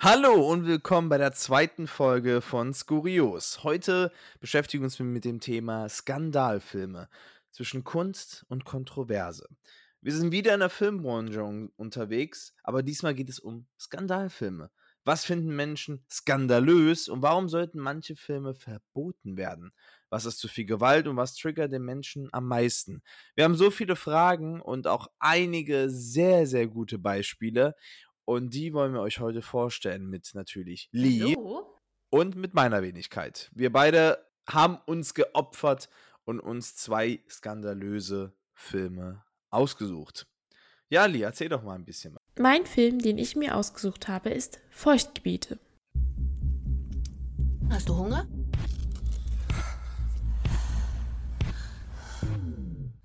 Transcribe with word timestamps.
Hallo 0.00 0.48
und 0.48 0.64
willkommen 0.64 1.08
bei 1.08 1.18
der 1.18 1.32
zweiten 1.32 1.88
Folge 1.88 2.40
von 2.40 2.72
Skurios. 2.72 3.64
Heute 3.64 4.12
beschäftigen 4.38 4.82
wir 4.82 4.86
uns 4.86 5.00
mit 5.00 5.24
dem 5.24 5.40
Thema 5.40 5.88
Skandalfilme 5.88 7.08
zwischen 7.50 7.82
Kunst 7.82 8.46
und 8.48 8.64
Kontroverse. 8.64 9.48
Wir 10.00 10.12
sind 10.12 10.30
wieder 10.30 10.54
in 10.54 10.60
der 10.60 10.70
Filmbranche 10.70 11.42
un 11.42 11.72
unterwegs, 11.74 12.54
aber 12.62 12.84
diesmal 12.84 13.12
geht 13.12 13.28
es 13.28 13.40
um 13.40 13.66
Skandalfilme. 13.76 14.70
Was 15.04 15.24
finden 15.24 15.56
Menschen 15.56 16.04
skandalös 16.08 17.08
und 17.08 17.22
warum 17.22 17.48
sollten 17.48 17.80
manche 17.80 18.14
Filme 18.14 18.54
verboten 18.54 19.36
werden? 19.36 19.72
Was 20.10 20.26
ist 20.26 20.38
zu 20.38 20.48
viel 20.48 20.66
Gewalt 20.66 21.08
und 21.08 21.16
was 21.16 21.34
triggert 21.34 21.72
den 21.72 21.82
Menschen 21.82 22.28
am 22.32 22.46
meisten? 22.46 23.02
Wir 23.34 23.44
haben 23.44 23.54
so 23.54 23.70
viele 23.70 23.96
Fragen 23.96 24.60
und 24.60 24.86
auch 24.86 25.08
einige 25.18 25.90
sehr, 25.90 26.46
sehr 26.46 26.66
gute 26.66 26.98
Beispiele 26.98 27.74
und 28.28 28.52
die 28.52 28.74
wollen 28.74 28.92
wir 28.92 29.00
euch 29.00 29.20
heute 29.20 29.40
vorstellen 29.40 30.06
mit 30.06 30.34
natürlich 30.34 30.90
Lee 30.92 31.34
Hallo? 31.34 31.74
und 32.10 32.36
mit 32.36 32.52
meiner 32.52 32.82
Wenigkeit. 32.82 33.50
Wir 33.54 33.72
beide 33.72 34.18
haben 34.46 34.76
uns 34.84 35.14
geopfert 35.14 35.88
und 36.26 36.38
uns 36.38 36.76
zwei 36.76 37.20
skandalöse 37.30 38.34
Filme 38.52 39.24
ausgesucht. 39.48 40.26
Ja, 40.90 41.06
Lee, 41.06 41.22
erzähl 41.22 41.48
doch 41.48 41.62
mal 41.62 41.74
ein 41.74 41.86
bisschen. 41.86 42.18
Mein 42.38 42.66
Film, 42.66 42.98
den 42.98 43.16
ich 43.16 43.34
mir 43.34 43.56
ausgesucht 43.56 44.08
habe, 44.08 44.28
ist 44.28 44.60
Feuchtgebiete. 44.68 45.58
Hast 47.70 47.88
du 47.88 47.96
Hunger? 47.96 48.28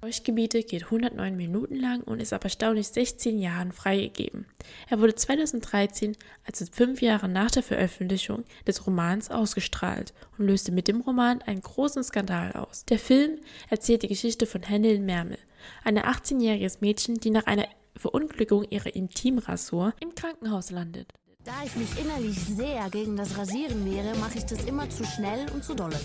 Feuchtgebiete 0.04 0.64
geht 0.64 0.84
109 0.84 1.38
Minuten 1.38 1.78
lang 1.78 2.02
und 2.02 2.22
ist 2.22 2.34
ab 2.34 2.44
erstaunlich 2.44 2.90
16 2.90 3.40
Jahren 3.40 3.72
freigegeben. 3.72 4.46
Er 4.90 5.00
wurde 5.00 5.16
2013, 5.16 6.18
also 6.46 6.66
fünf 6.70 7.02
Jahre 7.02 7.30
nach 7.30 7.52
der 7.52 7.64
Veröffentlichung 7.64 8.44
des 8.68 8.86
Romans, 8.86 9.32
ausgestrahlt 9.32 10.14
und 10.38 10.48
löste 10.48 10.74
mit 10.74 10.90
dem 10.90 11.00
Roman 11.00 11.42
einen 11.44 11.62
großen 11.62 12.04
Skandal 12.04 12.52
aus. 12.52 12.84
Der 12.84 13.00
Film 13.00 13.38
erzählt 13.70 14.04
die 14.04 14.10
Geschichte 14.10 14.46
von 14.46 14.64
Hennel 14.64 15.00
Mermel, 15.00 15.38
ein 15.86 15.98
18-jähriges 15.98 16.80
Mädchen, 16.82 17.22
die 17.22 17.30
nach 17.30 17.46
einer 17.46 17.70
Verunglückung 17.96 18.66
ihrer 18.70 18.94
Intimrasur 18.94 19.94
im 20.02 20.14
Krankenhaus 20.16 20.70
landet. 20.70 21.14
Da 21.46 21.54
ich 21.66 21.78
mich 21.78 21.98
innerlich 21.98 22.38
sehr 22.38 22.90
gegen 22.90 23.16
das 23.16 23.38
Rasieren 23.38 23.86
wehre, 23.86 24.18
mache 24.18 24.40
ich 24.40 24.44
das 24.44 24.66
immer 24.66 24.90
zu 24.90 25.06
schnell 25.06 25.50
und 25.54 25.64
zu 25.64 25.74
dolle. 25.74 25.98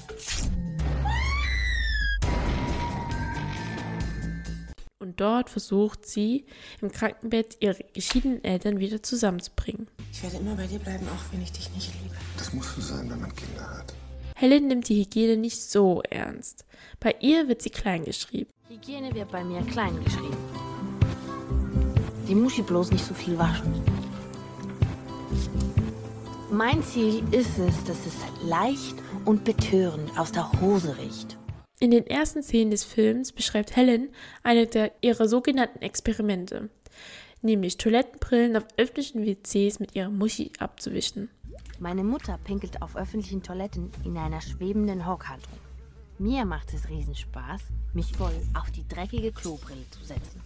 Und 5.00 5.20
dort 5.20 5.48
versucht 5.48 6.06
sie, 6.06 6.44
im 6.80 6.90
Krankenbett 6.90 7.58
ihre 7.60 7.84
geschiedenen 7.94 8.42
Eltern 8.42 8.80
wieder 8.80 9.00
zusammenzubringen. 9.00 9.86
Ich 10.10 10.24
werde 10.24 10.38
immer 10.38 10.56
bei 10.56 10.66
dir 10.66 10.80
bleiben, 10.80 11.06
auch 11.06 11.32
wenn 11.32 11.40
ich 11.40 11.52
dich 11.52 11.70
nicht 11.70 11.92
liebe. 12.02 12.16
Das 12.36 12.52
muss 12.52 12.74
so 12.74 12.80
sein, 12.80 13.08
wenn 13.08 13.20
man 13.20 13.32
Kinder 13.36 13.78
hat. 13.78 13.94
Helen 14.34 14.66
nimmt 14.66 14.88
die 14.88 15.00
Hygiene 15.00 15.36
nicht 15.36 15.62
so 15.62 16.02
ernst. 16.10 16.64
Bei 16.98 17.14
ihr 17.20 17.46
wird 17.46 17.62
sie 17.62 17.70
klein 17.70 18.04
geschrieben. 18.04 18.50
Hygiene 18.68 19.14
wird 19.14 19.30
bei 19.30 19.44
mir 19.44 19.62
klein 19.62 20.02
geschrieben. 20.02 20.36
Die 22.26 22.34
Muschi 22.34 22.62
bloß 22.62 22.90
nicht 22.90 23.04
so 23.04 23.14
viel 23.14 23.38
waschen. 23.38 23.80
Mein 26.50 26.82
Ziel 26.82 27.22
ist 27.32 27.56
es, 27.58 27.84
dass 27.84 28.04
es 28.04 28.16
leicht 28.42 28.96
und 29.24 29.44
betörend 29.44 30.18
aus 30.18 30.32
der 30.32 30.50
Hose 30.60 30.96
riecht. 30.98 31.37
In 31.80 31.92
den 31.92 32.08
ersten 32.08 32.42
Szenen 32.42 32.72
des 32.72 32.82
Films 32.82 33.30
beschreibt 33.30 33.76
Helen 33.76 34.08
eine 34.42 34.66
der 34.66 34.90
ihrer 35.00 35.28
sogenannten 35.28 35.80
Experimente, 35.80 36.70
nämlich 37.40 37.76
Toilettenbrillen 37.76 38.56
auf 38.56 38.66
öffentlichen 38.76 39.24
WCs 39.24 39.78
mit 39.78 39.94
ihrer 39.94 40.10
Muschi 40.10 40.50
abzuwischen. 40.58 41.30
Meine 41.78 42.02
Mutter 42.02 42.36
pinkelt 42.42 42.82
auf 42.82 42.96
öffentlichen 42.96 43.44
Toiletten 43.44 43.92
in 44.04 44.16
einer 44.16 44.40
schwebenden 44.40 45.06
Hockhaltung. 45.06 45.52
Mir 46.18 46.44
macht 46.44 46.74
es 46.74 46.88
Riesenspaß, 46.88 47.60
mich 47.94 48.12
voll 48.16 48.34
auf 48.54 48.72
die 48.72 48.86
dreckige 48.88 49.30
Klobrille 49.30 49.88
zu 49.92 50.02
setzen. 50.02 50.40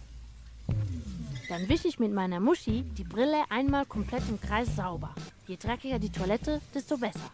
Dann 1.49 1.67
wische 1.67 1.87
ich 1.87 1.97
mit 1.97 2.13
meiner 2.13 2.39
Muschi 2.39 2.83
die 2.95 3.03
Brille 3.03 3.41
einmal 3.49 3.87
komplett 3.87 4.23
im 4.29 4.39
Kreis 4.39 4.75
sauber. 4.75 5.15
Je 5.47 5.57
dreckiger 5.57 5.97
die 5.97 6.11
Toilette, 6.11 6.61
desto 6.75 6.95
besser. 6.95 7.31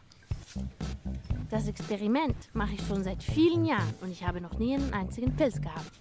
Das 1.49 1.67
Experiment 1.67 2.35
mache 2.53 2.75
ich 2.75 2.81
schon 2.87 3.03
seit 3.03 3.23
vielen 3.23 3.65
Jahren 3.65 3.93
und 4.01 4.11
ich 4.11 4.23
habe 4.23 4.39
noch 4.39 4.59
nie 4.59 4.75
einen 4.75 4.93
einzigen 4.93 5.35
Pilz 5.35 5.59
gehabt. 5.59 5.91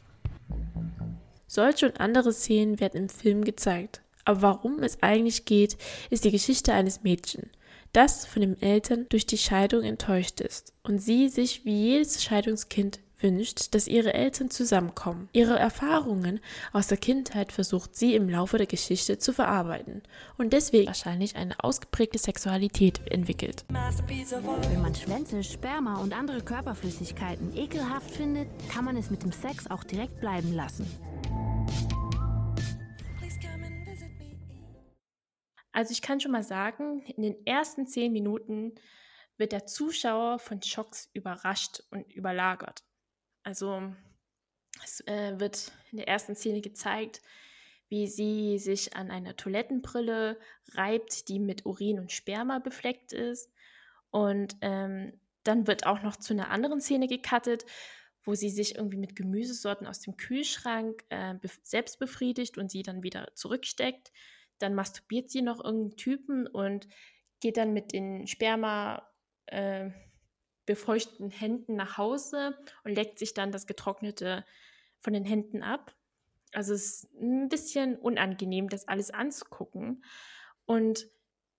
Solche 1.47 1.87
und 1.87 2.01
andere 2.01 2.33
Szenen 2.35 2.79
werden 2.81 3.03
im 3.03 3.09
Film 3.09 3.43
gezeigt. 3.45 4.03
Aber 4.27 4.43
warum 4.43 4.83
es 4.83 5.03
eigentlich 5.03 5.47
geht, 5.47 5.79
ist 6.11 6.25
die 6.25 6.31
Geschichte 6.31 6.75
eines 6.75 7.03
Mädchens, 7.03 7.49
das 7.95 8.27
von 8.27 8.43
den 8.43 8.61
Eltern 8.61 9.07
durch 9.09 9.25
die 9.25 9.39
Scheidung 9.39 9.83
enttäuscht 9.85 10.43
ist 10.43 10.75
und 10.83 10.99
sie 10.99 11.31
sich 11.31 11.65
wie 11.65 11.93
jedes 11.93 12.23
Scheidungskind 12.23 13.01
wünscht, 13.21 13.75
dass 13.75 13.89
ihre 13.89 14.15
Eltern 14.15 14.51
zusammenkommen. 14.51 15.29
Ihre 15.33 15.59
Erfahrungen 15.59 16.41
aus 16.73 16.87
der 16.89 16.99
Kindheit 16.99 17.53
versucht 17.53 17.97
sie 17.97 18.15
im 18.15 18.29
Laufe 18.29 18.59
der 18.59 18.67
Geschichte 18.67 19.19
zu 19.19 19.33
verarbeiten 19.33 20.03
und 20.37 20.53
deswegen 20.53 20.87
wahrscheinlich 20.87 21.37
eine 21.37 21.55
ausgeprägte 21.63 22.19
Sexualität 22.19 23.01
entwickelt. 23.11 23.65
Wenn 23.69 24.83
man 24.83 24.95
Schwänze, 24.95 25.43
Sperma 25.43 26.01
und 26.01 26.17
andere 26.17 26.43
Körperflüssigkeiten 26.43 27.57
ekelhaft 27.57 28.11
findet, 28.11 28.49
kann 28.69 28.85
man 28.85 28.97
es 28.97 29.11
mit 29.11 29.23
dem 29.23 29.33
Sex 29.33 29.71
auch 29.71 29.85
direkt 29.85 30.21
bleiben 30.21 30.53
lassen. 30.53 30.87
Also 35.73 35.93
ich 35.93 36.03
kann 36.03 36.19
schon 36.19 36.33
mal 36.33 36.43
sagen, 36.43 37.03
in 37.03 37.23
den 37.23 37.47
ersten 37.47 37.87
zehn 37.87 38.13
Minuten 38.13 38.75
wird 39.37 39.53
der 39.53 39.67
Zuschauer 39.67 40.41
von 40.41 40.61
Schocks 40.61 41.09
überrascht 41.13 41.85
und 41.91 42.13
überlagert. 42.13 42.83
Also 43.49 43.81
es 44.85 45.01
äh, 45.07 45.41
wird 45.41 45.73
in 45.91 45.97
der 45.97 46.07
ersten 46.07 46.37
Szene 46.37 46.61
gezeigt, 46.61 47.23
wie 47.89 48.07
sie 48.07 48.59
sich 48.59 48.95
an 48.95 49.11
einer 49.11 49.37
Toilettenbrille 49.37 50.39
reibt, 50.75 51.31
die 51.31 51.39
mit 51.39 51.65
Urin 51.65 51.99
und 51.99 52.13
Sperma 52.13 52.59
befleckt 52.59 53.15
ist. 53.15 53.51
Und 54.11 54.59
ähm, 54.61 55.19
dann 55.45 55.67
wird 55.67 55.87
auch 55.87 56.03
noch 56.03 56.17
zu 56.17 56.35
einer 56.35 56.51
anderen 56.51 56.83
Szene 56.83 57.07
gecuttet, 57.09 57.65
wo 58.23 58.35
sie 58.35 58.51
sich 58.51 58.75
irgendwie 58.75 58.99
mit 58.99 59.17
Gemüsesorten 59.17 59.87
aus 59.87 60.01
dem 60.01 60.19
Kühlschrank 60.19 61.03
äh, 61.09 61.33
bef 61.33 61.59
selbst 61.63 61.99
befriedigt 61.99 62.59
und 62.59 62.71
sie 62.71 62.83
dann 62.83 63.03
wieder 63.03 63.29
zurücksteckt. 63.35 64.13
Dann 64.59 64.75
masturbiert 64.75 65.31
sie 65.31 65.41
noch 65.41 65.65
irgendeinen 65.65 65.97
Typen 65.97 66.47
und 66.47 66.87
geht 67.41 67.57
dann 67.57 67.73
mit 67.73 67.95
den 67.95 68.27
Sperma 68.27 69.09
äh, 69.47 69.89
befeuchteten 70.69 71.31
Händen 71.31 71.77
nach 71.77 71.97
Hause 71.97 72.57
und 72.85 72.95
leckt 72.95 73.19
sich 73.19 73.33
dann 73.33 73.51
das 73.51 73.67
Getrocknete 73.67 74.45
von 75.01 75.15
den 75.15 75.25
Händen 75.25 75.63
ab. 75.63 75.97
Also 76.53 76.75
es 76.75 77.05
ist 77.05 77.15
ein 77.15 77.49
bisschen 77.49 77.97
unangenehm, 77.97 78.69
das 78.69 78.87
alles 78.87 79.11
anzugucken. 79.11 80.05
Und 80.67 81.09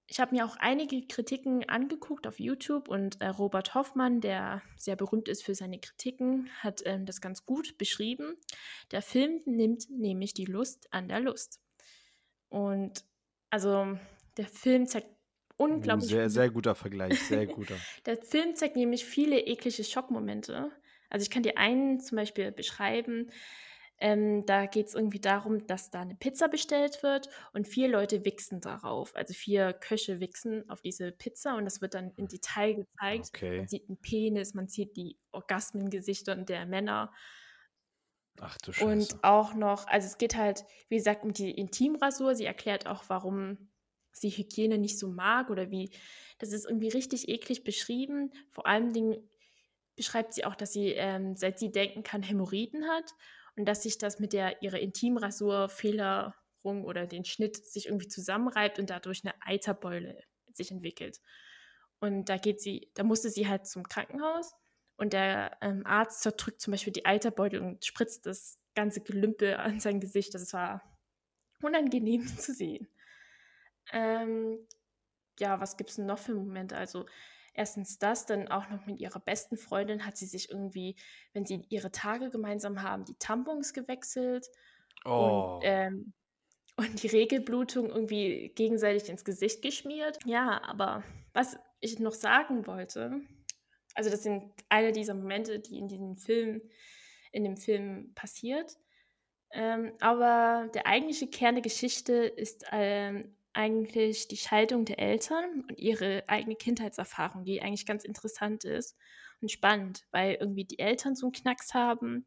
ich 0.06 0.20
habe 0.20 0.36
mir 0.36 0.46
auch 0.46 0.58
einige 0.58 1.08
Kritiken 1.08 1.68
angeguckt 1.68 2.28
auf 2.28 2.40
YouTube 2.40 2.88
und 2.88 3.20
äh, 3.20 3.30
Robert 3.30 3.74
Hoffmann, 3.74 4.22
der 4.22 4.62
sehr 4.78 4.96
berühmt 4.96 5.28
ist 5.28 5.44
für 5.44 5.56
seine 5.56 5.80
Kritiken, 5.80 6.50
hat 6.60 6.84
ähm, 6.86 7.08
das 7.08 7.20
ganz 7.20 7.48
gut 7.48 7.80
beschrieben. 7.80 8.36
Der 8.92 9.02
Film 9.02 9.42
nimmt 9.46 9.90
nämlich 9.90 10.36
die 10.36 10.46
Lust 10.46 10.88
an 10.94 11.08
der 11.08 11.20
Lust. 11.20 11.62
Und 12.50 13.06
also 13.50 13.98
der 14.38 14.46
Film 14.46 14.86
zeigt 14.86 15.19
unglaublich. 15.60 16.10
Sehr, 16.10 16.30
sehr 16.30 16.50
guter 16.50 16.74
Vergleich, 16.74 17.20
sehr 17.22 17.46
guter. 17.46 17.76
Der 18.06 18.18
Film 18.18 18.56
zeigt 18.56 18.76
nämlich 18.76 19.06
viele 19.06 19.40
eklige 19.40 19.84
Schockmomente. 19.84 20.72
Also 21.10 21.24
ich 21.24 21.30
kann 21.30 21.44
dir 21.44 21.58
einen 21.58 22.00
zum 22.00 22.16
Beispiel 22.16 22.52
beschreiben. 22.52 23.30
Ähm, 24.02 24.46
da 24.46 24.66
geht 24.66 24.88
es 24.88 24.96
irgendwie 24.96 25.20
darum, 25.20 25.68
dass 25.68 25.90
da 25.90 26.02
eine 26.02 26.16
Pizza 26.16 26.48
bestellt 26.48 27.04
wird 27.04 27.30
und 27.52 27.68
vier 27.68 27.90
Leute 27.90 28.24
wichsen 28.24 28.62
darauf. 28.62 29.14
Also 29.16 29.34
vier 29.34 29.74
Köche 29.74 30.22
wichsen 30.22 30.70
auf 30.70 30.82
diese 30.82 31.12
Pizza 31.12 31.56
und 31.56 31.66
das 31.66 31.82
wird 31.82 31.96
dann 31.96 32.12
in 32.16 32.28
Detail 32.28 32.76
gezeigt. 32.76 33.32
Okay. 33.36 33.58
Man 33.58 33.68
sieht 33.68 33.90
einen 33.90 33.98
Penis, 33.98 34.54
man 34.54 34.70
sieht 34.70 34.96
die 34.96 35.18
Orgasmengesichter 35.32 36.36
der 36.38 36.66
Männer. 36.66 37.12
Ach 38.40 38.58
du 38.60 38.72
Scheiße. 38.72 38.86
Und 38.86 39.24
auch 39.24 39.54
noch, 39.54 39.88
also 39.88 40.08
es 40.08 40.18
geht 40.18 40.38
halt, 40.38 40.64
wie 40.88 40.96
gesagt, 40.96 41.24
um 41.24 41.34
die 41.34 41.52
Intimrasur. 41.52 42.36
Sie 42.36 42.46
erklärt 42.46 42.88
auch, 42.88 43.04
warum 43.08 43.69
sie 44.20 44.30
Hygiene 44.30 44.78
nicht 44.78 45.00
so 45.00 45.10
mag 45.10 45.50
oder 45.50 45.72
wie. 45.72 45.92
Das 46.38 46.54
ist 46.54 46.66
irgendwie 46.66 46.90
richtig 46.90 47.30
eklig 47.30 47.64
beschrieben. 47.64 48.32
Vor 48.52 48.66
allem 48.66 48.94
Dingen 48.94 49.30
beschreibt 49.96 50.34
sie 50.34 50.46
auch, 50.46 50.56
dass 50.56 50.74
sie, 50.74 50.92
ähm, 50.94 51.36
seit 51.36 51.60
sie 51.60 51.72
denken 51.72 52.04
kann, 52.04 52.24
Hämorrhoiden 52.24 52.88
hat 52.88 53.14
und 53.56 53.66
dass 53.66 53.84
sich 53.84 53.98
das 53.98 54.20
mit 54.20 54.34
der 54.34 54.62
ihrer 54.62 54.80
Intimrasur 54.80 55.70
Fehlerung 55.70 56.86
oder 56.86 57.06
den 57.06 57.26
Schnitt 57.26 57.58
sich 57.58 57.88
irgendwie 57.88 58.08
zusammenreibt 58.08 58.80
und 58.80 58.90
dadurch 58.90 59.24
eine 59.24 59.34
Eiterbeule 59.42 60.24
sich 60.54 60.72
entwickelt. 60.72 61.20
Und 62.00 62.30
da 62.30 62.38
geht 62.38 62.62
sie, 62.62 62.92
da 62.96 63.04
musste 63.04 63.30
sie 63.30 63.48
halt 63.48 63.68
zum 63.68 63.84
Krankenhaus 63.84 64.54
und 64.96 65.14
der 65.14 65.58
ähm, 65.62 65.86
Arzt 65.86 66.22
zerdrückt 66.22 66.62
zum 66.62 66.72
Beispiel 66.72 66.94
die 66.94 67.06
Eiterbeutel 67.06 67.62
und 67.62 67.86
spritzt 67.86 68.26
das 68.26 68.58
ganze 68.76 69.02
Gelümpel 69.02 69.56
an 69.56 69.80
sein 69.80 70.00
Gesicht. 70.00 70.34
Das 70.34 70.54
war 70.54 70.82
unangenehm 71.62 72.26
zu 72.38 72.54
sehen. 72.54 72.88
Ähm, 73.92 74.68
ja, 75.40 75.60
was 75.60 75.78
gibt 75.78 75.90
es 75.92 75.96
denn 75.98 76.06
noch 76.06 76.20
für 76.20 76.34
Momente? 76.36 76.78
Also 76.78 77.06
erstens 77.54 77.98
das, 78.00 78.26
dann 78.26 78.48
auch 78.50 78.70
noch 78.70 78.86
mit 78.86 79.00
ihrer 79.00 79.20
besten 79.20 79.58
Freundin 79.58 80.06
hat 80.06 80.18
sie 80.18 80.26
sich 80.26 80.50
irgendwie, 80.52 80.96
wenn 81.34 81.46
sie 81.46 81.66
ihre 81.70 81.92
Tage 81.92 82.30
gemeinsam 82.30 82.82
haben, 82.84 83.06
die 83.06 83.16
Tampons 83.18 83.74
gewechselt 83.74 84.48
Oh. 85.06 85.56
und, 85.56 85.62
ähm, 85.64 86.14
und 86.78 87.02
die 87.04 87.08
Regelblutung 87.08 87.90
irgendwie 87.90 88.50
gegenseitig 88.56 89.10
ins 89.10 89.26
Gesicht 89.26 89.62
geschmiert. 89.62 90.20
Ja, 90.26 90.62
aber 90.64 91.04
was 91.34 91.58
ich 91.80 92.00
noch 92.00 92.14
sagen 92.14 92.68
wollte, 92.68 93.22
also 93.96 94.10
das 94.10 94.24
sind 94.24 94.44
eine 94.70 94.92
dieser 94.92 95.14
Momente, 95.14 95.60
die 95.60 95.78
in 95.78 95.88
diesem 95.88 96.18
Film, 96.18 96.62
in 97.32 97.44
dem 97.44 97.58
Film 97.58 98.14
passiert. 98.16 98.78
Ähm, 99.52 99.94
aber 100.00 100.70
der 100.74 100.86
eigentliche 100.86 101.28
Kern 101.28 101.56
der 101.56 101.64
Geschichte 101.64 102.14
ist 102.14 102.66
ähm, 102.72 103.36
eigentlich 103.54 104.28
die 104.28 104.38
Scheidung 104.38 104.86
der 104.86 105.00
Eltern 105.00 105.66
und 105.68 105.80
ihre 105.80 106.24
eigene 106.28 106.56
Kindheitserfahrung, 106.56 107.44
die 107.44 107.62
eigentlich 107.62 107.86
ganz 107.86 108.04
interessant 108.04 108.64
ist 108.64 108.96
und 109.42 109.52
spannend, 109.52 110.06
weil 110.12 110.36
irgendwie 110.36 110.66
die 110.66 110.80
Eltern 110.80 111.16
so 111.16 111.28
einen 111.28 111.34
Knacks 111.34 111.74
haben 111.74 112.26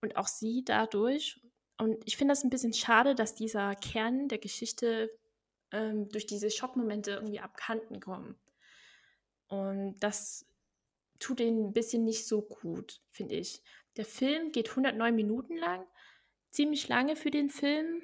und 0.00 0.16
auch 0.16 0.28
sie 0.28 0.62
dadurch. 0.64 1.40
Und 1.78 1.96
ich 2.04 2.16
finde 2.16 2.32
das 2.32 2.44
ein 2.44 2.50
bisschen 2.50 2.72
schade, 2.72 3.14
dass 3.14 3.34
dieser 3.34 3.74
Kern 3.76 4.28
der 4.28 4.38
Geschichte 4.38 5.10
ähm, 5.72 6.08
durch 6.08 6.26
diese 6.26 6.50
Schockmomente 6.50 7.12
irgendwie 7.12 7.40
abkanten 7.40 8.00
kommen. 8.00 8.36
Und 9.48 9.96
das 10.00 10.46
tut 11.18 11.40
ihnen 11.40 11.68
ein 11.68 11.72
bisschen 11.72 12.04
nicht 12.04 12.26
so 12.26 12.42
gut, 12.42 13.00
finde 13.10 13.36
ich. 13.36 13.62
Der 13.96 14.04
Film 14.04 14.52
geht 14.52 14.70
109 14.70 15.14
Minuten 15.14 15.56
lang, 15.56 15.84
ziemlich 16.50 16.88
lange 16.88 17.16
für 17.16 17.30
den 17.30 17.50
Film. 17.50 18.02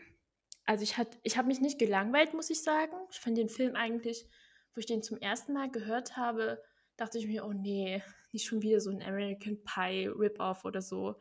Also 0.66 0.82
ich, 0.82 0.96
hat, 0.96 1.18
ich 1.22 1.36
habe 1.36 1.48
mich 1.48 1.60
nicht 1.60 1.78
gelangweilt, 1.78 2.34
muss 2.34 2.50
ich 2.50 2.62
sagen. 2.62 2.92
Ich 3.10 3.20
fand 3.20 3.36
den 3.36 3.48
Film 3.48 3.76
eigentlich, 3.76 4.26
wo 4.74 4.78
ich 4.80 4.86
den 4.86 5.02
zum 5.02 5.18
ersten 5.18 5.52
Mal 5.52 5.70
gehört 5.70 6.16
habe, 6.16 6.62
dachte 6.96 7.18
ich 7.18 7.26
mir, 7.26 7.44
oh 7.44 7.52
nee, 7.52 8.02
nicht 8.32 8.46
schon 8.46 8.62
wieder 8.62 8.80
so 8.80 8.90
ein 8.90 9.02
American 9.02 9.58
Pie 9.62 10.06
Rip-Off 10.06 10.64
oder 10.64 10.80
so. 10.80 11.16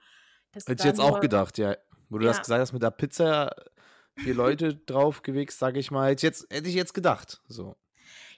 Das 0.51 0.67
Hätte 0.67 0.81
ich 0.81 0.85
jetzt 0.85 1.01
auch 1.01 1.19
gedacht, 1.19 1.57
ja. 1.57 1.75
Wo 2.09 2.19
du 2.19 2.25
das 2.25 2.37
Ja. 2.37 2.41
gesagt 2.41 2.61
hast 2.61 2.73
mit 2.73 2.83
der 2.83 2.91
Pizza, 2.91 3.53
vier 4.17 4.35
Leute 4.35 4.75
draufgewichst, 4.85 5.57
sage 5.57 5.79
ich 5.79 5.91
mal. 5.91 6.11
Hätte 6.11 6.19
ich 6.19 6.23
jetzt, 6.23 6.53
hätte 6.53 6.69
ich 6.69 6.75
jetzt 6.75 6.93
gedacht. 6.93 7.41
So. 7.47 7.75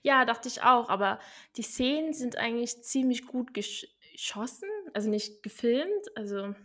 Ja, 0.02 0.24
dachte 0.26 0.48
ich 0.48 0.64
auch, 0.64 0.90
aber 0.90 1.20
die 1.58 1.64
Szenen 1.64 2.14
sind 2.14 2.38
eigentlich 2.38 2.84
ziemlich 2.84 3.28
gut 3.28 3.54
gesch 3.54 3.88
geschossen, 4.14 4.70
also 4.94 5.10
nicht 5.10 5.44
gefilmt, 5.44 6.16
also 6.16 6.56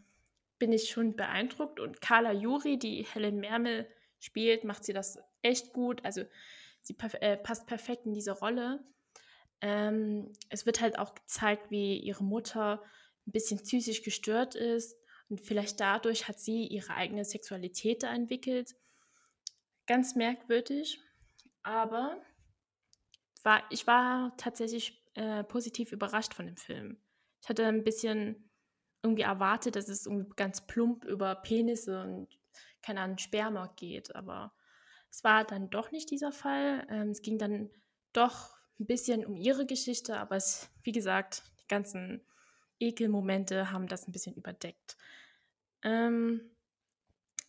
bin 0.60 0.72
ich 0.72 0.88
schon 0.88 1.16
beeindruckt 1.16 1.80
und 1.80 2.00
Carla 2.00 2.30
Juri, 2.30 2.78
die 2.78 3.04
Helen 3.04 3.40
Mermel 3.40 3.88
spielt, 4.20 4.64
macht 4.64 4.84
sie 4.84 4.92
das 4.92 5.18
echt 5.42 5.72
gut, 5.72 6.04
also 6.04 6.24
sie 6.82 6.96
äh, 7.20 7.36
passt 7.36 7.66
perfekt 7.66 8.06
in 8.06 8.12
diese 8.12 8.32
Rolle. 8.32 8.84
Ähm, 9.60 10.32
es 10.48 10.66
wird 10.66 10.80
halt 10.80 10.98
auch 10.98 11.14
gezeigt, 11.14 11.70
wie 11.70 11.98
ihre 11.98 12.24
Mutter 12.24 12.82
ein 13.26 13.32
bisschen 13.32 13.62
psychisch 13.62 14.02
gestört 14.02 14.54
ist 14.54 14.96
und 15.28 15.40
vielleicht 15.40 15.80
dadurch 15.80 16.28
hat 16.28 16.38
sie 16.38 16.66
ihre 16.66 16.94
eigene 16.94 17.24
Sexualität 17.24 18.02
da 18.02 18.12
entwickelt. 18.14 18.74
Ganz 19.86 20.14
merkwürdig, 20.14 21.00
aber 21.62 22.16
war, 23.42 23.62
ich 23.70 23.86
war 23.86 24.36
tatsächlich 24.36 25.04
äh, 25.14 25.44
positiv 25.44 25.92
überrascht 25.92 26.34
von 26.34 26.46
dem 26.46 26.56
Film. 26.56 27.00
Ich 27.42 27.48
hatte 27.48 27.66
ein 27.66 27.84
bisschen 27.84 28.50
irgendwie 29.02 29.22
erwartet, 29.22 29.76
dass 29.76 29.88
es 29.88 30.06
irgendwie 30.06 30.30
ganz 30.36 30.66
plump 30.66 31.04
über 31.04 31.34
Penisse 31.36 32.02
und 32.02 32.28
keine 32.82 33.00
Ahnung, 33.00 33.18
Sperma 33.18 33.72
geht, 33.76 34.14
aber 34.14 34.52
es 35.10 35.24
war 35.24 35.44
dann 35.44 35.70
doch 35.70 35.90
nicht 35.90 36.10
dieser 36.10 36.32
Fall. 36.32 36.86
Ähm, 36.90 37.10
es 37.10 37.22
ging 37.22 37.38
dann 37.38 37.70
doch 38.12 38.56
ein 38.78 38.86
bisschen 38.86 39.24
um 39.24 39.36
ihre 39.36 39.66
Geschichte, 39.66 40.18
aber 40.18 40.36
es, 40.36 40.70
wie 40.82 40.92
gesagt, 40.92 41.42
die 41.60 41.68
ganzen 41.68 42.22
Ekelmomente 42.78 43.70
haben 43.72 43.86
das 43.86 44.08
ein 44.08 44.12
bisschen 44.12 44.34
überdeckt. 44.34 44.96
Ähm, 45.82 46.40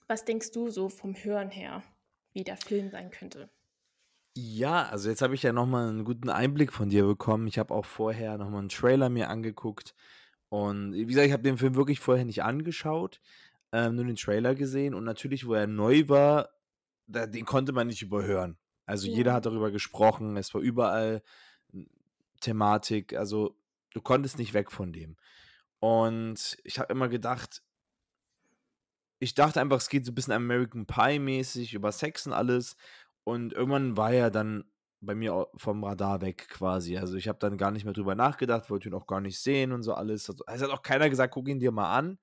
was 0.08 0.26
denkst 0.26 0.52
du 0.52 0.70
so 0.70 0.90
vom 0.90 1.16
Hören 1.16 1.50
her, 1.50 1.84
wie 2.34 2.44
der 2.44 2.58
Film 2.58 2.90
sein 2.90 3.12
könnte? 3.12 3.50
Ja, 4.36 4.84
also 4.88 5.10
jetzt 5.10 5.22
habe 5.22 5.36
ich 5.36 5.44
ja 5.44 5.52
nochmal 5.52 5.90
einen 5.90 6.06
guten 6.06 6.30
Einblick 6.30 6.72
von 6.72 6.90
dir 6.90 7.06
bekommen. 7.06 7.48
Ich 7.48 7.60
habe 7.60 7.74
auch 7.74 7.86
vorher 7.86 8.38
nochmal 8.38 8.60
einen 8.60 8.70
Trailer 8.70 9.10
mir 9.10 9.30
angeguckt. 9.30 9.94
Und 10.50 10.94
wie 10.94 11.06
gesagt, 11.06 11.28
ich 11.28 11.34
habe 11.34 11.44
den 11.44 11.58
Film 11.58 11.76
wirklich 11.76 12.00
vorher 12.00 12.26
nicht 12.26 12.44
angeschaut, 12.44 13.22
ähm, 13.72 13.96
nur 13.96 14.06
den 14.06 14.16
Trailer 14.16 14.56
gesehen. 14.56 14.94
Und 14.94 15.04
natürlich, 15.04 15.46
wo 15.48 15.54
er 15.54 15.68
neu 15.68 16.08
war, 16.08 16.50
da, 17.08 17.28
den 17.28 17.46
konnte 17.46 17.72
man 17.74 17.88
nicht 17.88 18.02
überhören. 18.02 18.58
Also 18.86 19.08
jeder 19.08 19.32
Ja. 19.32 19.36
hat 19.36 19.46
darüber 19.46 19.72
gesprochen, 19.72 20.38
es 20.38 20.54
war 20.54 20.62
überall 20.62 21.24
n- 21.74 21.90
Thematik. 22.42 23.14
Also 23.16 23.58
du 23.94 24.02
konntest 24.02 24.38
nicht 24.38 24.54
weg 24.54 24.72
von 24.72 24.94
dem. 24.94 25.18
Und 25.80 26.58
ich 26.64 26.80
habe 26.80 26.94
immer 26.94 27.10
gedacht, 27.10 27.64
ich 29.20 29.36
dachte 29.36 29.62
einfach, 29.62 29.78
es 29.78 29.90
geht 29.90 30.06
so 30.06 30.12
ein 30.12 30.16
bisschen 30.16 30.34
American 30.34 30.86
Pie-mäßig 30.86 31.74
über 31.74 31.92
Sex 31.92 32.26
und 32.26 32.34
alles. 32.34 32.76
Und 33.24 33.54
irgendwann 33.54 33.96
war 33.98 34.12
er 34.12 34.32
dann 34.32 34.66
bei 35.00 35.16
mir 35.16 35.48
vom 35.58 35.84
Radar 35.84 36.22
weg 36.22 36.48
quasi. 36.50 36.98
Also 36.98 37.16
ich 37.18 37.28
habe 37.28 37.40
dann 37.40 37.58
gar 37.58 37.72
nicht 37.72 37.86
mehr 37.86 37.94
drüber 37.94 38.16
nachgedacht, 38.16 38.70
wollte 38.70 38.90
ihn 38.90 38.96
auch 38.96 39.08
gar 39.08 39.22
nicht 39.22 39.40
sehen 39.40 39.72
und 39.72 39.84
so 39.84 39.94
alles. 39.94 40.30
Also, 40.30 40.44
es 40.48 40.62
hat 40.62 40.70
auch 40.72 40.82
keiner 40.82 41.10
gesagt, 41.10 41.34
guck 41.34 41.48
ihn 41.50 41.60
dir 41.60 41.72
mal 41.72 41.96
an. 41.96 42.18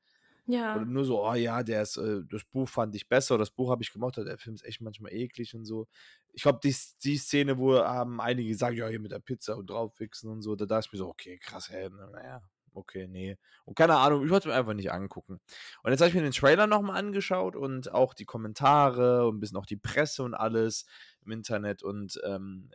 Ja, 0.50 0.77
Oder 0.77 0.87
nur 0.87 1.05
so, 1.05 1.23
oh 1.23 1.35
ja, 1.35 1.62
der 1.62 1.83
ist, 1.83 1.99
äh, 1.99 2.23
das 2.31 2.43
Buch 2.43 2.67
fand 2.67 2.95
ich 2.95 3.06
besser, 3.06 3.37
das 3.37 3.50
Buch 3.50 3.71
habe 3.71 3.83
ich 3.83 3.93
gemocht, 3.93 4.17
der 4.17 4.39
Film 4.39 4.55
ist 4.55 4.65
echt 4.65 4.81
manchmal 4.81 5.12
eklig 5.12 5.55
und 5.55 5.67
so. 5.67 5.87
Ich 6.33 6.43
glaube, 6.43 6.59
die, 6.65 6.75
die 7.05 7.19
Szene, 7.19 7.59
wo 7.59 7.77
haben 7.77 8.19
einige 8.19 8.49
gesagt, 8.49 8.75
ja, 8.75 8.89
hier 8.89 8.99
mit 8.99 9.12
der 9.12 9.19
Pizza 9.19 9.59
und 9.59 9.69
draufwichsen 9.69 10.31
und 10.31 10.41
so, 10.41 10.56
da 10.56 10.65
dachte 10.65 10.87
ich 10.87 10.93
mir 10.95 11.00
so, 11.00 11.09
okay, 11.09 11.39
krass, 11.39 11.69
hä, 11.69 11.91
naja, 11.91 12.41
okay, 12.73 13.06
nee. 13.06 13.37
Und 13.67 13.77
keine 13.77 13.97
Ahnung, 13.97 14.25
ich 14.25 14.31
wollte 14.31 14.49
mir 14.49 14.55
einfach 14.55 14.73
nicht 14.73 14.91
angucken. 14.91 15.39
Und 15.83 15.91
jetzt 15.91 16.00
habe 16.00 16.09
ich 16.09 16.15
mir 16.15 16.23
den 16.23 16.33
Trailer 16.33 16.67
nochmal 16.67 16.97
angeschaut 16.97 17.55
und 17.55 17.93
auch 17.93 18.15
die 18.15 18.25
Kommentare 18.25 19.27
und 19.27 19.37
ein 19.37 19.41
bisschen 19.41 19.59
auch 19.59 19.67
die 19.67 19.77
Presse 19.77 20.23
und 20.23 20.33
alles 20.33 20.87
im 21.27 21.33
Internet 21.33 21.83
und 21.83 22.19
ähm, 22.25 22.71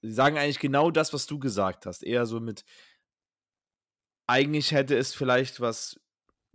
sie 0.00 0.12
sagen 0.12 0.38
eigentlich 0.38 0.58
genau 0.58 0.90
das, 0.90 1.12
was 1.12 1.26
du 1.26 1.38
gesagt 1.38 1.84
hast. 1.84 2.02
Eher 2.02 2.24
so 2.24 2.40
mit, 2.40 2.64
eigentlich 4.26 4.72
hätte 4.72 4.96
es 4.96 5.14
vielleicht 5.14 5.60
was 5.60 6.00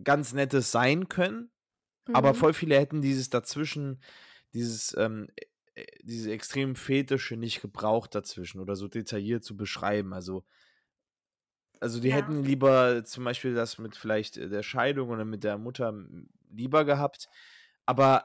ganz 0.04 0.32
Nettes 0.32 0.70
sein 0.72 1.08
können, 1.08 1.50
aber 2.12 2.34
Mhm. 2.34 2.34
voll 2.34 2.54
viele 2.54 2.78
hätten 2.78 3.02
dieses 3.02 3.30
dazwischen, 3.30 4.02
dieses, 4.54 4.96
ähm, 4.98 5.28
äh, 5.74 5.86
diese 6.02 6.32
extremen 6.32 6.76
Fetische 6.76 7.36
nicht 7.36 7.62
gebraucht 7.62 8.14
dazwischen 8.14 8.60
oder 8.60 8.76
so 8.76 8.88
detailliert 8.88 9.44
zu 9.44 9.56
beschreiben. 9.56 10.14
Also, 10.14 10.44
also 11.80 12.00
die 12.00 12.12
Ja. 12.12 12.12
hätten 12.12 12.42
lieber 12.44 13.04
zum 13.04 13.24
Beispiel 13.24 13.54
das 13.54 13.78
mit 13.78 13.96
vielleicht 13.96 14.36
äh, 14.36 14.48
der 14.48 14.62
Scheidung 14.62 15.10
oder 15.10 15.24
mit 15.24 15.44
der 15.44 15.58
Mutter 15.58 15.94
lieber 16.50 16.84
gehabt. 16.84 17.28
Aber 17.86 18.24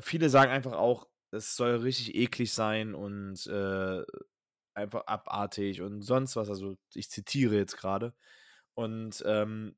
viele 0.00 0.28
sagen 0.28 0.50
einfach 0.50 0.72
auch, 0.72 1.08
es 1.30 1.56
soll 1.56 1.76
richtig 1.76 2.14
eklig 2.14 2.52
sein 2.52 2.94
und 2.94 3.46
äh, 3.46 4.02
einfach 4.74 5.06
abartig 5.06 5.82
und 5.82 6.02
sonst 6.02 6.36
was. 6.36 6.48
Also 6.48 6.76
ich 6.94 7.10
zitiere 7.10 7.56
jetzt 7.56 7.76
gerade. 7.76 8.14
Und 8.74 9.22
ähm, 9.26 9.76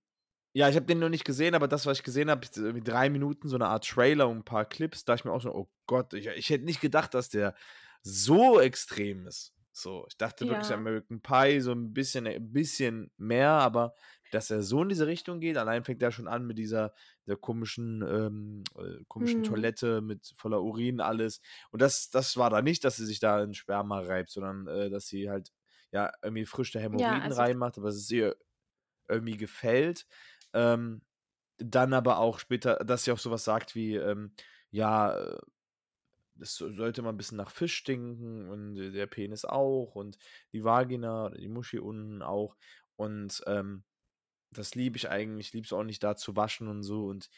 ja, 0.58 0.68
ich 0.68 0.74
habe 0.74 0.86
den 0.86 0.98
noch 0.98 1.08
nicht 1.08 1.24
gesehen, 1.24 1.54
aber 1.54 1.68
das, 1.68 1.86
was 1.86 1.98
ich 1.98 2.02
gesehen 2.04 2.30
habe, 2.30 2.44
irgendwie 2.56 2.80
drei 2.82 3.08
Minuten, 3.10 3.48
so 3.48 3.54
eine 3.56 3.68
Art 3.68 3.86
Trailer 3.86 4.28
und 4.28 4.38
ein 4.38 4.44
paar 4.44 4.64
Clips, 4.64 5.04
da 5.04 5.14
ich 5.14 5.24
mir 5.24 5.30
auch 5.30 5.40
so, 5.40 5.54
oh 5.54 5.70
Gott, 5.86 6.14
ich, 6.14 6.26
ich 6.26 6.50
hätte 6.50 6.64
nicht 6.64 6.80
gedacht, 6.80 7.14
dass 7.14 7.28
der 7.28 7.54
so 8.02 8.58
extrem 8.60 9.26
ist. 9.28 9.54
So, 9.70 10.04
ich 10.08 10.16
dachte 10.16 10.48
wirklich 10.48 10.68
Ja. 10.70 10.74
American 10.74 11.20
Pie, 11.20 11.60
so 11.60 11.70
ein 11.70 11.92
bisschen, 11.94 12.26
ein 12.26 12.52
bisschen 12.52 13.12
mehr, 13.18 13.50
aber 13.50 13.94
dass 14.32 14.50
er 14.50 14.62
so 14.62 14.82
in 14.82 14.88
diese 14.88 15.06
Richtung 15.06 15.38
geht, 15.38 15.56
allein 15.56 15.84
fängt 15.84 16.02
er 16.02 16.10
schon 16.10 16.26
an 16.26 16.44
mit 16.44 16.58
dieser 16.58 16.92
der 17.26 17.36
komischen, 17.36 18.02
ähm, 18.02 18.64
äh, 18.76 19.04
komischen 19.06 19.42
Mhm. 19.42 19.44
Toilette 19.44 20.00
mit 20.00 20.34
voller 20.36 20.60
Urin, 20.60 21.00
alles. 21.00 21.40
Und 21.70 21.80
das, 21.82 22.10
das 22.10 22.36
war 22.36 22.50
da 22.50 22.62
nicht, 22.62 22.82
dass 22.82 22.96
sie 22.96 23.06
sich 23.06 23.20
da 23.20 23.40
in 23.44 23.54
Sperma 23.54 24.00
reibt, 24.00 24.30
sondern 24.30 24.66
äh, 24.66 24.90
dass 24.90 25.06
sie 25.06 25.30
halt 25.30 25.52
ja 25.92 26.10
irgendwie 26.20 26.46
frische 26.46 26.80
Hämorrhoiden 26.80 27.22
also- 27.22 27.40
reinmacht, 27.40 27.78
aber 27.78 27.88
es 27.90 28.10
ihr 28.10 28.36
irgendwie 29.08 29.36
gefällt. 29.36 30.06
Ähm, 30.54 31.02
dann 31.58 31.92
aber 31.94 32.18
auch 32.18 32.38
später, 32.40 32.76
dass 32.84 33.04
sie 33.04 33.12
auch 33.12 33.18
sowas 33.18 33.44
sagt 33.44 33.74
wie, 33.74 33.96
ähm, 33.96 34.32
ja, 34.70 35.16
äh, 35.18 35.38
das 36.34 36.54
so- 36.54 36.70
sollte 36.72 37.02
mal 37.02 37.10
ein 37.10 37.16
bisschen 37.16 37.38
nach 37.38 37.50
Fisch 37.50 37.76
stinken 37.76 38.48
und 38.48 38.76
äh, 38.76 38.90
der 38.92 39.06
Penis 39.06 39.44
auch 39.44 39.94
und 39.94 40.18
die 40.52 40.64
Vagina 40.64 41.30
die 41.30 41.48
Muschi 41.48 41.78
unten 41.78 42.22
auch. 42.22 42.56
Und 42.96 43.42
ähm, 43.46 43.84
das 44.52 44.74
liebe 44.74 44.96
ich 44.98 45.10
eigentlich, 45.10 45.52
liebe 45.52 45.66
es 45.66 45.72
auch 45.72 45.84
nicht 45.84 46.02
da 46.04 46.16
zu 46.16 46.36
waschen 46.36 46.68
und 46.68 46.82
so. 46.84 47.06
Und 47.06 47.30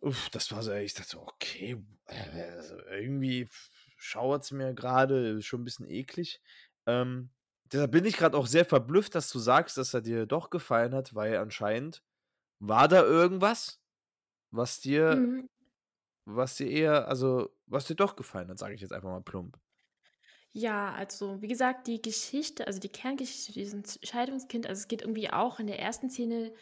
uff, 0.00 0.30
das 0.30 0.50
war 0.52 0.62
so, 0.62 0.72
ich 0.72 0.94
dachte 0.94 1.10
so, 1.10 1.20
okay, 1.22 1.76
äh, 2.06 2.42
also 2.56 2.78
irgendwie 2.86 3.48
schauert 3.96 4.44
es 4.44 4.50
mir 4.50 4.74
gerade, 4.74 5.42
schon 5.42 5.62
ein 5.62 5.64
bisschen 5.64 5.88
eklig. 5.90 6.40
Ähm, 6.86 7.30
deshalb 7.72 7.92
bin 7.92 8.04
ich 8.04 8.16
gerade 8.16 8.36
auch 8.36 8.46
sehr 8.46 8.64
verblüfft, 8.64 9.14
dass 9.14 9.30
du 9.30 9.38
sagst, 9.38 9.76
dass 9.78 9.94
er 9.94 10.00
dir 10.02 10.26
doch 10.26 10.50
gefallen 10.50 10.94
hat, 10.94 11.14
weil 11.14 11.36
anscheinend 11.36 12.02
war 12.60 12.88
da 12.88 13.02
irgendwas, 13.04 13.82
was 14.52 14.80
dir, 14.80 15.30
Mhm. 15.30 15.46
was 16.26 16.56
dir 16.56 16.70
eher, 16.70 17.08
also 17.08 17.50
was 17.66 17.86
dir 17.86 17.96
doch 17.96 18.16
gefallen 18.16 18.48
hat, 18.50 18.58
sage 18.58 18.74
ich 18.74 18.80
jetzt 18.80 18.92
einfach 18.92 19.10
mal 19.10 19.22
plump. 19.22 19.58
Ja, 20.52 20.92
also 20.94 21.40
wie 21.42 21.48
gesagt, 21.48 21.86
die 21.86 22.02
Geschichte, 22.02 22.66
also 22.66 22.80
die 22.80 22.88
Kerngeschichte 22.88 23.52
dieses 23.52 24.00
Scheidungskind, 24.02 24.66
also 24.66 24.80
es 24.80 24.88
geht 24.88 25.02
irgendwie 25.02 25.30
auch 25.30 25.60
in 25.60 25.66
der 25.68 25.78
ersten 25.78 26.10
Szene, 26.10 26.52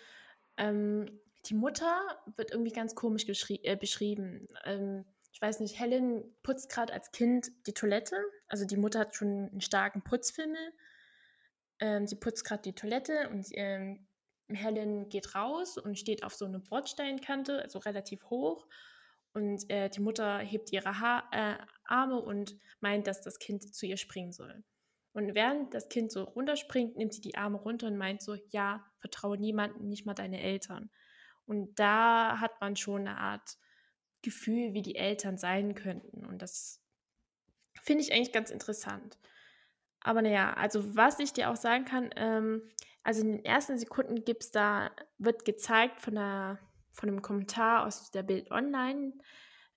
ähm, 0.59 1.21
die 1.47 1.55
Mutter 1.55 2.21
wird 2.37 2.51
irgendwie 2.53 2.73
ganz 2.73 2.95
komisch 2.95 3.27
äh, 3.29 3.77
beschrieben. 3.77 4.49
Ähm, 4.65 5.05
ich 5.33 5.41
weiß 5.41 5.61
nicht, 5.61 5.79
Helen 5.79 6.37
putzt 6.43 6.71
gerade 6.71 6.93
als 6.93 7.13
Kind 7.13 7.51
die 7.67 7.73
Toilette. 7.75 8.17
Also 8.49 8.67
die 8.67 8.77
Mutter 8.77 9.01
hat 9.01 9.15
schon 9.17 9.49
einen 9.51 9.61
starken 9.61 10.03
Putzfimmel. 10.03 10.73
Ähm, 11.81 12.07
sie 12.07 12.17
putzt 12.17 12.45
gerade 12.45 12.63
die 12.63 12.75
Toilette 12.75 13.29
und 13.31 13.47
ähm, 13.53 14.07
Helen 14.49 15.09
geht 15.09 15.35
raus 15.35 15.79
und 15.79 15.99
steht 15.99 16.25
auf 16.25 16.35
so 16.35 16.45
eine 16.45 16.59
Bordsteinkante, 16.59 17.63
also 17.63 17.79
relativ 17.79 18.25
hoch. 18.31 18.67
Und 19.35 19.69
äh, 19.71 19.91
die 19.91 20.01
Mutter 20.01 20.39
hebt 20.39 20.73
ihre 20.73 21.01
ha 21.01 21.29
äh, 21.33 21.59
Arme 21.85 22.21
und 22.21 22.57
meint, 22.81 23.07
dass 23.07 23.21
das 23.21 23.39
Kind 23.39 23.75
zu 23.75 23.87
ihr 23.87 23.97
springen 23.97 24.33
soll. 24.33 24.65
Und 25.13 25.35
während 25.35 25.75
das 25.75 25.89
Kind 25.89 26.13
so 26.13 26.25
runterspringt, 26.25 26.97
nimmt 26.97 27.13
sie 27.13 27.21
die 27.21 27.37
Arme 27.37 27.59
runter 27.59 27.89
und 27.89 27.97
meint 27.97 28.23
so, 28.23 28.37
ja, 28.51 28.85
vertraue 29.01 29.39
niemandem, 29.39 29.89
nicht 29.89 30.07
mal 30.07 30.15
deine 30.15 30.41
Eltern. 30.41 30.91
Und 31.45 31.79
da 31.79 32.41
hat 32.41 32.61
man 32.61 32.77
schon 32.77 33.03
eine 33.03 33.19
Art 33.19 33.59
Gefühl, 34.23 34.75
wie 34.75 34.83
die 34.83 34.97
Eltern 34.97 35.39
sein 35.39 35.75
könnten. 35.75 36.25
Und 36.27 36.43
das 36.43 36.83
finde 37.83 38.03
ich 38.03 38.13
eigentlich 38.13 38.33
ganz 38.33 38.51
interessant. 38.51 39.19
Aber 40.09 40.23
naja, 40.23 40.55
also 40.55 40.97
was 40.97 41.19
ich 41.19 41.35
dir 41.35 41.51
auch 41.51 41.57
sagen 41.57 41.85
kann, 41.85 42.09
ähm, 42.17 42.63
also 43.03 43.21
in 43.21 43.33
den 43.33 43.45
ersten 43.45 43.77
Sekunden 43.77 44.25
gibt 44.25 44.43
es 44.43 44.51
da, 44.51 44.91
wird 45.19 45.45
gezeigt 45.45 46.01
von, 46.01 46.15
der, 46.15 46.59
von 46.93 47.11
einem 47.11 47.21
Kommentar 47.21 47.85
aus 47.87 48.11
der 48.11 48.23
Bild 48.23 48.51
Online, 48.51 49.13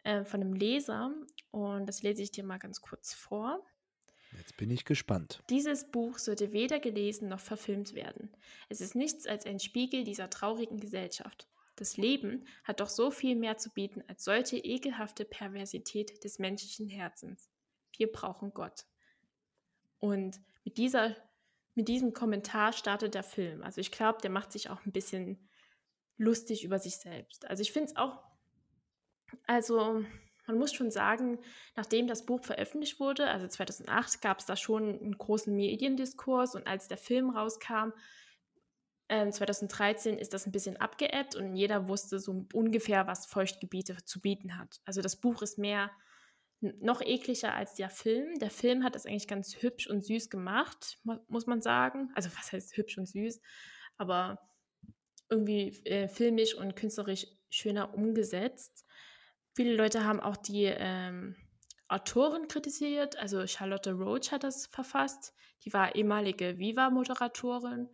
äh, 0.03 0.23
von 0.23 0.39
einem 0.39 0.53
Leser. 0.53 1.13
Und 1.51 1.85
das 1.85 2.01
lese 2.01 2.21
ich 2.21 2.31
dir 2.31 2.45
mal 2.45 2.59
ganz 2.59 2.79
kurz 2.79 3.13
vor. 3.13 3.61
Jetzt 4.37 4.55
bin 4.55 4.71
ich 4.71 4.85
gespannt. 4.85 5.43
Dieses 5.49 5.91
Buch 5.91 6.17
sollte 6.17 6.53
weder 6.53 6.79
gelesen 6.79 7.27
noch 7.27 7.41
verfilmt 7.41 7.93
werden. 7.93 8.33
Es 8.69 8.79
ist 8.79 8.95
nichts 8.95 9.27
als 9.27 9.45
ein 9.45 9.59
Spiegel 9.59 10.05
dieser 10.05 10.29
traurigen 10.29 10.79
Gesellschaft. 10.79 11.49
Das 11.75 11.97
Leben 11.97 12.47
hat 12.63 12.79
doch 12.79 12.87
so 12.87 13.11
viel 13.11 13.35
mehr 13.35 13.57
zu 13.57 13.69
bieten 13.73 14.01
als 14.07 14.23
solche 14.23 14.59
ekelhafte 14.59 15.25
Perversität 15.25 16.23
des 16.23 16.39
menschlichen 16.39 16.87
Herzens. 16.87 17.49
Wir 17.97 18.09
brauchen 18.09 18.53
Gott. 18.53 18.85
Und 20.01 20.41
mit, 20.65 20.77
dieser, 20.77 21.15
mit 21.75 21.87
diesem 21.87 22.11
Kommentar 22.11 22.73
startet 22.73 23.13
der 23.13 23.23
Film. 23.23 23.63
Also 23.63 23.79
ich 23.79 23.91
glaube, 23.91 24.19
der 24.21 24.31
macht 24.31 24.51
sich 24.51 24.69
auch 24.69 24.85
ein 24.85 24.91
bisschen 24.91 25.47
lustig 26.17 26.65
über 26.65 26.79
sich 26.79 26.97
selbst. 26.97 27.49
Also 27.49 27.61
ich 27.61 27.71
finde 27.71 27.91
es 27.91 27.95
auch, 27.95 28.21
also 29.47 30.03
man 30.47 30.57
muss 30.57 30.73
schon 30.73 30.91
sagen, 30.91 31.39
nachdem 31.75 32.07
das 32.07 32.25
Buch 32.25 32.43
veröffentlicht 32.43 32.99
wurde, 32.99 33.29
also 33.29 33.47
2008, 33.47 34.21
gab 34.21 34.39
es 34.39 34.45
da 34.45 34.57
schon 34.57 34.99
einen 34.99 35.17
großen 35.17 35.55
Mediendiskurs 35.55 36.55
und 36.55 36.67
als 36.67 36.89
der 36.89 36.97
Film 36.97 37.29
rauskam, 37.29 37.93
2013 39.07 40.13
ähm, 40.13 40.19
ist 40.19 40.33
das 40.33 40.45
ein 40.45 40.53
bisschen 40.53 40.77
abgeebbt 40.77 41.35
und 41.35 41.55
jeder 41.55 41.89
wusste 41.89 42.19
so 42.19 42.45
ungefähr, 42.53 43.07
was 43.07 43.25
Feuchtgebiete 43.25 43.97
zu 44.05 44.21
bieten 44.21 44.57
hat. 44.57 44.79
Also 44.85 45.01
das 45.01 45.17
Buch 45.17 45.41
ist 45.41 45.57
mehr 45.57 45.91
noch 46.61 47.01
ekliger 47.01 47.53
als 47.53 47.73
der 47.73 47.89
Film. 47.89 48.37
Der 48.39 48.51
Film 48.51 48.83
hat 48.83 48.95
das 48.95 49.05
eigentlich 49.05 49.27
ganz 49.27 49.55
hübsch 49.61 49.87
und 49.87 50.05
süß 50.05 50.29
gemacht, 50.29 50.99
muss 51.27 51.47
man 51.47 51.61
sagen. 51.61 52.11
Also 52.15 52.29
was 52.37 52.51
heißt 52.51 52.77
hübsch 52.77 52.97
und 52.97 53.07
süß? 53.07 53.41
Aber 53.97 54.39
irgendwie 55.29 55.69
äh, 55.85 56.07
filmisch 56.07 56.55
und 56.55 56.75
künstlerisch 56.75 57.25
schöner 57.49 57.93
umgesetzt. 57.93 58.85
Viele 59.55 59.75
Leute 59.75 60.05
haben 60.05 60.19
auch 60.19 60.37
die 60.37 60.65
ähm, 60.65 61.35
Autorin 61.87 62.47
kritisiert. 62.47 63.17
Also 63.17 63.45
Charlotte 63.47 63.91
Roach 63.91 64.31
hat 64.31 64.43
das 64.43 64.67
verfasst. 64.67 65.33
Die 65.65 65.73
war 65.73 65.95
ehemalige 65.95 66.57
Viva-Moderatorin 66.57 67.89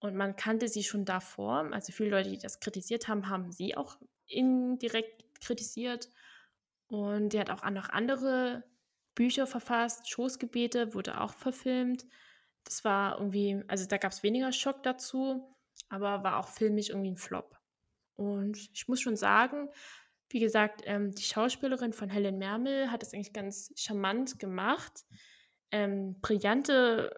und 0.00 0.14
man 0.14 0.36
kannte 0.36 0.68
sie 0.68 0.84
schon 0.84 1.04
davor. 1.04 1.68
Also 1.72 1.92
viele 1.92 2.10
Leute, 2.10 2.30
die 2.30 2.38
das 2.38 2.60
kritisiert 2.60 3.08
haben, 3.08 3.28
haben 3.28 3.50
sie 3.50 3.76
auch 3.76 3.96
indirekt 4.26 5.40
kritisiert. 5.40 6.08
Und 6.88 7.30
die 7.30 7.40
hat 7.40 7.50
auch 7.50 7.68
noch 7.70 7.90
andere 7.90 8.64
Bücher 9.14 9.46
verfasst. 9.46 10.08
Schoßgebete 10.08 10.94
wurde 10.94 11.20
auch 11.20 11.34
verfilmt. 11.34 12.06
Das 12.64 12.84
war 12.84 13.18
irgendwie, 13.18 13.62
also 13.68 13.86
da 13.86 13.98
gab 13.98 14.12
es 14.12 14.22
weniger 14.22 14.52
Schock 14.52 14.82
dazu, 14.82 15.56
aber 15.88 16.22
war 16.22 16.38
auch 16.38 16.48
filmisch 16.48 16.90
irgendwie 16.90 17.12
ein 17.12 17.16
Flop. 17.16 17.56
Und 18.14 18.56
ich 18.72 18.88
muss 18.88 19.00
schon 19.00 19.16
sagen, 19.16 19.68
wie 20.30 20.40
gesagt, 20.40 20.82
ähm, 20.84 21.12
die 21.14 21.22
Schauspielerin 21.22 21.92
von 21.92 22.10
Helen 22.10 22.38
Mermel 22.38 22.90
hat 22.90 23.02
das 23.02 23.14
eigentlich 23.14 23.32
ganz 23.32 23.72
charmant 23.76 24.38
gemacht. 24.38 25.04
Ähm, 25.70 26.20
brillante 26.20 27.10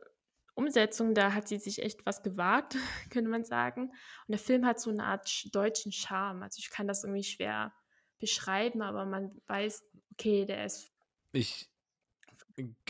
Umsetzung, 0.55 1.15
da 1.15 1.33
hat 1.33 1.49
sie 1.49 1.59
sich 1.59 1.83
echt 1.83 2.07
was 2.07 2.23
gewagt, 2.23 2.77
könnte 3.11 3.31
man 3.31 3.45
sagen. 3.45 3.89
Und 3.89 4.29
der 4.29 4.39
Film 4.39 4.67
hat 4.67 4.81
so 4.81 4.91
eine 4.91 5.05
Art 5.05 5.55
deutschen 5.55 5.93
Charme. 5.93 6.43
Also 6.43 6.59
ich 6.59 6.71
kann 6.71 6.87
das 6.87 7.05
irgendwie 7.05 7.25
schwer 7.25 7.73
beschreiben, 8.21 8.83
aber 8.83 9.05
man 9.05 9.33
weiß, 9.47 9.83
okay, 10.13 10.45
der 10.45 10.67
ist. 10.67 10.91
Ich, 11.33 11.69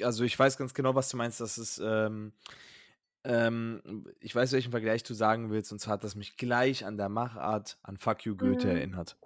also 0.02 0.24
ich 0.24 0.38
weiß 0.38 0.58
ganz 0.58 0.74
genau, 0.74 0.94
was 0.94 1.08
du 1.08 1.16
meinst. 1.16 1.40
Das 1.40 1.56
ist, 1.56 1.80
ähm, 1.82 2.32
ähm, 3.24 4.06
ich 4.20 4.34
weiß, 4.34 4.52
welchen 4.52 4.70
Vergleich 4.70 5.02
du 5.02 5.14
sagen 5.14 5.50
willst, 5.50 5.72
und 5.72 5.78
zwar 5.78 5.94
hat 5.94 6.04
das 6.04 6.14
mich 6.14 6.36
gleich 6.36 6.84
an 6.84 6.96
der 6.96 7.08
Machart 7.08 7.78
an 7.82 7.96
Fuck 7.96 8.24
You 8.24 8.36
Goethe 8.36 8.66
mhm. 8.66 8.76
erinnert. 8.76 9.16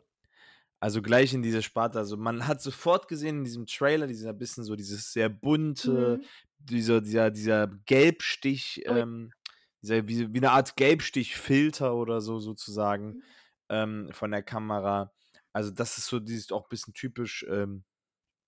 Also 0.80 1.00
gleich 1.00 1.32
in 1.32 1.42
diese 1.42 1.62
Sparte. 1.62 1.98
Also 1.98 2.16
man 2.16 2.46
hat 2.46 2.60
sofort 2.60 3.08
gesehen 3.08 3.38
in 3.38 3.44
diesem 3.44 3.66
Trailer, 3.66 4.06
dieser 4.06 4.34
bisschen 4.34 4.64
so 4.64 4.76
dieses 4.76 5.12
sehr 5.12 5.30
bunte, 5.30 6.18
mhm. 6.20 6.24
dieser, 6.58 7.00
dieser, 7.00 7.30
dieser 7.30 7.68
Gelbstich, 7.86 8.84
oh. 8.86 8.92
ähm, 8.92 9.32
dieser, 9.80 10.06
wie, 10.08 10.32
wie 10.34 10.38
eine 10.38 10.50
Art 10.50 10.76
Gelbstichfilter 10.76 11.94
oder 11.94 12.20
so 12.20 12.38
sozusagen 12.38 13.06
mhm. 13.06 13.22
ähm, 13.70 14.08
von 14.12 14.30
der 14.30 14.42
Kamera. 14.42 15.12
Also 15.54 15.70
das 15.70 15.96
ist 15.96 16.06
so 16.06 16.20
dieses 16.20 16.52
auch 16.52 16.64
ein 16.64 16.68
bisschen 16.68 16.92
typisch 16.92 17.46
ähm, 17.48 17.84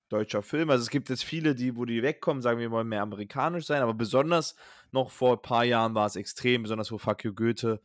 deutscher 0.09 0.43
Film. 0.43 0.71
Also 0.71 0.83
es 0.83 0.91
gibt 0.91 1.09
jetzt 1.09 1.25
viele, 1.25 1.55
die, 1.55 1.77
wo 1.77 1.85
die 1.85 2.03
wegkommen, 2.03 2.43
sagen, 2.43 2.59
wir 2.59 2.71
wollen 2.71 2.89
mehr 2.89 3.03
amerikanisch 3.03 3.65
sein, 3.65 3.81
aber 3.81 3.95
besonders 3.95 4.57
noch 4.91 5.11
vor 5.11 5.37
ein 5.37 5.43
paar 5.43 5.65
Jahren 5.65 5.95
war 5.95 6.07
es 6.07 6.17
extrem, 6.17 6.63
besonders 6.63 6.91
wo 6.91 6.99
Fuck 6.99 7.25
you 7.25 7.33
Goethe 7.33 7.81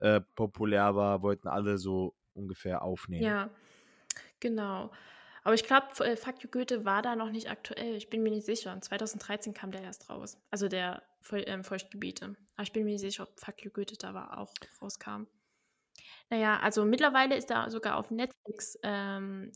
äh, 0.00 0.20
populär 0.34 0.94
war, 0.96 1.22
wollten 1.22 1.48
alle 1.48 1.78
so 1.78 2.16
ungefähr 2.34 2.82
aufnehmen. 2.82 3.22
Ja, 3.22 3.48
genau. 4.40 4.90
Aber 5.44 5.54
ich 5.54 5.64
glaube, 5.64 5.86
äh, 6.00 6.16
Fuck 6.16 6.42
you 6.42 6.50
Goethe 6.50 6.84
war 6.84 7.02
da 7.02 7.14
noch 7.14 7.30
nicht 7.30 7.50
aktuell. 7.50 7.94
Ich 7.94 8.10
bin 8.10 8.22
mir 8.22 8.30
nicht 8.30 8.46
sicher. 8.46 8.76
2013 8.80 9.54
kam 9.54 9.70
der 9.70 9.82
erst 9.82 10.10
raus. 10.10 10.38
Also 10.50 10.68
der 10.68 11.02
ähm, 11.32 11.62
Feuchtgebiete. 11.62 12.34
Aber 12.56 12.62
ich 12.62 12.72
bin 12.72 12.84
mir 12.84 12.92
nicht 12.92 13.02
sicher, 13.02 13.24
ob 13.24 13.38
Fuck 13.38 13.64
you 13.64 13.70
Goethe 13.70 13.96
da 13.96 14.14
war, 14.14 14.38
auch 14.38 14.52
rauskam. 14.82 15.26
Naja, 16.30 16.58
also 16.60 16.84
mittlerweile 16.84 17.36
ist 17.36 17.50
er 17.50 17.70
sogar 17.70 17.96
auf 17.96 18.10
Netflix, 18.10 18.78
ähm, 18.82 19.52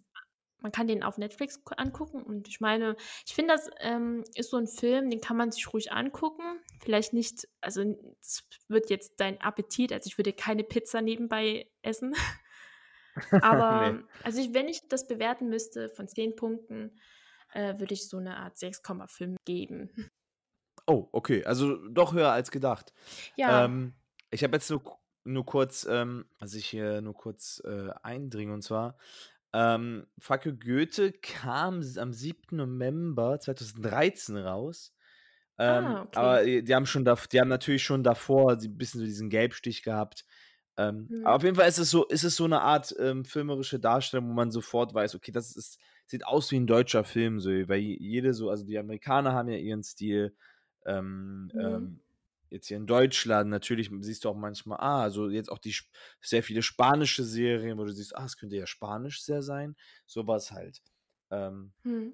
man 0.61 0.73
kann 0.73 0.89
den 0.89 1.03
auf 1.03 1.19
Netflix 1.19 1.61
angucken 1.77 2.23
und 2.23 2.49
ich 2.49 2.61
meine, 2.61 2.97
ich 3.27 3.35
finde, 3.35 3.55
das 3.55 3.71
ähm, 3.81 4.25
ist 4.35 4.51
so 4.51 4.57
ein 4.57 4.67
Film, 4.67 5.09
den 5.09 5.21
kann 5.21 5.37
man 5.37 5.53
sich 5.53 5.73
ruhig 5.73 5.93
angucken. 5.93 6.43
Vielleicht 6.81 7.13
nicht, 7.13 7.47
also 7.61 7.83
es 8.21 8.49
wird 8.67 8.91
jetzt 8.91 9.21
dein 9.21 9.41
Appetit, 9.41 9.93
also 9.93 10.09
ich 10.09 10.19
würde 10.19 10.33
keine 10.33 10.65
Pizza 10.65 11.01
nebenbei 11.01 11.71
essen. 11.83 12.15
Aber 13.43 13.93
nee. 13.93 14.05
also 14.25 14.41
ich, 14.41 14.53
wenn 14.53 14.69
ich 14.69 14.89
das 14.89 15.07
bewerten 15.07 15.49
müsste 15.49 15.89
von 15.91 16.09
10 16.09 16.37
Punkten, 16.37 16.99
äh, 17.53 17.79
würde 17.79 17.95
ich 17.95 18.09
so 18.09 18.19
eine 18.19 18.37
Art 18.37 18.57
6,5 18.57 19.37
geben. 19.45 20.11
Oh, 20.87 21.09
okay. 21.13 21.45
Also 21.45 21.77
doch 21.89 22.15
höher 22.15 22.33
als 22.33 22.51
gedacht. 22.51 22.93
Ja. 23.37 23.65
Ähm, 23.65 23.95
ich 24.31 24.43
habe 24.43 24.57
jetzt 24.57 24.67
so 24.67 24.83
nur 25.25 25.45
kurz, 25.45 25.87
ähm, 25.89 26.25
also 26.39 26.59
ich 26.59 26.67
hier 26.67 27.01
nur 27.01 27.15
kurz 27.15 27.63
äh, 27.65 27.91
eindringen 28.03 28.55
und 28.55 28.63
zwar, 28.63 28.97
ähm, 29.53 30.07
Facke 30.19 30.55
Goethe 30.55 31.13
kam 31.13 31.83
am 31.97 32.13
7. 32.13 32.57
November 32.57 33.41
2013 33.41 34.37
raus. 34.37 34.95
Ähm, 35.59 35.85
ah, 35.85 36.03
okay. 36.03 36.19
Aber 36.19 36.45
die 36.45 36.75
haben 36.75 36.87
schon, 36.87 37.05
da, 37.05 37.17
die 37.33 37.41
haben 37.41 37.49
natürlich 37.49 37.83
schon 37.83 38.05
davor 38.05 38.53
ein 38.53 38.77
bisschen 38.77 39.01
so 39.01 39.07
diesen 39.07 39.31
Gelbstich 39.31 39.83
gehabt. 39.83 40.25
Ähm, 40.77 41.09
mhm. 41.09 41.27
Aber 41.27 41.37
auf 41.37 41.43
jeden 41.43 41.57
Fall 41.57 41.69
ist 41.69 41.79
es 41.79 41.91
so, 41.91 42.05
ist 42.07 42.25
es 42.25 42.37
so 42.37 42.45
eine 42.45 42.61
Art 42.61 42.95
ähm, 43.01 43.25
filmerische 43.25 43.81
Darstellung, 43.81 44.29
wo 44.29 44.35
man 44.35 44.53
sofort 44.53 44.95
weiß, 44.95 45.17
okay, 45.17 45.33
das 45.33 45.57
ist, 45.57 45.79
sieht 46.07 46.27
aus 46.27 46.51
wie 46.53 46.61
ein 46.61 46.69
deutscher 46.69 47.03
Film, 47.05 47.41
so, 47.41 47.51
weil 47.51 47.81
jede 47.81 48.35
so, 48.35 48.51
also 48.51 48.65
die 48.65 48.79
Amerikaner 48.79 49.33
haben 49.33 49.49
ja 49.49 49.57
ihren 49.57 49.83
Stil. 49.83 50.37
Ähm, 50.87 51.51
mhm. 51.53 52.01
Jetzt 52.51 52.69
hier 52.69 52.77
in 52.77 52.87
Deutschland, 52.87 53.51
natürlich 53.51 53.91
siehst 54.01 54.25
du 54.25 54.29
auch 54.29 54.37
manchmal, 54.37 54.79
ah, 54.81 55.03
also 55.03 55.29
jetzt 55.29 55.51
auch 55.51 55.59
die 55.59 55.75
sehr 56.21 56.43
viele 56.43 56.63
spanische 56.63 57.25
Serien, 57.25 57.79
wo 57.79 57.85
du 57.85 57.93
siehst, 57.93 58.17
ah, 58.17 58.25
es 58.25 58.37
könnte 58.37 58.57
ja 58.57 58.67
spanisch 58.67 59.23
sehr 59.23 59.43
sein. 59.43 59.77
Sowas 60.07 60.53
halt. 60.53 60.81
Ähm. 61.31 61.73
Hm. 61.83 62.13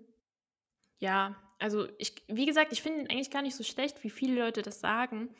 Ja, 0.98 1.36
also 1.58 1.88
ich, 1.98 2.24
wie 2.28 2.46
gesagt, 2.46 2.72
ich 2.72 2.82
finde 2.82 3.00
ihn 3.00 3.10
eigentlich 3.10 3.30
gar 3.30 3.42
nicht 3.42 3.56
so 3.56 3.64
schlecht, 3.64 4.02
wie 4.04 4.10
viele 4.10 4.40
Leute 4.40 4.62
das 4.62 4.80
sagen. 4.80 5.34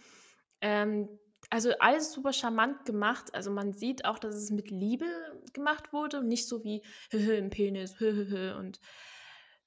Ähm, 0.61 1.09
also 1.51 1.73
alles 1.79 2.13
super 2.13 2.33
charmant 2.33 2.85
gemacht. 2.85 3.35
Also 3.35 3.51
man 3.51 3.73
sieht 3.73 4.05
auch, 4.05 4.19
dass 4.19 4.35
es 4.35 4.51
mit 4.51 4.71
Liebe 4.71 5.07
gemacht 5.53 5.93
wurde 5.93 6.19
und 6.19 6.29
nicht 6.29 6.49
so 6.49 6.65
wie 6.65 6.83
im 7.11 7.51
Penis 7.51 8.01
und 8.59 8.81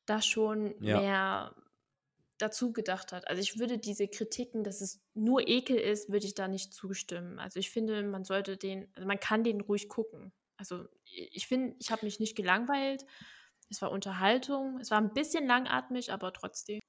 da 0.05 0.21
schon 0.21 0.73
ja. 0.81 0.99
mehr 0.99 1.55
dazu 2.37 2.71
gedacht 2.71 3.11
hat. 3.11 3.27
Also 3.27 3.41
ich 3.41 3.59
würde 3.59 3.77
diese 3.77 4.07
Kritiken, 4.07 4.63
dass 4.63 4.81
es 4.81 5.01
nur 5.13 5.47
Ekel 5.47 5.77
ist, 5.77 6.09
würde 6.11 6.25
ich 6.25 6.35
da 6.35 6.47
nicht 6.47 6.73
zustimmen. 6.73 7.39
Also 7.39 7.59
ich 7.59 7.71
finde, 7.71 8.03
man 8.03 8.23
sollte 8.23 8.57
den, 8.57 8.87
also 8.95 9.07
man 9.07 9.19
kann 9.19 9.43
den 9.43 9.61
ruhig 9.61 9.89
gucken. 9.89 10.31
Also 10.57 10.85
ich 11.05 11.47
finde, 11.47 11.75
ich 11.79 11.91
habe 11.91 12.05
mich 12.05 12.19
nicht 12.19 12.35
gelangweilt. 12.35 13.05
Es 13.69 13.81
war 13.81 13.91
Unterhaltung. 13.91 14.79
Es 14.79 14.91
war 14.91 14.99
ein 14.99 15.13
bisschen 15.13 15.45
langatmig, 15.45 16.11
aber 16.11 16.33
trotzdem. 16.33 16.79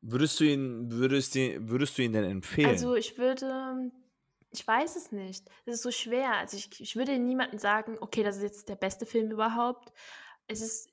Würdest 0.00 0.38
du 0.40 0.44
ihn, 0.44 0.90
würdest, 0.90 1.34
die, 1.34 1.56
würdest 1.68 1.96
du 1.96 2.02
ihn 2.02 2.12
denn 2.12 2.24
empfehlen? 2.24 2.68
Also 2.68 2.94
ich 2.94 3.16
würde, 3.16 3.90
ich 4.50 4.66
weiß 4.66 4.96
es 4.96 5.12
nicht. 5.12 5.48
Es 5.64 5.76
ist 5.76 5.82
so 5.82 5.90
schwer. 5.90 6.34
Also 6.34 6.56
ich, 6.56 6.80
ich 6.80 6.96
würde 6.96 7.18
niemandem 7.18 7.58
sagen, 7.58 7.96
okay, 8.00 8.22
das 8.22 8.36
ist 8.36 8.42
jetzt 8.42 8.68
der 8.68 8.76
beste 8.76 9.06
Film 9.06 9.30
überhaupt. 9.30 9.92
Es 10.46 10.60
ist, 10.60 10.90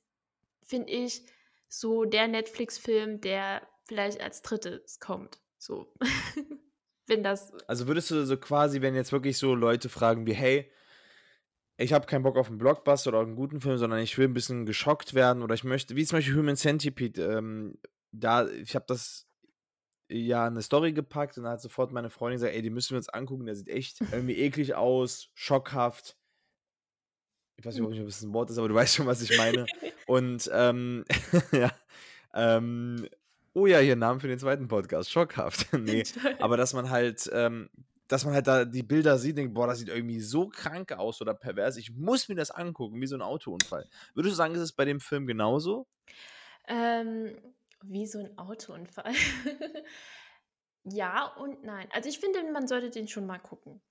finde 0.63 0.91
ich, 0.91 1.25
so 1.71 2.03
der 2.03 2.27
Netflix-Film, 2.27 3.21
der 3.21 3.65
vielleicht 3.87 4.21
als 4.21 4.41
drittes 4.41 4.99
kommt. 4.99 5.39
So. 5.57 5.93
wenn 7.07 7.23
das. 7.23 7.53
Also 7.67 7.87
würdest 7.87 8.11
du 8.11 8.25
so 8.25 8.37
quasi, 8.37 8.81
wenn 8.81 8.93
jetzt 8.93 9.11
wirklich 9.11 9.37
so 9.37 9.55
Leute 9.55 9.89
fragen 9.89 10.25
wie, 10.27 10.33
hey, 10.33 10.71
ich 11.77 11.93
habe 11.93 12.05
keinen 12.05 12.23
Bock 12.23 12.37
auf 12.37 12.49
einen 12.49 12.57
Blockbuster 12.57 13.09
oder 13.09 13.21
einen 13.21 13.35
guten 13.35 13.61
Film, 13.61 13.77
sondern 13.77 13.99
ich 13.99 14.17
will 14.17 14.27
ein 14.27 14.33
bisschen 14.33 14.65
geschockt 14.65 15.13
werden 15.13 15.43
oder 15.43 15.55
ich 15.55 15.63
möchte, 15.63 15.95
wie 15.95 16.05
zum 16.05 16.17
Beispiel 16.17 16.35
Human 16.35 16.57
Centipede, 16.57 17.37
ähm, 17.37 17.77
da, 18.11 18.47
ich 18.49 18.75
habe 18.75 18.85
das 18.87 19.27
ja 20.09 20.45
eine 20.45 20.61
Story 20.61 20.91
gepackt 20.91 21.37
und 21.37 21.45
dann 21.45 21.53
hat 21.53 21.61
sofort 21.61 21.93
meine 21.93 22.09
Freundin 22.09 22.35
gesagt, 22.35 22.53
ey, 22.53 22.61
die 22.61 22.69
müssen 22.69 22.91
wir 22.91 22.97
uns 22.97 23.09
angucken, 23.09 23.45
der 23.45 23.55
sieht 23.55 23.69
echt 23.69 24.01
irgendwie 24.11 24.37
eklig 24.37 24.75
aus, 24.75 25.29
schockhaft 25.33 26.17
ich 27.61 27.65
weiß 27.65 27.75
nicht, 27.75 28.01
ob 28.01 28.07
es 28.07 28.21
ein 28.23 28.33
Wort 28.33 28.49
ist, 28.49 28.57
aber 28.57 28.67
du 28.67 28.75
weißt 28.75 28.95
schon, 28.95 29.05
was 29.05 29.21
ich 29.21 29.37
meine. 29.37 29.65
Und 30.07 30.49
ähm, 30.53 31.05
ja, 31.51 31.71
ähm, 32.33 33.07
oh 33.53 33.67
ja, 33.67 33.79
hier 33.79 33.95
Namen 33.95 34.19
für 34.19 34.27
den 34.27 34.39
zweiten 34.39 34.67
Podcast, 34.67 35.11
schockhaft. 35.11 35.71
nee, 35.77 36.03
aber 36.39 36.57
dass 36.57 36.73
man 36.73 36.89
halt, 36.89 37.29
ähm, 37.33 37.69
dass 38.07 38.25
man 38.25 38.33
halt 38.33 38.47
da 38.47 38.65
die 38.65 38.83
Bilder 38.83 39.17
sieht, 39.17 39.37
denkt, 39.37 39.53
boah, 39.53 39.67
das 39.67 39.79
sieht 39.79 39.89
irgendwie 39.89 40.19
so 40.19 40.49
krank 40.49 40.91
aus 40.93 41.21
oder 41.21 41.33
pervers, 41.33 41.77
ich 41.77 41.91
muss 41.91 42.27
mir 42.29 42.35
das 42.35 42.51
angucken, 42.51 42.99
wie 42.99 43.07
so 43.07 43.15
ein 43.15 43.21
Autounfall. 43.21 43.87
Würdest 44.15 44.33
du 44.33 44.37
sagen, 44.37 44.55
ist 44.55 44.61
es 44.61 44.73
bei 44.73 44.85
dem 44.85 44.99
Film 44.99 45.27
genauso? 45.27 45.87
Ähm, 46.67 47.37
wie 47.83 48.07
so 48.07 48.19
ein 48.19 48.37
Autounfall. 48.37 49.13
ja 50.83 51.27
und 51.35 51.63
nein. 51.63 51.87
Also 51.91 52.09
ich 52.09 52.19
finde, 52.19 52.39
man 52.51 52.67
sollte 52.67 52.89
den 52.89 53.07
schon 53.07 53.27
mal 53.27 53.39
gucken. 53.39 53.81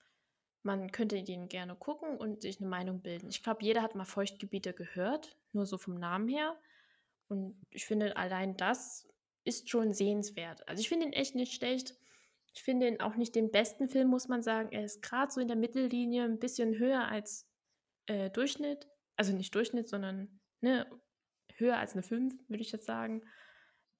Man 0.62 0.92
könnte 0.92 1.22
den 1.22 1.48
gerne 1.48 1.74
gucken 1.74 2.16
und 2.18 2.42
sich 2.42 2.60
eine 2.60 2.68
Meinung 2.68 3.00
bilden. 3.00 3.28
Ich 3.30 3.42
glaube, 3.42 3.64
jeder 3.64 3.82
hat 3.82 3.94
mal 3.94 4.04
Feuchtgebiete 4.04 4.74
gehört, 4.74 5.36
nur 5.52 5.64
so 5.64 5.78
vom 5.78 5.94
Namen 5.94 6.28
her. 6.28 6.56
Und 7.28 7.54
ich 7.70 7.86
finde, 7.86 8.16
allein 8.16 8.56
das 8.56 9.08
ist 9.44 9.70
schon 9.70 9.94
sehenswert. 9.94 10.66
Also 10.68 10.80
ich 10.80 10.88
finde 10.88 11.06
ihn 11.06 11.12
echt 11.12 11.34
nicht 11.34 11.54
schlecht. 11.54 11.94
Ich 12.52 12.62
finde 12.62 12.88
ihn 12.88 13.00
auch 13.00 13.16
nicht 13.16 13.34
den 13.34 13.50
besten 13.50 13.88
Film, 13.88 14.08
muss 14.08 14.28
man 14.28 14.42
sagen. 14.42 14.70
Er 14.72 14.84
ist 14.84 15.02
gerade 15.02 15.32
so 15.32 15.40
in 15.40 15.48
der 15.48 15.56
Mittellinie 15.56 16.24
ein 16.24 16.38
bisschen 16.38 16.78
höher 16.78 17.08
als 17.08 17.48
äh, 18.06 18.28
Durchschnitt. 18.30 18.88
Also 19.16 19.32
nicht 19.32 19.54
Durchschnitt, 19.54 19.88
sondern 19.88 20.40
ne, 20.60 20.86
höher 21.56 21.78
als 21.78 21.92
eine 21.92 22.02
5, 22.02 22.34
würde 22.48 22.62
ich 22.62 22.72
jetzt 22.72 22.86
sagen. 22.86 23.22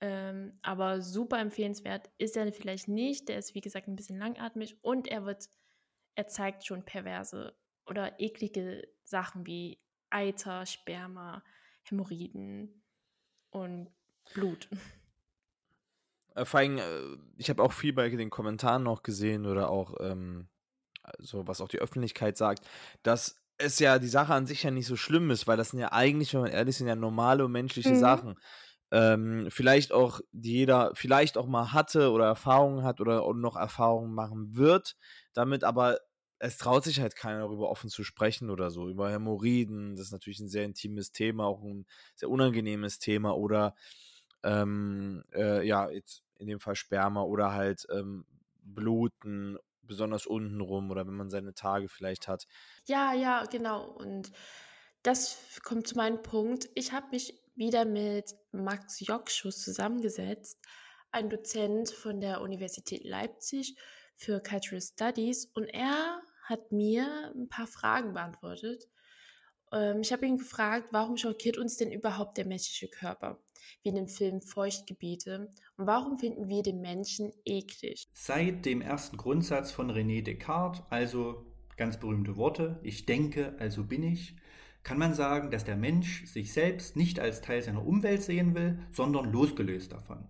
Ähm, 0.01 0.59
aber 0.63 1.03
super 1.03 1.39
empfehlenswert 1.39 2.11
ist 2.19 2.37
er 2.37 2.53
vielleicht 2.53 2.89
nicht. 2.89 3.29
Der 3.29 3.39
ist, 3.39 3.55
wie 3.55 3.61
gesagt, 3.61 3.87
ein 3.87 3.97
bisschen 3.97 4.19
langatmig 4.19 4.83
und 4.83 5.09
er 5.09 5.25
wird 5.25 5.49
er 6.21 6.29
zeigt 6.29 6.67
schon 6.67 6.85
perverse 6.85 7.55
oder 7.87 8.21
eklige 8.21 8.87
Sachen 9.05 9.47
wie 9.47 9.81
Eiter, 10.11 10.67
Sperma, 10.67 11.43
Hämorrhoiden 11.85 12.83
und 13.51 13.89
Blut. 14.35 14.69
Äh, 16.37 16.45
vor 16.45 16.61
allem, 16.61 16.79
äh, 16.79 17.17
ich 17.39 17.51
habe 17.51 17.61
auch 17.61 17.73
viel 17.73 17.93
bei 17.93 18.09
den 18.09 18.31
Kommentaren 18.31 18.85
noch 18.85 19.03
gesehen 19.03 19.47
oder 19.47 19.69
auch 19.69 19.97
ähm, 19.99 20.49
so, 21.19 21.49
was 21.49 21.61
auch 21.61 21.67
die 21.67 21.81
Öffentlichkeit 21.81 22.37
sagt, 22.37 22.65
dass 23.03 23.43
es 23.59 23.81
ja 23.81 23.99
die 23.99 24.07
Sache 24.07 24.33
an 24.33 24.47
sich 24.47 24.63
ja 24.63 24.71
nicht 24.71 24.87
so 24.87 24.95
schlimm 24.95 25.33
ist, 25.33 25.49
weil 25.49 25.57
das 25.57 25.71
sind 25.71 25.81
ja 25.81 25.91
eigentlich, 25.91 26.33
wenn 26.33 26.43
man 26.43 26.53
ehrlich 26.53 26.75
ist, 26.75 26.79
sind 26.79 26.87
ja 26.87 26.95
normale 26.95 27.49
menschliche 27.49 27.91
mhm. 27.91 27.99
Sachen. 27.99 28.35
Ähm, 28.93 29.49
vielleicht 29.51 29.91
auch, 29.91 30.21
die 30.31 30.53
jeder 30.53 30.93
vielleicht 30.95 31.37
auch 31.37 31.49
mal 31.49 31.73
hatte 31.73 32.13
oder 32.13 32.27
Erfahrungen 32.27 32.85
hat 32.85 33.01
oder 33.01 33.23
noch 33.35 33.57
Erfahrungen 33.57 34.15
machen 34.15 34.55
wird 34.55 34.95
damit, 35.33 35.65
aber 35.65 35.99
es 36.41 36.57
traut 36.57 36.85
sich 36.85 37.01
halt 37.01 37.17
keiner 37.17 37.41
darüber 37.41 37.69
offen 37.69 37.91
zu 37.91 38.03
sprechen 38.03 38.51
oder 38.51 38.71
so. 38.71 38.89
Über 38.89 39.11
Hämorrhoiden, 39.11 39.95
das 39.95 40.07
ist 40.07 40.13
natürlich 40.13 40.41
ein 40.41 40.49
sehr 40.49 40.65
intimes 40.65 41.13
Thema, 41.13 41.45
auch 41.45 41.63
ein 41.63 41.87
sehr 42.17 42.31
unangenehmes 42.31 42.99
Thema. 42.99 43.37
Oder 43.37 43.77
ähm, 44.43 45.23
äh, 45.35 45.67
ja, 45.67 45.89
in 46.39 46.47
dem 46.47 46.59
Fall 46.59 46.77
Sperma 46.77 47.23
oder 47.23 47.53
halt 47.53 47.87
ähm, 47.93 48.25
Bluten, 48.63 49.59
besonders 49.83 50.25
unten 50.27 50.63
rum 50.63 50.91
oder 50.91 51.07
wenn 51.07 51.15
man 51.15 51.29
seine 51.29 51.53
Tage 51.53 51.89
vielleicht 51.91 52.27
hat. 52.27 52.47
Ja, 52.87 53.13
ja, 53.13 53.45
genau. 53.45 53.85
Und 53.91 54.33
das 55.03 55.61
kommt 55.63 55.87
zu 55.89 55.97
meinem 55.97 56.23
Punkt. 56.23 56.71
Ich 56.75 56.93
habe 56.93 57.09
mich 57.11 57.39
wieder 57.55 57.85
mit 57.85 58.35
Max 58.53 59.01
Jokschuss 59.01 59.63
zusammengesetzt, 59.63 60.59
ein 61.11 61.29
Dozent 61.29 61.91
von 61.91 62.21
der 62.21 62.41
Universität 62.41 63.05
Leipzig 63.05 63.77
für 64.17 64.41
Cultural 64.41 64.81
Studies. 64.81 65.47
Und 65.55 65.65
er 65.65 66.23
hat 66.51 66.73
mir 66.73 67.33
ein 67.35 67.49
paar 67.49 67.67
Fragen 67.67 68.13
beantwortet. 68.13 68.89
Ähm, 69.73 70.01
ich 70.03 70.13
habe 70.13 70.27
ihn 70.27 70.39
gefragt, 70.39 70.89
warum 70.91 71.17
schockiert 71.17 71.57
uns 71.57 71.77
denn 71.77 71.93
überhaupt 71.93 72.37
der 72.37 72.47
menschliche 72.47 72.89
Körper? 72.89 73.39
Wie 73.83 73.91
in 73.91 73.95
dem 73.95 74.09
Film 74.09 74.43
Feuchtgebiete. 74.43 75.51
Und 75.77 75.87
warum 75.87 76.19
finden 76.19 76.49
wir 76.49 76.63
den 76.63 76.81
Menschen 76.81 77.33
eklig? 77.45 78.09
Seit 78.13 78.67
dem 78.67 78.83
ersten 78.83 79.17
Grundsatz 79.17 79.71
von 79.71 79.91
René 79.91 80.23
Descartes, 80.23 80.83
also 80.91 81.47
ganz 81.77 81.99
berühmte 81.99 82.37
Worte, 82.37 82.79
ich 82.83 83.07
denke, 83.07 83.55
also 83.59 83.85
bin 83.85 84.03
ich, 84.03 84.37
kann 84.83 84.99
man 84.99 85.15
sagen, 85.15 85.51
dass 85.51 85.65
der 85.65 85.77
Mensch 85.77 86.27
sich 86.27 86.53
selbst 86.53 86.97
nicht 86.97 87.21
als 87.21 87.43
Teil 87.43 87.63
seiner 87.63 87.87
Umwelt 87.87 88.23
sehen 88.23 88.55
will, 88.55 88.79
sondern 88.93 89.31
losgelöst 89.31 89.93
davon. 89.93 90.27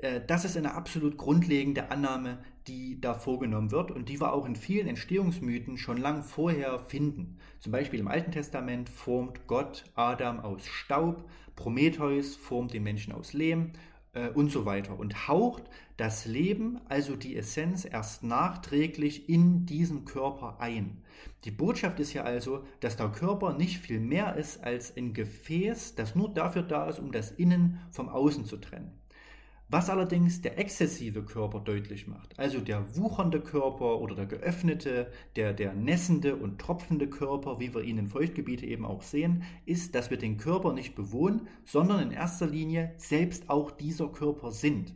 Äh, 0.00 0.20
das 0.26 0.44
ist 0.44 0.56
eine 0.56 0.74
absolut 0.74 1.16
grundlegende 1.16 1.90
Annahme, 1.90 2.38
die 2.68 3.00
da 3.00 3.14
vorgenommen 3.14 3.70
wird 3.70 3.90
und 3.90 4.08
die 4.08 4.20
wir 4.20 4.32
auch 4.32 4.46
in 4.46 4.54
vielen 4.54 4.86
Entstehungsmythen 4.86 5.78
schon 5.78 5.96
lang 5.96 6.22
vorher 6.22 6.78
finden. 6.78 7.38
Zum 7.58 7.72
Beispiel 7.72 8.00
im 8.00 8.08
Alten 8.08 8.30
Testament 8.30 8.88
formt 8.88 9.46
Gott 9.46 9.84
Adam 9.94 10.40
aus 10.40 10.66
Staub, 10.66 11.28
Prometheus 11.56 12.36
formt 12.36 12.74
den 12.74 12.84
Menschen 12.84 13.12
aus 13.12 13.32
Lehm 13.32 13.72
äh, 14.12 14.28
und 14.28 14.50
so 14.50 14.66
weiter 14.66 14.98
und 14.98 15.26
haucht 15.26 15.64
das 15.96 16.26
Leben, 16.26 16.78
also 16.88 17.16
die 17.16 17.36
Essenz, 17.36 17.84
erst 17.84 18.22
nachträglich 18.22 19.28
in 19.28 19.66
diesen 19.66 20.04
Körper 20.04 20.60
ein. 20.60 21.02
Die 21.44 21.50
Botschaft 21.50 21.98
ist 21.98 22.12
ja 22.12 22.22
also, 22.22 22.64
dass 22.80 22.96
der 22.96 23.08
Körper 23.08 23.54
nicht 23.54 23.78
viel 23.78 23.98
mehr 23.98 24.36
ist 24.36 24.62
als 24.62 24.96
ein 24.96 25.14
Gefäß, 25.14 25.94
das 25.94 26.14
nur 26.14 26.28
dafür 26.32 26.62
da 26.62 26.88
ist, 26.88 27.00
um 27.00 27.10
das 27.10 27.30
Innen 27.32 27.80
vom 27.90 28.08
Außen 28.08 28.44
zu 28.44 28.58
trennen. 28.58 28.97
Was 29.70 29.90
allerdings 29.90 30.40
der 30.40 30.58
exzessive 30.58 31.22
Körper 31.22 31.60
deutlich 31.60 32.06
macht, 32.06 32.38
also 32.38 32.58
der 32.58 32.96
wuchernde 32.96 33.42
Körper 33.42 34.00
oder 34.00 34.14
der 34.14 34.24
geöffnete, 34.24 35.12
der, 35.36 35.52
der 35.52 35.74
nässende 35.74 36.36
und 36.36 36.58
tropfende 36.58 37.06
Körper, 37.06 37.60
wie 37.60 37.74
wir 37.74 37.82
ihn 37.82 37.98
in 37.98 38.08
Feuchtgebiete 38.08 38.64
eben 38.64 38.86
auch 38.86 39.02
sehen, 39.02 39.42
ist, 39.66 39.94
dass 39.94 40.08
wir 40.08 40.16
den 40.16 40.38
Körper 40.38 40.72
nicht 40.72 40.94
bewohnen, 40.94 41.48
sondern 41.66 42.00
in 42.00 42.12
erster 42.12 42.46
Linie 42.46 42.94
selbst 42.96 43.50
auch 43.50 43.70
dieser 43.70 44.08
Körper 44.08 44.52
sind. 44.52 44.94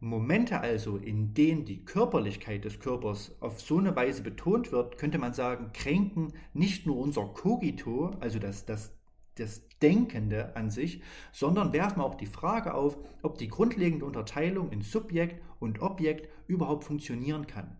Momente 0.00 0.60
also, 0.60 0.96
in 0.96 1.34
denen 1.34 1.66
die 1.66 1.84
Körperlichkeit 1.84 2.64
des 2.64 2.80
Körpers 2.80 3.36
auf 3.40 3.60
so 3.60 3.76
eine 3.76 3.94
Weise 3.94 4.22
betont 4.22 4.72
wird, 4.72 4.96
könnte 4.96 5.18
man 5.18 5.34
sagen, 5.34 5.72
kränken 5.74 6.32
nicht 6.54 6.86
nur 6.86 6.96
unser 6.96 7.26
Cogito, 7.26 8.12
also 8.20 8.38
das, 8.38 8.64
das 8.64 8.97
das 9.38 9.62
Denkende 9.80 10.56
an 10.56 10.70
sich, 10.70 11.02
sondern 11.32 11.72
werfen 11.72 12.00
auch 12.00 12.14
die 12.14 12.26
Frage 12.26 12.74
auf, 12.74 12.98
ob 13.22 13.38
die 13.38 13.48
grundlegende 13.48 14.04
Unterteilung 14.04 14.70
in 14.70 14.82
Subjekt 14.82 15.42
und 15.60 15.80
Objekt 15.80 16.28
überhaupt 16.46 16.84
funktionieren 16.84 17.46
kann. 17.46 17.76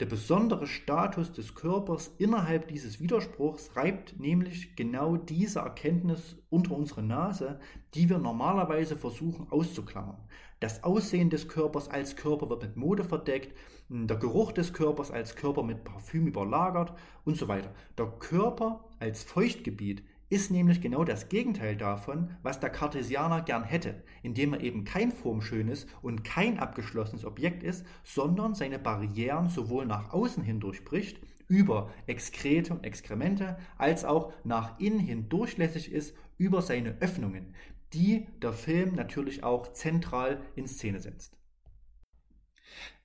Der 0.00 0.06
besondere 0.06 0.66
Status 0.66 1.32
des 1.32 1.54
Körpers 1.54 2.12
innerhalb 2.18 2.66
dieses 2.66 2.98
Widerspruchs 2.98 3.76
reibt 3.76 4.18
nämlich 4.18 4.74
genau 4.74 5.16
diese 5.16 5.60
Erkenntnis 5.60 6.36
unter 6.50 6.76
unsere 6.76 7.04
Nase, 7.04 7.60
die 7.94 8.08
wir 8.10 8.18
normalerweise 8.18 8.96
versuchen 8.96 9.46
auszuklammern. 9.50 10.18
Das 10.58 10.82
Aussehen 10.82 11.30
des 11.30 11.46
Körpers 11.46 11.88
als 11.88 12.16
Körper 12.16 12.50
wird 12.50 12.62
mit 12.62 12.76
Mode 12.76 13.04
verdeckt, 13.04 13.56
der 13.88 14.16
Geruch 14.16 14.50
des 14.50 14.72
Körpers 14.72 15.12
als 15.12 15.36
Körper 15.36 15.62
mit 15.62 15.84
Parfüm 15.84 16.26
überlagert 16.26 16.92
und 17.24 17.36
so 17.36 17.46
weiter. 17.46 17.72
Der 17.96 18.06
Körper 18.06 18.84
als 18.98 19.22
Feuchtgebiet 19.22 20.02
ist 20.30 20.50
nämlich 20.50 20.80
genau 20.80 21.04
das 21.04 21.28
Gegenteil 21.28 21.76
davon, 21.76 22.30
was 22.42 22.60
der 22.60 22.70
Cartesianer 22.70 23.42
gern 23.42 23.64
hätte, 23.64 24.02
indem 24.22 24.54
er 24.54 24.60
eben 24.60 24.84
kein 24.84 25.12
formschönes 25.12 25.86
und 26.02 26.24
kein 26.24 26.58
abgeschlossenes 26.58 27.24
Objekt 27.24 27.62
ist, 27.62 27.86
sondern 28.02 28.54
seine 28.54 28.78
Barrieren 28.78 29.48
sowohl 29.48 29.86
nach 29.86 30.12
außen 30.12 30.42
hin 30.42 30.60
durchbricht, 30.60 31.20
über 31.46 31.92
Exkrete 32.06 32.72
und 32.72 32.84
Exkremente, 32.84 33.58
als 33.76 34.04
auch 34.04 34.32
nach 34.44 34.78
innen 34.80 34.98
hin 34.98 35.28
durchlässig 35.28 35.92
ist 35.92 36.16
über 36.38 36.62
seine 36.62 36.96
Öffnungen. 37.00 37.54
die 37.92 38.26
der 38.42 38.52
Film 38.52 38.96
natürlich 38.96 39.44
auch 39.44 39.72
zentral 39.72 40.42
in 40.56 40.66
Szene 40.66 40.98
setzt. 40.98 41.36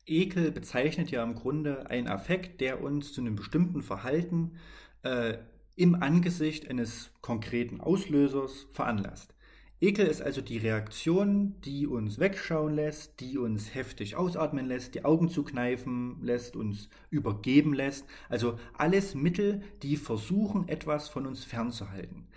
Ekel 0.08 0.52
bezeichnet 0.52 1.12
ja 1.12 1.24
im 1.24 1.36
Grunde 1.36 1.88
einen 1.92 2.08
Affekt, 2.08 2.60
der 2.60 2.82
uns 2.82 3.14
zu 3.14 3.22
einem 3.22 3.36
bestimmten 3.36 3.84
Verhalten 3.84 4.58
äh, 5.04 5.38
im 5.80 5.96
Angesicht 5.96 6.70
eines 6.70 7.12
konkreten 7.22 7.80
Auslösers 7.80 8.68
veranlasst. 8.70 9.34
Ekel 9.80 10.08
ist 10.08 10.22
also 10.22 10.42
die 10.42 10.58
Reaktion, 10.58 11.56
die 11.64 11.88
uns 11.88 12.20
wegschauen 12.20 12.74
lässt, 12.76 13.22
die 13.22 13.38
uns 13.38 13.74
heftig 13.74 14.18
ausatmen 14.18 14.66
lässt, 14.66 14.94
die 14.94 15.06
Augen 15.06 15.30
zukneifen 15.30 16.18
lässt, 16.22 16.58
uns 16.58 16.90
übergeben 17.10 17.74
lässt. 17.74 18.06
Also 18.28 18.60
alles 18.74 19.16
Mittel, 19.16 19.62
die 19.82 19.96
versuchen, 19.96 20.68
etwas 20.68 21.08
von 21.08 21.26
uns 21.26 21.46
fernzuhalten. 21.46 22.28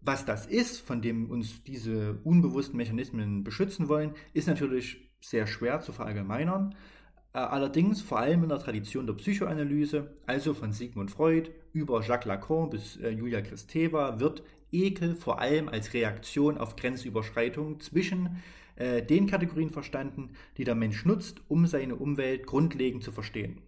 Was 0.00 0.24
das 0.24 0.46
ist, 0.46 0.80
von 0.80 1.02
dem 1.02 1.30
uns 1.30 1.64
diese 1.64 2.20
unbewussten 2.22 2.76
Mechanismen 2.76 3.42
beschützen 3.42 3.88
wollen, 3.88 4.12
ist 4.34 4.46
natürlich 4.46 5.10
sehr 5.20 5.48
schwer 5.48 5.80
zu 5.80 5.90
verallgemeinern. 5.90 6.76
Äh, 7.32 7.38
allerdings 7.38 8.02
vor 8.02 8.20
allem 8.20 8.44
in 8.44 8.50
der 8.50 8.60
Tradition 8.60 9.08
der 9.08 9.14
Psychoanalyse, 9.14 10.16
also 10.26 10.54
von 10.54 10.70
Sigmund 10.70 11.10
Freud 11.10 11.50
über 11.74 12.00
Jacques 12.02 12.26
Lacan 12.26 12.70
bis 12.70 12.96
äh, 12.96 13.10
Julia 13.10 13.42
Kristeva, 13.42 14.18
wird 14.20 14.42
Ekel 14.72 15.14
vor 15.14 15.40
allem 15.40 15.68
als 15.68 15.92
Reaktion 15.92 16.56
auf 16.56 16.76
Grenzüberschreitungen 16.76 17.80
zwischen 17.80 18.42
äh, 18.76 19.02
den 19.02 19.26
Kategorien 19.26 19.70
verstanden, 19.70 20.30
die 20.56 20.64
der 20.64 20.74
Mensch 20.74 21.04
nutzt, 21.04 21.42
um 21.48 21.66
seine 21.66 21.96
Umwelt 21.96 22.46
grundlegend 22.46 23.02
zu 23.02 23.12
verstehen. 23.12 23.58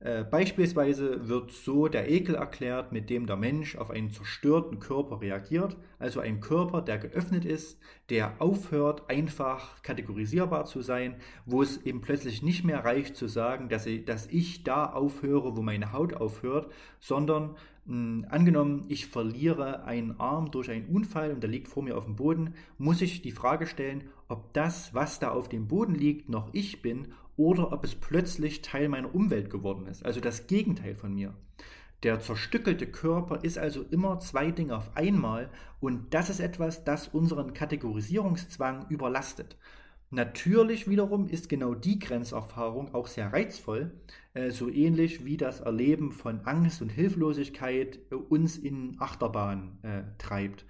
Äh, 0.00 0.22
beispielsweise 0.22 1.28
wird 1.28 1.50
so 1.50 1.88
der 1.88 2.08
Ekel 2.08 2.36
erklärt, 2.36 2.92
mit 2.92 3.10
dem 3.10 3.26
der 3.26 3.36
Mensch 3.36 3.74
auf 3.76 3.90
einen 3.90 4.10
zerstörten 4.10 4.78
Körper 4.78 5.20
reagiert, 5.20 5.76
also 5.98 6.20
ein 6.20 6.40
Körper, 6.40 6.82
der 6.82 6.98
geöffnet 6.98 7.44
ist, 7.44 7.80
der 8.08 8.40
aufhört, 8.40 9.10
einfach 9.10 9.82
kategorisierbar 9.82 10.66
zu 10.66 10.82
sein, 10.82 11.16
wo 11.46 11.62
es 11.62 11.84
eben 11.84 12.00
plötzlich 12.00 12.42
nicht 12.44 12.62
mehr 12.62 12.84
reicht 12.84 13.16
zu 13.16 13.26
sagen, 13.26 13.68
dass 13.68 13.86
ich, 13.86 14.04
dass 14.04 14.28
ich 14.28 14.62
da 14.62 14.86
aufhöre, 14.86 15.56
wo 15.56 15.62
meine 15.62 15.92
Haut 15.92 16.14
aufhört, 16.14 16.70
sondern 17.00 17.56
mh, 17.86 18.28
angenommen, 18.28 18.84
ich 18.88 19.08
verliere 19.08 19.82
einen 19.82 20.20
Arm 20.20 20.52
durch 20.52 20.70
einen 20.70 20.86
Unfall 20.86 21.32
und 21.32 21.42
der 21.42 21.50
liegt 21.50 21.66
vor 21.66 21.82
mir 21.82 21.98
auf 21.98 22.04
dem 22.04 22.14
Boden, 22.14 22.54
muss 22.78 23.02
ich 23.02 23.20
die 23.20 23.32
Frage 23.32 23.66
stellen, 23.66 24.04
ob 24.28 24.52
das, 24.52 24.94
was 24.94 25.18
da 25.18 25.32
auf 25.32 25.48
dem 25.48 25.66
Boden 25.66 25.96
liegt, 25.96 26.28
noch 26.28 26.50
ich 26.52 26.82
bin 26.82 27.08
oder 27.38 27.72
ob 27.72 27.84
es 27.84 27.94
plötzlich 27.94 28.60
Teil 28.60 28.90
meiner 28.90 29.14
Umwelt 29.14 29.48
geworden 29.48 29.86
ist, 29.86 30.04
also 30.04 30.20
das 30.20 30.46
Gegenteil 30.46 30.94
von 30.94 31.14
mir. 31.14 31.34
Der 32.02 32.20
zerstückelte 32.20 32.86
Körper 32.86 33.42
ist 33.42 33.58
also 33.58 33.82
immer 33.90 34.20
zwei 34.20 34.50
Dinge 34.50 34.76
auf 34.76 34.96
einmal 34.96 35.48
und 35.80 36.12
das 36.14 36.28
ist 36.30 36.40
etwas, 36.40 36.84
das 36.84 37.08
unseren 37.08 37.54
Kategorisierungszwang 37.54 38.86
überlastet. 38.88 39.56
Natürlich 40.10 40.88
wiederum 40.88 41.28
ist 41.28 41.48
genau 41.48 41.74
die 41.74 41.98
Grenzerfahrung 41.98 42.94
auch 42.94 43.08
sehr 43.08 43.32
reizvoll, 43.32 43.92
äh, 44.32 44.50
so 44.50 44.70
ähnlich 44.70 45.24
wie 45.24 45.36
das 45.36 45.60
Erleben 45.60 46.12
von 46.12 46.40
Angst 46.46 46.80
und 46.80 46.90
Hilflosigkeit 46.90 47.98
äh, 48.10 48.14
uns 48.14 48.56
in 48.56 48.96
Achterbahn 48.98 49.78
äh, 49.82 50.02
treibt. 50.16 50.64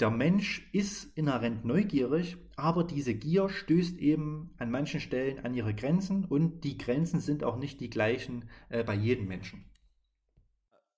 Der 0.00 0.10
Mensch 0.10 0.68
ist 0.72 1.16
inhärent 1.16 1.64
neugierig, 1.64 2.36
aber 2.54 2.84
diese 2.84 3.14
Gier 3.14 3.48
stößt 3.48 3.98
eben 3.98 4.54
an 4.56 4.70
manchen 4.70 5.00
Stellen 5.00 5.44
an 5.44 5.54
ihre 5.54 5.74
Grenzen 5.74 6.24
und 6.24 6.62
die 6.62 6.78
Grenzen 6.78 7.20
sind 7.20 7.42
auch 7.42 7.56
nicht 7.56 7.80
die 7.80 7.90
gleichen 7.90 8.48
äh, 8.68 8.84
bei 8.84 8.94
jedem 8.94 9.26
Menschen. 9.26 9.64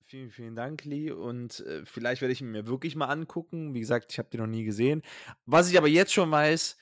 Vielen, 0.04 0.30
vielen 0.30 0.54
Dank, 0.54 0.84
Lee. 0.84 1.12
Und 1.12 1.60
äh, 1.60 1.86
vielleicht 1.86 2.20
werde 2.20 2.32
ich 2.32 2.42
ihn 2.42 2.50
mir 2.50 2.66
wirklich 2.66 2.94
mal 2.94 3.06
angucken. 3.06 3.74
Wie 3.74 3.80
gesagt, 3.80 4.12
ich 4.12 4.18
habe 4.18 4.28
den 4.28 4.40
noch 4.40 4.46
nie 4.46 4.64
gesehen. 4.64 5.02
Was 5.46 5.70
ich 5.70 5.78
aber 5.78 5.88
jetzt 5.88 6.12
schon 6.12 6.30
weiß, 6.30 6.76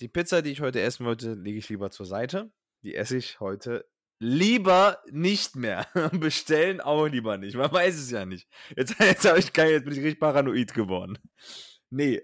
die 0.00 0.08
Pizza, 0.08 0.42
die 0.42 0.50
ich 0.50 0.60
heute 0.60 0.80
essen 0.80 1.06
wollte, 1.06 1.34
lege 1.34 1.58
ich 1.58 1.68
lieber 1.68 1.90
zur 1.90 2.04
Seite. 2.04 2.50
Die 2.82 2.94
esse 2.94 3.16
ich 3.16 3.38
heute 3.40 3.86
lieber 4.22 4.98
nicht 5.10 5.56
mehr. 5.56 5.86
Bestellen 6.12 6.80
auch 6.80 7.06
lieber 7.06 7.36
nicht. 7.38 7.56
Man 7.56 7.72
weiß 7.72 7.96
es 7.98 8.10
ja 8.10 8.24
nicht. 8.24 8.48
Jetzt, 8.76 8.94
jetzt, 9.00 9.24
ich, 9.24 9.56
jetzt 9.56 9.84
bin 9.84 9.92
ich 9.92 9.98
richtig 9.98 10.20
paranoid 10.20 10.72
geworden. 10.72 11.18
Nee. 11.90 12.22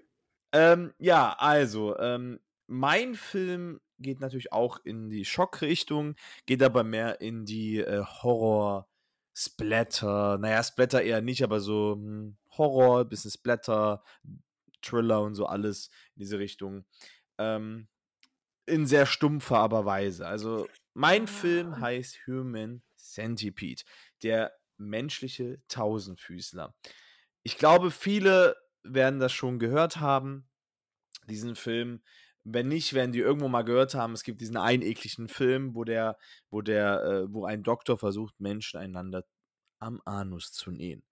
Ähm, 0.51 0.93
ja, 0.97 1.35
also, 1.37 1.97
ähm, 1.99 2.39
mein 2.67 3.15
Film 3.15 3.81
geht 3.99 4.21
natürlich 4.21 4.53
auch 4.53 4.79
in 4.83 5.09
die 5.09 5.25
Schockrichtung, 5.25 6.15
geht 6.45 6.63
aber 6.63 6.83
mehr 6.83 7.19
in 7.21 7.45
die 7.45 7.79
äh, 7.79 8.03
Horror- 8.03 8.87
Splatter, 9.35 10.37
naja, 10.37 10.61
Splatter 10.61 11.01
eher 11.01 11.21
nicht, 11.21 11.43
aber 11.43 11.61
so 11.61 11.93
hm, 11.93 12.35
Horror, 12.57 13.05
bisschen 13.05 13.31
Splatter, 13.31 14.03
Thriller 14.81 15.21
und 15.21 15.35
so 15.35 15.45
alles 15.45 15.89
in 16.15 16.23
diese 16.23 16.39
Richtung. 16.39 16.83
Ähm, 17.37 17.87
in 18.65 18.85
sehr 18.85 19.05
stumpfer 19.05 19.59
aber 19.59 19.85
Weise. 19.85 20.27
Also 20.27 20.67
mein 20.99 21.27
Film 21.27 21.79
heißt 21.79 22.27
Human 22.27 22.81
Centipede, 22.97 23.83
der 24.21 24.51
menschliche 24.77 25.61
Tausendfüßler. 25.69 26.75
Ich 27.41 27.57
glaube, 27.57 27.89
viele 27.89 28.57
werden 28.83 29.21
das 29.21 29.31
schon 29.31 29.59
gehört 29.59 30.01
haben, 30.01 30.49
diesen 31.29 31.55
Film. 31.55 32.03
Wenn 32.43 32.67
nicht, 32.67 32.93
werden 32.93 33.13
die 33.13 33.19
irgendwo 33.19 33.47
mal 33.47 33.61
gehört 33.61 33.95
haben. 33.95 34.11
Es 34.11 34.23
gibt 34.23 34.41
diesen 34.41 34.57
einen 34.57 34.83
ekligen 34.83 35.29
Film, 35.29 35.73
wo 35.73 35.85
der, 35.85 36.17
wo 36.49 36.61
der, 36.61 37.01
äh, 37.03 37.33
wo 37.33 37.45
ein 37.45 37.63
Doktor 37.63 37.97
versucht, 37.97 38.37
Menschen 38.41 38.77
einander 38.77 39.23
am 39.79 40.01
Anus 40.03 40.51
zu 40.51 40.69
nähen. 40.69 41.03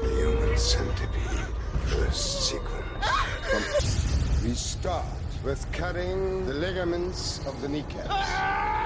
The 0.00 0.24
Human 0.24 0.56
Centipede 0.56 1.46
First 1.86 2.48
Sequence. 2.48 4.10
We 4.42 4.56
start 4.56 5.04
with 5.44 5.64
cutting 5.70 6.44
the 6.46 6.54
ligaments 6.54 7.38
of 7.46 7.60
the 7.62 7.68
kneecaps. 7.68 8.79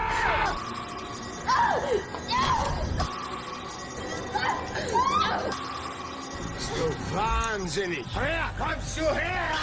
So 6.74 6.90
wahnsinnig! 7.14 8.04
Her, 8.14 8.50
kommst 8.58 8.98
du 8.98 9.02
her! 9.02 9.54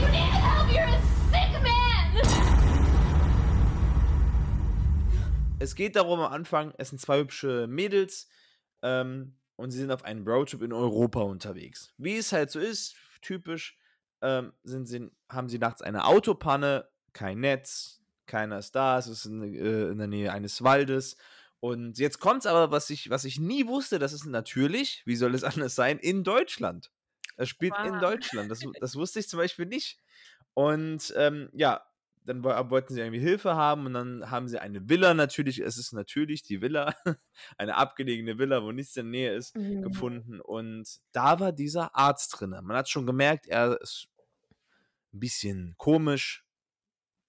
You 0.00 0.08
need 0.08 0.32
help, 0.32 0.70
you're 0.72 0.88
a 0.88 1.00
sick 1.30 1.62
man! 1.62 1.94
Es 5.58 5.74
geht 5.74 5.96
darum 5.96 6.20
am 6.20 6.32
Anfang, 6.32 6.72
es 6.78 6.88
sind 6.90 7.00
zwei 7.00 7.18
hübsche 7.18 7.66
Mädels 7.66 8.28
ähm, 8.82 9.36
und 9.56 9.70
sie 9.70 9.78
sind 9.78 9.90
auf 9.90 10.04
einem 10.04 10.26
Roadtrip 10.26 10.62
in 10.62 10.72
Europa 10.72 11.20
unterwegs. 11.20 11.94
Wie 11.98 12.16
es 12.16 12.32
halt 12.32 12.50
so 12.50 12.58
ist, 12.58 12.96
typisch, 13.22 13.78
ähm, 14.22 14.52
sind 14.62 14.86
sie, 14.86 15.10
haben 15.30 15.48
sie 15.48 15.58
nachts 15.58 15.82
eine 15.82 16.06
Autopanne, 16.06 16.88
kein 17.14 17.40
Netz, 17.40 18.02
keiner 18.26 18.58
ist 18.58 18.74
da, 18.74 18.98
es 18.98 19.06
ist 19.06 19.24
in, 19.24 19.42
äh, 19.42 19.88
in 19.88 19.98
der 19.98 20.06
Nähe 20.06 20.32
eines 20.32 20.62
Waldes. 20.62 21.16
Und 21.60 21.98
jetzt 21.98 22.20
kommt 22.20 22.40
es 22.40 22.46
aber, 22.46 22.70
was 22.70 22.90
ich, 22.90 23.08
was 23.08 23.24
ich 23.24 23.38
nie 23.38 23.66
wusste, 23.66 23.98
das 23.98 24.12
ist 24.12 24.26
natürlich, 24.26 25.02
wie 25.06 25.16
soll 25.16 25.34
es 25.34 25.44
anders 25.44 25.74
sein, 25.74 25.98
in 25.98 26.22
Deutschland. 26.22 26.90
Es 27.36 27.48
spielt 27.48 27.72
wow. 27.72 27.86
in 27.86 27.98
Deutschland. 28.00 28.50
Das, 28.50 28.60
das 28.80 28.96
wusste 28.96 29.20
ich 29.20 29.28
zum 29.28 29.38
Beispiel 29.38 29.66
nicht. 29.66 29.98
Und 30.52 31.12
ähm, 31.16 31.48
ja, 31.52 31.82
dann 32.24 32.42
wollten 32.42 32.94
sie 32.94 33.00
irgendwie 33.00 33.20
Hilfe 33.20 33.54
haben 33.54 33.86
und 33.86 33.94
dann 33.94 34.30
haben 34.30 34.48
sie 34.48 34.58
eine 34.58 34.88
Villa 34.88 35.12
natürlich, 35.12 35.58
es 35.58 35.76
ist 35.76 35.92
natürlich 35.92 36.42
die 36.42 36.62
Villa, 36.62 36.94
eine 37.58 37.76
abgelegene 37.76 38.38
Villa, 38.38 38.62
wo 38.62 38.72
nichts 38.72 38.96
in 38.96 39.06
der 39.06 39.10
Nähe 39.10 39.34
ist, 39.34 39.56
mhm. 39.56 39.82
gefunden. 39.82 40.40
Und 40.40 41.00
da 41.12 41.40
war 41.40 41.52
dieser 41.52 41.94
Arzt 41.94 42.40
drin. 42.40 42.50
Man 42.50 42.76
hat 42.76 42.88
schon 42.88 43.06
gemerkt, 43.06 43.46
er 43.46 43.80
ist 43.80 44.08
ein 45.12 45.20
bisschen 45.20 45.74
komisch, 45.76 46.43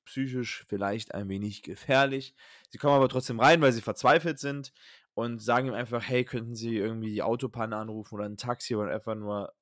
psychisch 0.05 0.65
vielleicht 0.67 1.13
ein 1.13 1.29
wenig 1.29 1.63
gefährlich. 1.63 2.35
Sie 2.69 2.77
kommen 2.77 2.95
aber 2.95 3.09
trotzdem 3.09 3.39
rein, 3.39 3.61
weil 3.61 3.73
sie 3.73 3.81
verzweifelt 3.81 4.39
sind 4.39 4.71
und 5.15 5.41
sagen 5.41 5.67
ihm 5.67 5.73
einfach, 5.73 6.03
hey, 6.07 6.25
könnten 6.25 6.55
Sie 6.55 6.77
irgendwie 6.77 7.11
die 7.11 7.23
Autopanne 7.23 7.77
anrufen 7.77 8.15
oder 8.15 8.25
ein 8.25 8.37
Taxi 8.37 8.75
oder 8.75 8.91
einfach 8.91 9.15
nur 9.15 9.53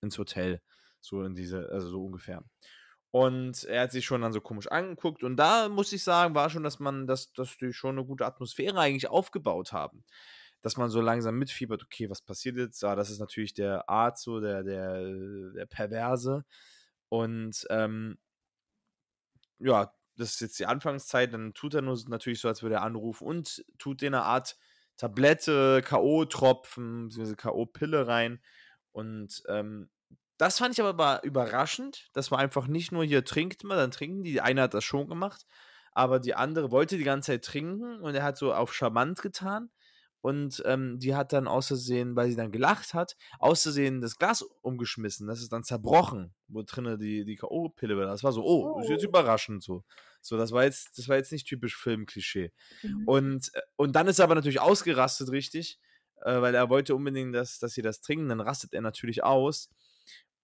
ins 0.00 0.18
Hotel. 0.18 0.60
So 1.00 1.22
in 1.22 1.34
diese, 1.34 1.68
also 1.70 1.88
so 1.88 2.04
ungefähr. 2.04 2.42
Und 3.10 3.62
er 3.64 3.82
hat 3.82 3.92
sich 3.92 4.04
schon 4.04 4.22
dann 4.22 4.32
so 4.32 4.40
komisch 4.40 4.66
angeguckt. 4.66 5.22
Und 5.22 5.36
da 5.36 5.68
muss 5.68 5.92
ich 5.92 6.02
sagen, 6.02 6.34
war 6.34 6.50
schon, 6.50 6.64
dass 6.64 6.80
man, 6.80 7.06
dass, 7.06 7.32
dass 7.32 7.56
die 7.58 7.72
schon 7.72 7.96
eine 7.96 8.06
gute 8.06 8.26
Atmosphäre 8.26 8.80
eigentlich 8.80 9.08
aufgebaut 9.08 9.72
haben. 9.72 10.04
Dass 10.62 10.76
man 10.76 10.90
so 10.90 11.00
langsam 11.00 11.38
mitfiebert, 11.38 11.84
okay, 11.84 12.10
was 12.10 12.22
passiert 12.22 12.56
jetzt? 12.56 12.82
Ja, 12.82 12.96
das 12.96 13.10
ist 13.10 13.20
natürlich 13.20 13.54
der 13.54 13.88
Arzt, 13.88 14.24
so 14.24 14.40
der, 14.40 14.64
der, 14.64 15.04
der 15.52 15.66
Perverse. 15.66 16.44
Und 17.08 17.66
ähm, 17.70 18.18
ja, 19.64 19.92
das 20.16 20.34
ist 20.34 20.40
jetzt 20.40 20.58
die 20.58 20.66
Anfangszeit, 20.66 21.32
dann 21.32 21.54
tut 21.54 21.74
er 21.74 21.82
nur 21.82 21.98
natürlich 22.08 22.40
so, 22.40 22.48
als 22.48 22.62
würde 22.62 22.76
er 22.76 22.82
anrufen 22.82 23.26
und 23.26 23.64
tut 23.78 24.00
dir 24.00 24.08
eine 24.08 24.22
Art 24.22 24.56
Tablette, 24.96 25.82
K.O.-Tropfen, 25.84 27.08
bzw. 27.08 27.34
K.O.-Pille 27.34 28.06
rein. 28.06 28.40
Und 28.92 29.42
ähm, 29.48 29.90
das 30.38 30.58
fand 30.58 30.78
ich 30.78 30.84
aber 30.84 31.22
überraschend. 31.24 32.10
Das 32.12 32.30
war 32.30 32.38
einfach 32.38 32.68
nicht 32.68 32.92
nur 32.92 33.04
hier 33.04 33.24
trinkt 33.24 33.64
man, 33.64 33.76
dann 33.76 33.90
trinken 33.90 34.22
die. 34.22 34.32
Die 34.32 34.40
eine 34.40 34.62
hat 34.62 34.74
das 34.74 34.84
schon 34.84 35.08
gemacht, 35.08 35.46
aber 35.92 36.20
die 36.20 36.34
andere 36.34 36.70
wollte 36.70 36.96
die 36.96 37.04
ganze 37.04 37.32
Zeit 37.32 37.44
trinken 37.44 38.00
und 38.00 38.14
er 38.14 38.22
hat 38.22 38.36
so 38.36 38.54
auf 38.54 38.72
charmant 38.72 39.20
getan. 39.20 39.70
Und 40.24 40.62
ähm, 40.64 40.98
die 40.98 41.14
hat 41.14 41.34
dann 41.34 41.46
außersehen, 41.46 42.16
weil 42.16 42.30
sie 42.30 42.36
dann 42.36 42.50
gelacht 42.50 42.94
hat, 42.94 43.14
außersehen 43.40 44.00
das 44.00 44.16
Glas 44.16 44.40
umgeschmissen. 44.62 45.26
Das 45.26 45.42
ist 45.42 45.52
dann 45.52 45.64
zerbrochen, 45.64 46.32
wo 46.48 46.62
drinnen 46.62 46.98
die, 46.98 47.26
die 47.26 47.36
K.O.-Pille 47.36 47.94
war. 47.98 48.06
Das 48.06 48.24
war 48.24 48.32
so, 48.32 48.42
oh, 48.42 48.80
ist 48.80 48.88
jetzt 48.88 49.04
Oh. 49.04 49.08
überraschend 49.08 49.62
so. 49.62 49.84
So, 50.22 50.38
das 50.38 50.50
war 50.52 50.64
jetzt, 50.64 50.96
das 50.96 51.10
war 51.10 51.16
jetzt 51.16 51.30
nicht 51.30 51.46
typisch 51.46 51.76
Filmklischee. 51.76 52.52
Mhm. 52.82 53.02
Und, 53.06 53.50
äh, 53.54 53.60
und 53.76 53.96
dann 53.96 54.08
ist 54.08 54.18
er 54.18 54.24
aber 54.24 54.34
natürlich 54.34 54.62
ausgerastet, 54.62 55.30
richtig, 55.30 55.78
äh, 56.22 56.40
weil 56.40 56.54
er 56.54 56.70
wollte 56.70 56.94
unbedingt, 56.94 57.34
dass, 57.34 57.58
dass 57.58 57.74
sie 57.74 57.82
das 57.82 58.00
trinken. 58.00 58.30
Dann 58.30 58.40
rastet 58.40 58.72
er 58.72 58.80
natürlich 58.80 59.22
aus. 59.22 59.68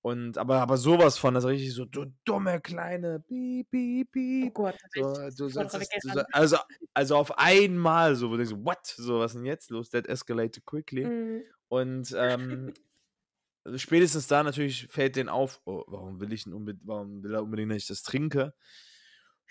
Und 0.03 0.39
aber, 0.39 0.61
aber 0.61 0.79
sowas 0.79 1.19
von, 1.19 1.35
das 1.35 1.45
ist 1.45 1.51
richtig 1.51 1.75
so, 1.75 1.85
du 1.85 2.07
dumme 2.25 2.61
kleine 2.61 3.21
Piep, 3.21 3.71
Piep, 3.71 4.09
Oh 4.43 4.51
Piep. 4.51 4.55
Gott, 4.55 4.77
da 4.95 5.31
So, 5.31 5.47
du 5.47 5.51
weggerannt. 5.81 6.03
soll, 6.03 6.25
also, 6.33 6.57
also 6.95 7.17
auf 7.17 7.39
einmal 7.39 8.15
so, 8.17 8.29
wo 8.31 8.37
du 8.37 8.45
denkst, 8.45 8.65
what? 8.65 8.87
So, 8.87 9.21
was 9.21 9.33
ist 9.33 9.37
denn 9.39 9.45
jetzt 9.47 9.71
los? 9.71 9.91
That 9.91 10.07
escalated 10.07 10.65
quickly. 10.65 11.05
Mhm. 11.05 11.43
Und 11.69 12.15
ähm, 12.17 12.73
also 13.65 13.79
spätestens 13.79 14.27
da 14.27 14.43
natürlich 14.43 14.89
fällt 14.89 15.17
denen 15.17 15.29
auf, 15.29 15.61
oh, 15.67 15.85
warum 15.87 16.21
will 16.21 16.33
ich 16.33 16.47
unbedingt, 16.47 16.87
warum 16.87 17.23
will 17.23 17.35
er 17.35 17.43
unbedingt, 17.43 17.71
dass 17.73 17.79
ich 17.83 17.89
das 17.89 18.03
trinke? 18.03 18.55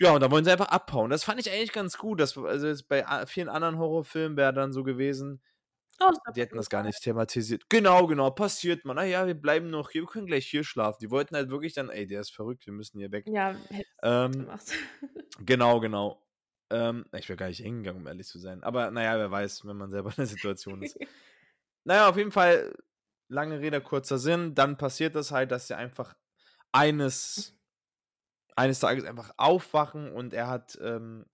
Ja, 0.00 0.12
und 0.14 0.22
da 0.22 0.30
wollen 0.30 0.44
sie 0.44 0.50
einfach 0.50 0.68
abhauen. 0.68 1.10
Das 1.10 1.24
fand 1.24 1.40
ich 1.40 1.50
eigentlich 1.52 1.72
ganz 1.72 1.98
gut. 1.98 2.20
Das, 2.20 2.36
also 2.36 2.84
bei 2.88 3.04
vielen 3.26 3.50
anderen 3.50 3.78
Horrorfilmen 3.78 4.36
wäre 4.36 4.52
dann 4.54 4.72
so 4.72 4.82
gewesen, 4.82 5.42
Oh, 6.02 6.10
die 6.34 6.40
hätten 6.40 6.56
das 6.56 6.70
gar 6.70 6.82
nicht 6.82 7.02
thematisiert. 7.02 7.68
Genau, 7.68 8.06
genau, 8.06 8.30
passiert 8.30 8.84
man. 8.86 8.96
Naja, 8.96 9.26
wir 9.26 9.34
bleiben 9.34 9.68
noch 9.68 9.90
hier, 9.90 10.02
wir 10.02 10.08
können 10.08 10.26
gleich 10.26 10.46
hier 10.46 10.64
schlafen. 10.64 10.98
Die 11.00 11.10
wollten 11.10 11.36
halt 11.36 11.50
wirklich 11.50 11.74
dann, 11.74 11.90
ey, 11.90 12.06
der 12.06 12.22
ist 12.22 12.30
verrückt, 12.34 12.66
wir 12.66 12.72
müssen 12.72 12.98
hier 12.98 13.12
weg. 13.12 13.26
Ja, 13.28 13.54
Ähm, 14.02 14.32
gemacht. 14.32 14.72
Genau, 15.40 15.80
genau. 15.80 16.26
Ähm, 16.70 17.04
ich 17.16 17.28
wäre 17.28 17.36
gar 17.36 17.48
nicht 17.48 17.60
hingegangen, 17.60 18.02
um 18.02 18.06
ehrlich 18.06 18.26
zu 18.26 18.38
sein. 18.38 18.62
Aber 18.62 18.90
naja, 18.90 19.18
wer 19.18 19.30
weiß, 19.30 19.66
wenn 19.66 19.76
man 19.76 19.90
selber 19.90 20.10
in 20.10 20.16
der 20.16 20.26
Situation 20.26 20.82
ist. 20.82 20.98
Naja, 21.84 22.10
auf 22.10 22.16
jeden 22.18 22.30
Fall, 22.30 22.74
lange 23.28 23.58
Rede, 23.60 23.80
kurzer 23.80 24.18
Sinn. 24.18 24.54
Dann 24.54 24.76
passiert 24.76 25.14
das 25.14 25.32
halt, 25.32 25.50
dass 25.50 25.66
sie 25.66 25.74
einfach 25.76 26.14
eines, 26.72 27.58
eines 28.54 28.80
Tages 28.80 29.04
einfach 29.04 29.32
aufwachen 29.38 30.12
und 30.12 30.34
er 30.34 30.48
hat, 30.48 30.78
ähm, 30.82 31.24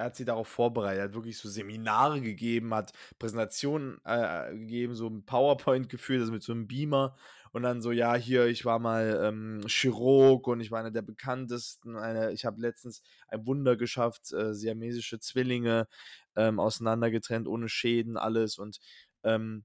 er 0.00 0.06
hat 0.06 0.16
sie 0.16 0.24
darauf 0.24 0.48
vorbereitet. 0.48 0.98
Er 0.98 1.04
hat 1.04 1.14
wirklich 1.14 1.38
so 1.38 1.48
Seminare 1.48 2.20
gegeben, 2.20 2.74
hat 2.74 2.92
Präsentationen 3.18 4.00
äh, 4.04 4.52
gegeben, 4.54 4.94
so 4.94 5.06
ein 5.08 5.24
PowerPoint 5.24 5.88
geführt, 5.88 6.20
also 6.20 6.32
mit 6.32 6.42
so 6.42 6.52
einem 6.52 6.66
Beamer. 6.66 7.16
Und 7.52 7.62
dann 7.64 7.82
so, 7.82 7.90
ja, 7.92 8.14
hier, 8.14 8.46
ich 8.46 8.64
war 8.64 8.78
mal 8.78 9.20
ähm, 9.24 9.62
Chirurg 9.66 10.46
und 10.46 10.60
ich 10.60 10.70
war 10.70 10.78
einer 10.80 10.92
der 10.92 11.02
bekanntesten. 11.02 11.96
Eine, 11.96 12.32
ich 12.32 12.44
habe 12.44 12.60
letztens 12.60 13.02
ein 13.28 13.44
Wunder 13.46 13.76
geschafft, 13.76 14.32
äh, 14.32 14.54
siamesische 14.54 15.18
Zwillinge 15.18 15.88
ähm, 16.36 16.60
auseinandergetrennt, 16.60 17.48
ohne 17.48 17.68
Schäden, 17.68 18.16
alles. 18.16 18.56
Und 18.58 18.78
ähm, 19.24 19.64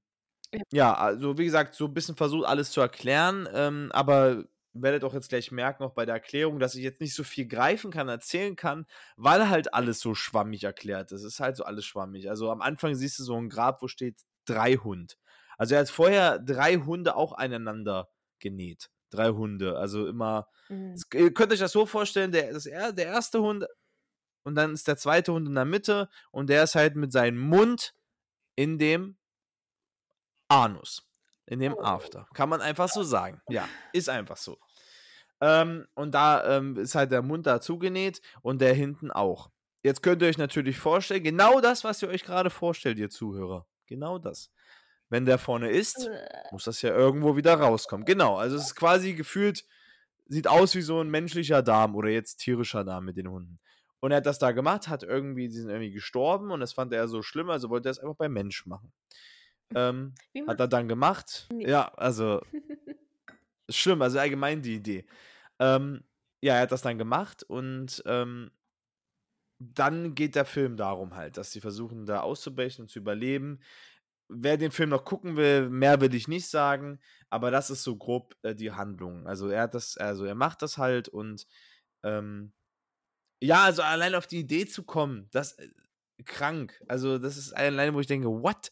Ja. 0.53 0.61
ja, 0.71 0.93
also 0.95 1.37
wie 1.37 1.45
gesagt, 1.45 1.75
so 1.75 1.85
ein 1.85 1.93
bisschen 1.93 2.15
versucht, 2.15 2.45
alles 2.47 2.71
zu 2.71 2.81
erklären, 2.81 3.47
ähm, 3.53 3.89
aber 3.93 4.45
werdet 4.81 5.03
auch 5.03 5.13
jetzt 5.13 5.29
gleich 5.29 5.51
merken, 5.51 5.83
auch 5.83 5.93
bei 5.93 6.05
der 6.05 6.15
Erklärung, 6.15 6.59
dass 6.59 6.75
ich 6.75 6.83
jetzt 6.83 6.99
nicht 7.01 7.15
so 7.15 7.23
viel 7.23 7.47
greifen 7.47 7.91
kann, 7.91 8.09
erzählen 8.09 8.55
kann, 8.55 8.85
weil 9.15 9.49
halt 9.49 9.73
alles 9.73 9.99
so 9.99 10.13
schwammig 10.15 10.63
erklärt 10.63 11.11
ist. 11.11 11.21
Es 11.23 11.33
ist 11.35 11.39
halt 11.39 11.55
so 11.55 11.63
alles 11.63 11.85
schwammig. 11.85 12.29
Also 12.29 12.51
am 12.51 12.61
Anfang 12.61 12.93
siehst 12.95 13.17
du 13.19 13.23
so 13.23 13.35
ein 13.35 13.49
Grab, 13.49 13.81
wo 13.81 13.87
steht 13.87 14.21
drei 14.45 14.75
Hund. 14.75 15.17
Also 15.57 15.75
er 15.75 15.81
hat 15.81 15.89
vorher 15.89 16.39
drei 16.39 16.75
Hunde 16.75 17.15
auch 17.15 17.31
aneinander 17.33 18.09
genäht. 18.39 18.89
Drei 19.09 19.29
Hunde. 19.29 19.77
Also 19.77 20.07
immer. 20.07 20.49
Mhm. 20.67 20.95
Ihr 21.13 21.33
könnt 21.33 21.53
euch 21.53 21.59
das 21.59 21.71
so 21.71 21.85
vorstellen, 21.85 22.31
der, 22.31 22.51
das, 22.51 22.65
er- 22.65 22.91
der 22.91 23.05
erste 23.05 23.39
Hund 23.41 23.65
und 24.43 24.55
dann 24.55 24.73
ist 24.73 24.87
der 24.87 24.97
zweite 24.97 25.31
Hund 25.33 25.47
in 25.47 25.55
der 25.55 25.65
Mitte 25.65 26.09
und 26.31 26.49
der 26.49 26.63
ist 26.63 26.75
halt 26.75 26.95
mit 26.97 27.11
seinem 27.13 27.39
Mund 27.39 27.93
in 28.55 28.77
dem 28.77 29.17
Anus. 30.49 31.07
In 31.47 31.59
dem 31.59 31.73
Oh. 31.73 31.81
After. 31.81 32.27
Kann 32.33 32.49
man 32.49 32.61
einfach 32.61 32.89
so 32.89 33.03
sagen. 33.03 33.39
Ja, 33.49 33.67
ist 33.93 34.09
einfach 34.09 34.37
so. 34.37 34.57
Ähm, 35.41 35.85
und 35.95 36.13
da 36.13 36.57
ähm, 36.57 36.77
ist 36.77 36.95
halt 36.95 37.11
der 37.11 37.21
Mund 37.21 37.45
da 37.45 37.59
zugenäht 37.59 38.21
und 38.41 38.61
der 38.61 38.73
hinten 38.73 39.11
auch. 39.11 39.51
Jetzt 39.83 40.01
könnt 40.01 40.21
ihr 40.21 40.27
euch 40.27 40.37
natürlich 40.37 40.77
vorstellen, 40.77 41.23
genau 41.23 41.61
das, 41.61 41.83
was 41.83 42.01
ihr 42.01 42.09
euch 42.09 42.23
gerade 42.23 42.49
vorstellt, 42.49 42.97
ihr 42.97 43.09
Zuhörer. 43.09 43.67
Genau 43.85 44.17
das. 44.17 44.51
Wenn 45.09 45.25
der 45.25 45.37
vorne 45.37 45.69
ist, 45.69 46.09
muss 46.51 46.63
das 46.63 46.81
ja 46.81 46.89
irgendwo 46.95 47.35
wieder 47.35 47.53
rauskommen. 47.53 48.05
Genau, 48.05 48.37
also 48.37 48.55
es 48.55 48.63
ist 48.63 48.75
quasi 48.75 49.13
gefühlt, 49.13 49.63
sieht 50.25 50.47
aus 50.47 50.73
wie 50.73 50.81
so 50.81 51.01
ein 51.01 51.09
menschlicher 51.09 51.61
Darm 51.61 51.95
oder 51.95 52.09
jetzt 52.09 52.37
tierischer 52.37 52.83
Darm 52.83 53.05
mit 53.05 53.17
den 53.17 53.29
Hunden. 53.29 53.59
Und 53.99 54.11
er 54.11 54.17
hat 54.17 54.25
das 54.25 54.39
da 54.39 54.51
gemacht, 54.51 54.87
hat 54.87 55.03
irgendwie, 55.03 55.47
die 55.47 55.57
sind 55.57 55.69
irgendwie 55.69 55.91
gestorben 55.91 56.51
und 56.51 56.59
das 56.59 56.73
fand 56.73 56.91
er 56.91 57.07
so 57.07 57.21
schlimm, 57.21 57.49
also 57.49 57.69
wollte 57.69 57.89
er 57.89 57.91
es 57.91 57.99
einfach 57.99 58.15
beim 58.15 58.33
Mensch 58.33 58.65
machen. 58.65 58.91
Ähm, 59.73 60.13
hat 60.47 60.59
er 60.59 60.67
dann 60.67 60.87
gemacht. 60.87 61.47
Nee. 61.51 61.69
Ja, 61.69 61.91
also 61.95 62.41
schlimm, 63.69 64.01
also 64.01 64.19
allgemein 64.19 64.61
die 64.61 64.75
Idee. 64.75 65.05
Ähm, 65.59 66.03
ja, 66.41 66.55
er 66.55 66.61
hat 66.61 66.71
das 66.71 66.81
dann 66.81 66.97
gemacht 66.97 67.43
und 67.43 68.03
ähm, 68.05 68.51
dann 69.59 70.15
geht 70.15 70.35
der 70.35 70.45
Film 70.45 70.77
darum 70.77 71.15
halt, 71.15 71.37
dass 71.37 71.51
sie 71.51 71.61
versuchen, 71.61 72.05
da 72.05 72.21
auszubrechen 72.21 72.83
und 72.83 72.89
zu 72.89 72.99
überleben. 72.99 73.59
Wer 74.27 74.57
den 74.57 74.71
Film 74.71 74.89
noch 74.89 75.05
gucken 75.05 75.37
will, 75.37 75.69
mehr 75.69 76.01
will 76.01 76.13
ich 76.13 76.27
nicht 76.27 76.47
sagen, 76.47 76.99
aber 77.29 77.51
das 77.51 77.69
ist 77.69 77.83
so 77.83 77.95
grob 77.95 78.35
äh, 78.43 78.55
die 78.55 78.71
Handlung. 78.71 79.27
Also 79.27 79.49
er 79.49 79.63
hat 79.63 79.75
das, 79.75 79.97
also 79.97 80.25
er 80.25 80.35
macht 80.35 80.61
das 80.61 80.77
halt 80.77 81.07
und 81.07 81.47
ähm, 82.03 82.53
ja, 83.41 83.63
also 83.63 83.81
allein 83.81 84.15
auf 84.15 84.27
die 84.27 84.39
Idee 84.39 84.65
zu 84.65 84.83
kommen, 84.83 85.29
das 85.31 85.53
äh, 85.53 85.69
krank. 86.25 86.81
Also 86.87 87.19
das 87.19 87.37
ist 87.37 87.53
allein, 87.53 87.93
wo 87.93 87.99
ich 87.99 88.07
denke, 88.07 88.27
what? 88.27 88.71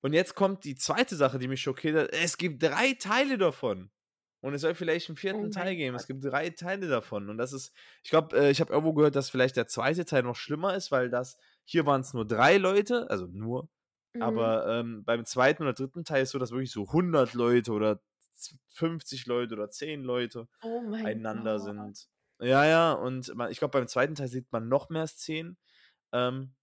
Und 0.00 0.12
jetzt 0.14 0.34
kommt 0.34 0.64
die 0.64 0.74
zweite 0.74 1.16
Sache, 1.16 1.38
die 1.38 1.48
mich 1.48 1.60
schockiert 1.62 1.96
hat. 1.96 2.12
Es 2.12 2.38
gibt 2.38 2.62
drei 2.62 2.94
Teile 2.94 3.36
davon. 3.38 3.90
Und 4.42 4.54
es 4.54 4.62
soll 4.62 4.74
vielleicht 4.74 5.08
einen 5.10 5.16
vierten 5.16 5.46
Oh 5.46 5.50
Teil 5.50 5.76
geben. 5.76 5.92
Gott. 5.92 6.00
Es 6.02 6.06
gibt 6.06 6.24
drei 6.24 6.48
Teile 6.50 6.88
davon. 6.88 7.28
Und 7.28 7.36
das 7.38 7.52
ist, 7.52 7.72
ich 8.02 8.10
glaube, 8.10 8.36
äh, 8.38 8.50
ich 8.50 8.60
habe 8.60 8.72
irgendwo 8.72 8.94
gehört, 8.94 9.14
dass 9.16 9.28
vielleicht 9.30 9.56
der 9.56 9.66
zweite 9.66 10.04
Teil 10.06 10.22
noch 10.22 10.36
schlimmer 10.36 10.74
ist, 10.74 10.90
weil 10.90 11.10
das, 11.10 11.36
hier 11.64 11.84
waren 11.86 12.00
es 12.00 12.14
nur 12.14 12.26
drei 12.26 12.56
Leute, 12.56 13.08
also 13.10 13.26
nur, 13.26 13.68
Mhm. 14.12 14.22
aber 14.22 14.66
ähm, 14.66 15.04
beim 15.04 15.24
zweiten 15.24 15.62
oder 15.62 15.72
dritten 15.72 16.04
Teil 16.04 16.24
ist 16.24 16.30
so, 16.30 16.38
dass 16.40 16.50
wirklich 16.50 16.72
so 16.72 16.88
100 16.90 17.34
Leute 17.34 17.70
oder 17.70 18.00
z- 18.34 18.58
50 18.70 19.26
Leute 19.26 19.54
oder 19.54 19.70
10 19.70 20.02
Leute 20.02 20.48
oh 20.62 20.92
einander 20.94 21.58
Gott. 21.58 21.62
sind. 21.64 22.08
Ja, 22.40 22.64
ja, 22.66 22.92
und 22.92 23.32
man, 23.36 23.52
ich 23.52 23.58
glaube, 23.58 23.78
beim 23.78 23.86
zweiten 23.86 24.16
Teil 24.16 24.26
sieht 24.26 24.50
man 24.50 24.66
noch 24.68 24.88
mehr 24.88 25.06
Szenen. 25.06 25.58
Ähm, 26.12 26.54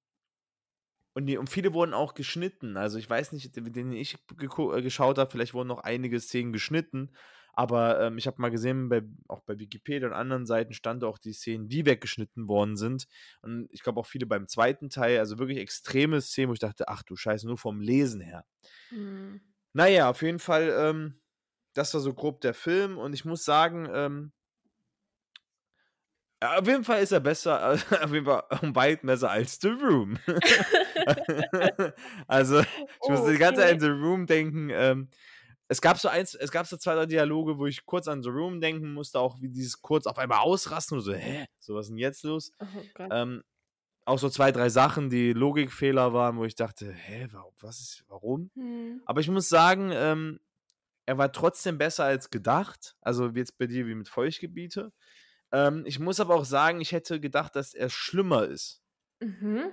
und, 1.13 1.25
die, 1.25 1.37
und 1.37 1.49
viele 1.49 1.73
wurden 1.73 1.93
auch 1.93 2.13
geschnitten. 2.13 2.77
Also 2.77 2.97
ich 2.99 3.09
weiß 3.09 3.31
nicht, 3.31 3.55
mit 3.55 3.75
denen 3.75 3.93
ich 3.93 4.15
äh, 4.41 4.81
geschaut 4.81 5.17
habe, 5.17 5.31
vielleicht 5.31 5.53
wurden 5.53 5.67
noch 5.69 5.79
einige 5.83 6.19
Szenen 6.19 6.51
geschnitten. 6.53 7.11
Aber 7.57 7.99
ähm, 7.99 8.19
ich 8.19 8.27
habe 8.27 8.39
mal 8.39 8.51
gesehen, 8.51 8.87
bei, 8.87 9.01
auch 9.27 9.41
bei 9.41 9.57
Wikipedia 9.57 10.07
und 10.07 10.13
anderen 10.13 10.45
Seiten 10.45 10.73
stand 10.73 11.03
auch 11.03 11.17
die 11.17 11.33
Szenen, 11.33 11.67
die 11.67 11.87
weggeschnitten 11.87 12.47
worden 12.47 12.77
sind. 12.77 13.07
Und 13.41 13.67
ich 13.71 13.81
glaube 13.81 13.99
auch 13.99 14.05
viele 14.05 14.27
beim 14.27 14.47
zweiten 14.47 14.91
Teil, 14.91 15.17
also 15.17 15.39
wirklich 15.39 15.57
extreme 15.57 16.21
Szenen, 16.21 16.49
wo 16.49 16.53
ich 16.53 16.59
dachte, 16.59 16.87
ach 16.87 17.01
du 17.01 17.15
Scheiße, 17.15 17.47
nur 17.47 17.57
vom 17.57 17.81
Lesen 17.81 18.21
her. 18.21 18.45
Mhm. 18.91 19.41
Naja, 19.73 20.07
auf 20.07 20.21
jeden 20.21 20.37
Fall, 20.37 20.71
ähm, 20.77 21.19
das 21.73 21.91
war 21.95 22.01
so 22.01 22.13
grob 22.13 22.41
der 22.41 22.53
Film 22.53 22.99
und 22.99 23.13
ich 23.13 23.25
muss 23.25 23.43
sagen, 23.43 23.89
ähm, 23.91 24.33
auf 26.39 26.67
jeden 26.67 26.83
Fall 26.83 27.01
ist 27.01 27.11
er 27.11 27.21
besser, 27.21 27.73
auf 28.03 28.13
jeden 28.13 28.25
Fall 28.25 28.43
um 28.61 28.75
weit 28.75 29.01
besser 29.01 29.31
als 29.31 29.59
The 29.59 29.69
Room. 29.69 30.19
also, 32.27 32.59
ich 32.59 33.09
musste 33.09 33.31
die 33.31 33.39
ganze 33.39 33.61
Zeit 33.61 33.71
an 33.71 33.77
Okay. 33.77 33.79
The 33.79 33.87
Room 33.87 34.27
denken. 34.27 34.69
Ähm, 34.71 35.09
es 35.67 35.81
gab 35.81 35.97
so 35.97 36.07
eins, 36.07 36.33
es 36.35 36.51
gab 36.51 36.65
so 36.67 36.77
zwei, 36.77 36.95
drei 36.95 37.05
Dialoge, 37.05 37.57
wo 37.57 37.65
ich 37.65 37.85
kurz 37.85 38.07
an 38.07 38.23
The 38.23 38.29
Room 38.29 38.61
denken 38.61 38.93
musste, 38.93 39.19
auch 39.19 39.41
wie 39.41 39.49
dieses 39.49 39.81
kurz 39.81 40.05
auf 40.07 40.17
einmal 40.17 40.39
ausrasten 40.39 40.97
und 40.97 41.03
so, 41.03 41.13
hä, 41.13 41.45
so 41.59 41.75
was 41.75 41.85
ist 41.85 41.89
denn 41.89 41.97
jetzt 41.97 42.23
los? 42.23 42.51
Oh. 42.59 43.07
Ähm, 43.11 43.43
auch 44.05 44.19
so 44.19 44.29
zwei, 44.29 44.53
drei 44.53 44.69
Sachen, 44.69 45.09
die 45.09 45.33
Logikfehler 45.33 46.13
waren, 46.13 46.37
wo 46.37 46.45
ich 46.45 46.55
dachte, 46.55 46.93
hä, 46.93 47.27
warum, 47.31 47.53
was 47.59 47.81
ist, 47.81 48.05
warum? 48.07 48.49
Hm. 48.55 49.01
Aber 49.05 49.19
ich 49.19 49.29
muss 49.29 49.49
sagen, 49.49 49.91
ähm, 49.93 50.39
er 51.05 51.17
war 51.17 51.31
trotzdem 51.31 51.77
besser 51.77 52.05
als 52.05 52.29
gedacht. 52.29 52.95
Also 53.01 53.35
wie 53.35 53.39
jetzt 53.39 53.57
bei 53.57 53.67
dir 53.67 53.85
wie 53.87 53.95
mit 53.95 54.07
Feuchtgebiete. 54.07 54.93
Ähm, 55.51 55.83
ich 55.85 55.99
muss 55.99 56.19
aber 56.19 56.35
auch 56.35 56.45
sagen, 56.45 56.79
ich 56.79 56.93
hätte 56.93 57.19
gedacht, 57.19 57.55
dass 57.55 57.73
er 57.73 57.89
schlimmer 57.89 58.45
ist. 58.45 58.81
Mhm. 59.19 59.71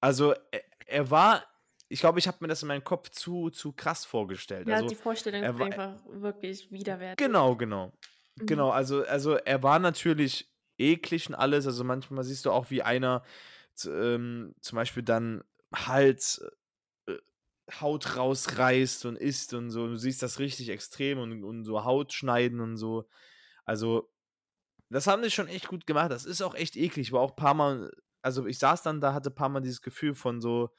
Also 0.00 0.34
er, 0.50 0.62
er 0.86 1.10
war, 1.10 1.44
ich 1.92 2.00
glaube, 2.00 2.18
ich 2.18 2.26
habe 2.26 2.38
mir 2.40 2.48
das 2.48 2.62
in 2.62 2.68
meinem 2.68 2.84
Kopf 2.84 3.10
zu, 3.10 3.50
zu 3.50 3.72
krass 3.72 4.06
vorgestellt. 4.06 4.66
Ja, 4.66 4.76
also, 4.76 4.88
die 4.88 4.94
Vorstellung 4.94 5.42
ist 5.42 5.60
einfach 5.60 5.96
wirklich 6.06 6.72
widerwärtig. 6.72 7.24
Genau, 7.24 7.54
genau. 7.54 7.92
Mhm. 8.36 8.46
Genau, 8.46 8.70
also, 8.70 9.04
also 9.04 9.34
er 9.34 9.62
war 9.62 9.78
natürlich 9.78 10.50
eklig 10.78 11.28
und 11.28 11.34
alles. 11.34 11.66
Also 11.66 11.84
manchmal 11.84 12.24
siehst 12.24 12.46
du 12.46 12.50
auch, 12.50 12.70
wie 12.70 12.82
einer 12.82 13.22
ähm, 13.84 14.54
zum 14.62 14.76
Beispiel 14.76 15.02
dann 15.02 15.44
Hals, 15.74 16.42
äh, 17.06 17.18
Haut 17.80 18.16
rausreißt 18.16 19.04
und 19.04 19.16
isst 19.16 19.52
und 19.52 19.70
so. 19.70 19.86
Du 19.86 19.96
siehst 19.96 20.22
das 20.22 20.38
richtig 20.38 20.70
extrem 20.70 21.18
und, 21.18 21.44
und 21.44 21.64
so 21.64 21.84
Haut 21.84 22.14
schneiden 22.14 22.60
und 22.60 22.78
so. 22.78 23.06
Also, 23.66 24.10
das 24.88 25.06
haben 25.06 25.22
die 25.22 25.30
schon 25.30 25.48
echt 25.48 25.68
gut 25.68 25.86
gemacht. 25.86 26.10
Das 26.10 26.24
ist 26.24 26.40
auch 26.40 26.54
echt 26.54 26.74
eklig. 26.74 27.12
War 27.12 27.20
auch 27.20 27.32
ein 27.32 27.36
paar 27.36 27.54
Mal, 27.54 27.90
also 28.22 28.46
ich 28.46 28.58
saß 28.58 28.82
dann 28.82 29.02
da, 29.02 29.12
hatte 29.12 29.28
ein 29.28 29.34
paar 29.34 29.50
Mal 29.50 29.60
dieses 29.60 29.82
Gefühl 29.82 30.14
von 30.14 30.40
so, 30.40 30.70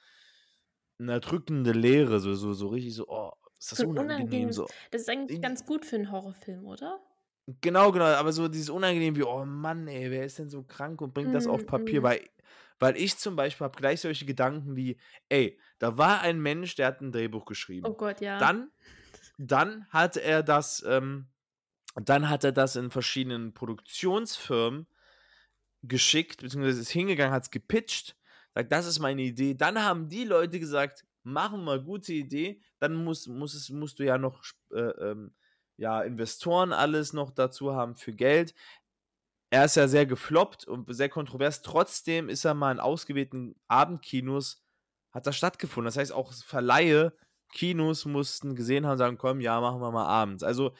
'ne 1.05 1.13
erdrückende 1.13 1.71
Leere, 1.73 2.19
so 2.19 2.35
so 2.35 2.53
so 2.53 2.67
richtig 2.69 2.95
so: 2.95 3.07
„Oh, 3.09 3.31
ist 3.59 3.71
das 3.71 3.81
So 3.81 3.85
unangenehm“, 3.85 4.51
unangenehmes 4.51 4.53
so. 4.53 4.73
das 4.91 5.01
ist 5.01 5.09
eigentlich 5.09 5.41
ganz 5.41 5.65
gut 5.65 5.85
für 5.85 5.95
'n 5.97 6.11
Horrorfilm, 6.11 6.65
oder? 6.65 7.01
Genau, 7.61 7.91
genau, 7.91 8.05
aber 8.05 8.31
so 8.31 8.47
dieses 8.47 8.69
unangenehm 8.69 9.15
wie: 9.17 9.23
„Oh 9.23 9.43
Mann, 9.45 9.87
ey, 9.89 10.09
wer 10.09 10.23
ist 10.25 10.39
denn 10.39 10.47
so 10.49 10.63
krank 10.63 11.01
und 11.01 11.13
bringt 11.13 11.33
das 11.33 11.45
auf 11.47 11.65
Papier?“ 11.65 12.01
mhm. 12.01 12.03
Weil 12.03 12.21
weil 12.79 12.95
ich 12.97 13.17
zum 13.17 13.35
Beispiel 13.35 13.65
habe 13.65 13.77
gleich 13.77 13.99
solche 14.01 14.25
Gedanken 14.25 14.75
wie: 14.77 14.97
„Ey, 15.27 15.59
da 15.79 15.97
war 15.97 16.21
ein 16.21 16.39
Mensch, 16.41 16.75
der 16.75 16.87
hat 16.87 17.01
'n 17.01 17.11
Drehbuch 17.11 17.43
Oh 17.81 17.93
geschrieben. 17.93 17.97
Gott, 17.97 18.21
ja. 18.21 18.49
Dann 18.49 18.71
dann 19.37 19.87
hat 19.89 20.17
er 20.17 20.43
das, 20.43 20.83
ähm 20.87 21.29
dann 21.95 22.29
hat 22.29 22.43
er 22.45 22.53
das 22.53 22.75
in 22.77 22.91
verschiedenen 22.91 23.53
Produktionsfirmen 23.55 24.87
geschickt, 25.83 26.41
beziehungsweise 26.41 26.81
ist 26.81 26.91
hingegangen, 26.91 27.33
hat's 27.33 27.51
gepitcht, 27.51 28.15
sagt: 28.55 28.71
„Das 28.71 28.85
ist 28.85 28.99
meine 28.99 29.21
Idee.“ 29.23 29.55
Dann 29.55 29.83
haben 29.83 30.09
die 30.09 30.23
Leute 30.25 30.59
gesagt: 30.59 31.05
„Machen 31.23 31.63
wir, 31.65 31.79
gute 31.79 32.13
Idee.“ 32.13 32.61
Dann 32.79 32.95
muss 33.03 33.27
muss 33.27 33.53
es 33.53 33.69
musst 33.69 33.99
du 33.99 34.05
ja 34.05 34.17
noch 34.17 34.43
äh, 34.71 34.79
ähm, 34.81 35.35
ja, 35.77 36.01
Investoren 36.03 36.71
alles 36.73 37.13
noch 37.13 37.31
dazu 37.31 37.73
haben 37.75 37.95
für 37.95 38.13
Geld. 38.13 38.53
Er 39.51 39.65
ist 39.65 39.75
ja 39.75 39.87
sehr 39.87 40.05
gefloppt 40.05 40.65
und 40.67 40.93
sehr 40.93 41.09
kontrovers. 41.09 41.61
Trotzdem 41.61 42.27
ist 42.29 42.43
er 42.45 42.53
mal 42.55 42.71
in 42.71 42.79
ausgewählten 42.79 43.55
Abendkinos 43.67 44.63
hat 45.11 45.27
das 45.27 45.35
stattgefunden. 45.37 45.85
Das 45.85 45.97
heißt, 45.97 46.11
auch 46.11 46.33
Verleihe, 46.33 47.15
Kinos 47.53 48.05
mussten 48.05 48.55
gesehen 48.55 48.85
haben 48.85 48.93
und 48.93 48.97
sagen: 48.97 49.17
„Komm, 49.17 49.41
ja, 49.41 49.61
machen 49.61 49.79
wir 49.81 49.91
mal 49.91 50.05
abends.“ 50.07 50.43
Also 50.43 50.73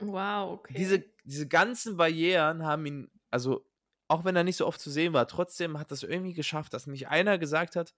Wow, 0.00 0.52
okay. 0.52 0.86
diese 0.88 1.04
diese 1.24 1.48
ganzen 1.48 1.96
Barrieren 1.96 2.64
haben 2.64 2.86
ihn 2.86 3.10
also, 3.30 3.66
auch 4.08 4.24
wenn 4.24 4.36
er 4.36 4.44
nicht 4.44 4.56
so 4.56 4.66
oft 4.66 4.80
zu 4.80 4.90
sehen 4.90 5.12
war, 5.12 5.28
trotzdem 5.28 5.78
hat 5.78 5.90
das 5.90 6.02
irgendwie 6.02 6.34
geschafft, 6.34 6.72
dass 6.74 6.86
nicht 6.86 7.08
einer 7.08 7.38
gesagt 7.38 7.76
hat: 7.76 7.94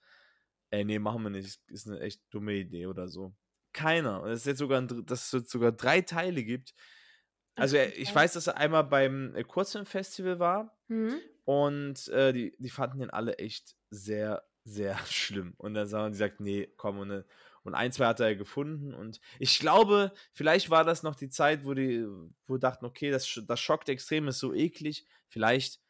„Ey, 0.71 0.85
ne, 0.85 0.99
machen 1.01 1.23
wir 1.25 1.31
nicht. 1.31 1.61
Ist 1.69 1.87
'ne 1.89 2.01
echt 2.01 2.23
dumme 2.31 2.55
Idee“ 2.55 2.87
oder 2.87 3.09
so. 3.09 3.35
Keiner. 3.75 4.23
Und 4.23 4.31
es 4.31 4.41
ist 4.41 4.47
jetzt 4.47 4.59
sogar 4.59 4.79
'n 4.81 4.89
dr 4.89 5.03
dass 5.05 5.27
es 5.27 5.33
jetzt 5.33 5.51
sogar 5.51 5.73
3 5.73 6.01
Teile 6.03 6.43
gibt. 6.45 6.75
Also, 7.57 7.77
äh, 7.77 7.91
ich 7.91 8.15
weiß, 8.15 8.35
dass 8.35 8.47
er 8.49 8.57
einmal 8.59 8.85
beim, 8.85 9.35
äh, 9.37 9.45
Kurzfilmfestival 9.45 10.39
war 10.41 10.79
Mhm. 10.91 11.29
und, 11.45 12.09
äh, 12.09 12.33
die 12.33 12.57
die 12.59 12.71
fanden 12.71 13.01
den 13.01 13.11
alle 13.11 13.39
echt 13.39 13.77
sehr, 13.91 14.45
sehr 14.65 14.99
schlimm. 15.07 15.55
Und 15.59 15.75
dann 15.75 15.91
haben 15.93 16.07
die 16.07 16.13
gesagt: 16.13 16.41
„Ne, 16.41 16.69
komm“ 16.77 16.99
und, 17.01 17.11
äh 17.11 17.25
und 17.65 17.75
1, 17.75 17.93
2 17.93 18.07
hat 18.07 18.21
er 18.21 18.37
gefunden 18.37 18.95
und 18.95 19.21
ich 19.41 19.59
glaube, 19.59 20.13
vielleicht 20.33 20.71
war 20.71 20.85
das 20.85 21.03
noch 21.03 21.15
die 21.17 21.29
Zeit, 21.31 21.65
wo 21.67 21.75
die 21.75 22.07
wo 22.47 22.59
dachten: 22.59 22.87
„Okay, 22.87 23.11
das 23.11 23.41
das 23.47 23.61
schockt 23.61 23.89
extrem, 23.91 24.29
ist 24.29 24.39
so 24.41 24.55
eklig.“ 24.55 25.07
Vielleicht 25.29 25.81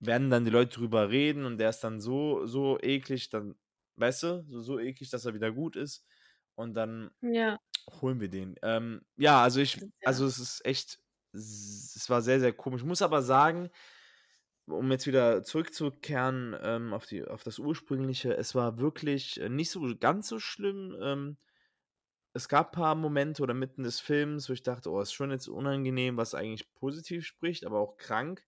werden 0.00 0.30
dann 0.30 0.44
die 0.44 0.50
Leute 0.50 0.78
drüber 0.78 1.10
reden 1.10 1.44
und 1.46 1.58
der 1.58 1.70
ist 1.70 1.80
dann 1.80 2.00
so 2.00 2.46
so 2.46 2.78
eklig, 2.80 3.30
dann 3.30 3.56
weißt 3.96 4.22
du, 4.24 4.44
so 4.48 4.60
so 4.62 4.78
eklig, 4.80 5.10
dass 5.10 5.24
er 5.26 5.34
wieder 5.34 5.52
gut 5.52 5.76
ist 5.76 6.06
und 6.54 6.74
dann 6.74 7.10
Ja. 7.22 7.58
holen 8.02 8.20
wir 8.20 8.28
den. 8.30 8.56
Ähm, 8.62 9.02
ja, 9.16 9.42
also 9.42 9.60
ich 9.60 9.80
also 10.04 10.26
es 10.26 10.38
ist 10.38 10.64
echt 10.66 11.00
es 11.34 12.06
war 12.10 12.22
sehr, 12.22 12.40
sehr 12.40 12.52
komisch. 12.54 12.82
Ich 12.82 12.88
muss 12.88 13.02
aber 13.02 13.22
sagen, 13.22 13.70
um 14.66 14.90
jetzt 14.90 15.06
wieder 15.06 15.42
zurückzukehren, 15.44 16.56
ähm, 16.62 16.92
auf 16.94 17.06
die 17.06 17.24
auf 17.24 17.44
das 17.44 17.58
Ursprüngliche, 17.58 18.36
es 18.36 18.54
war 18.54 18.78
wirklich, 18.78 19.40
äh, 19.40 19.48
nicht 19.48 19.70
so 19.70 19.96
ganz 19.98 20.28
so 20.28 20.40
schlimm. 20.40 20.96
Ähm, 21.00 21.38
es 22.34 22.48
gab 22.48 22.72
paar 22.72 22.94
Momente 22.94 23.42
oder 23.42 23.54
mitten 23.54 23.82
des 23.84 24.00
Films, 24.00 24.48
wo 24.48 24.52
ich 24.54 24.62
dachte: 24.62 24.90
„Oh, 24.90 25.00
ist 25.00 25.12
schon 25.12 25.30
jetzt 25.32 25.48
unangenehm“, 25.48 26.16
was 26.16 26.34
eigentlich 26.34 26.74
positiv 26.74 27.26
spricht, 27.26 27.66
aber 27.66 27.80
auch 27.80 27.96
krank. 27.98 28.46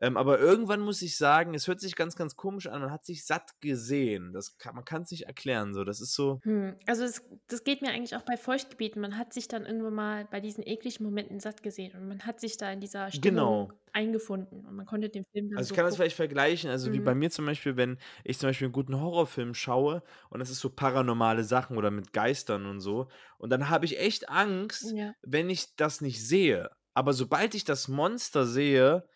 Ähm, 0.00 0.16
aber 0.16 0.38
irgendwann 0.38 0.80
muss 0.80 1.02
ich 1.02 1.16
sagen, 1.16 1.54
es 1.54 1.66
hört 1.68 1.80
sich 1.80 1.96
ganz, 1.96 2.16
ganz 2.16 2.36
komisch 2.36 2.66
an, 2.68 2.80
man 2.80 2.90
hat 2.92 3.04
sich 3.04 3.26
satt 3.26 3.60
gesehen. 3.60 4.32
Das 4.32 4.58
kann 4.58 4.74
man 4.74 4.84
kann's 4.84 5.10
nicht 5.10 5.26
erklären 5.26 5.74
so. 5.74 5.84
Das 5.84 6.00
ist 6.00 6.14
so 6.14 6.42
Hm, 6.44 6.76
also 6.86 7.02
das 7.02 7.22
das 7.48 7.64
geht 7.64 7.82
mir 7.82 7.90
eigentlich 7.90 8.14
auch 8.14 8.22
bei 8.22 8.36
Feuchtgebieten. 8.36 9.00
Man 9.02 9.18
hat 9.18 9.32
sich 9.32 9.48
dann 9.48 9.66
irgendwann 9.66 9.94
mal 9.94 10.24
bei 10.26 10.40
diesen 10.40 10.64
ekligen 10.64 11.04
Momenten 11.04 11.40
satt 11.40 11.62
gesehen 11.62 11.96
und 11.96 12.06
man 12.06 12.20
hat 12.26 12.38
sich 12.40 12.56
da 12.56 12.70
in 12.70 12.80
dieser 12.80 13.10
Stimmung 13.10 13.52
Genau. 13.52 13.78
eingefunden 13.92 14.64
und 14.64 14.76
man 14.76 14.86
konnte 14.86 15.08
den 15.10 15.24
Film 15.32 15.50
dann 15.50 15.60
Also, 15.60 15.68
ich 15.68 15.72
so 15.72 15.74
kann 15.74 15.84
das 15.84 15.96
vielleicht 15.96 16.14
vergleichen, 16.16 16.70
also 16.70 16.92
wie 16.92 17.00
bei 17.00 17.14
Mhm. 17.14 17.16
mir 17.16 17.30
zum 17.30 17.46
Beispiel, 17.46 17.76
wenn 17.76 17.98
ich 18.24 18.38
zum 18.38 18.48
Beispiel 18.48 18.68
'n 18.68 18.72
guten 18.72 19.00
Horrorfilm 19.00 19.54
schaue 19.54 20.02
und 20.30 20.38
das 20.40 20.50
ist 20.50 20.60
so 20.60 20.70
paranormale 20.70 21.42
Sachen 21.44 21.76
oder 21.76 21.90
mit 21.90 22.12
Geistern 22.12 22.66
und 22.66 22.80
so 22.80 23.08
und 23.38 23.50
dann 23.50 23.68
habe 23.68 23.84
ich 23.84 23.98
echt 23.98 24.28
Angst, 24.28 24.94
Ja. 24.94 25.14
wenn 25.22 25.50
ich 25.50 25.74
das 25.76 26.00
nicht 26.00 26.24
sehe. 26.26 26.70
Aber 26.94 27.12
sobald 27.12 27.54
ich 27.54 27.64
das 27.64 27.88
Monster 27.88 28.46
sehe, 28.46 29.08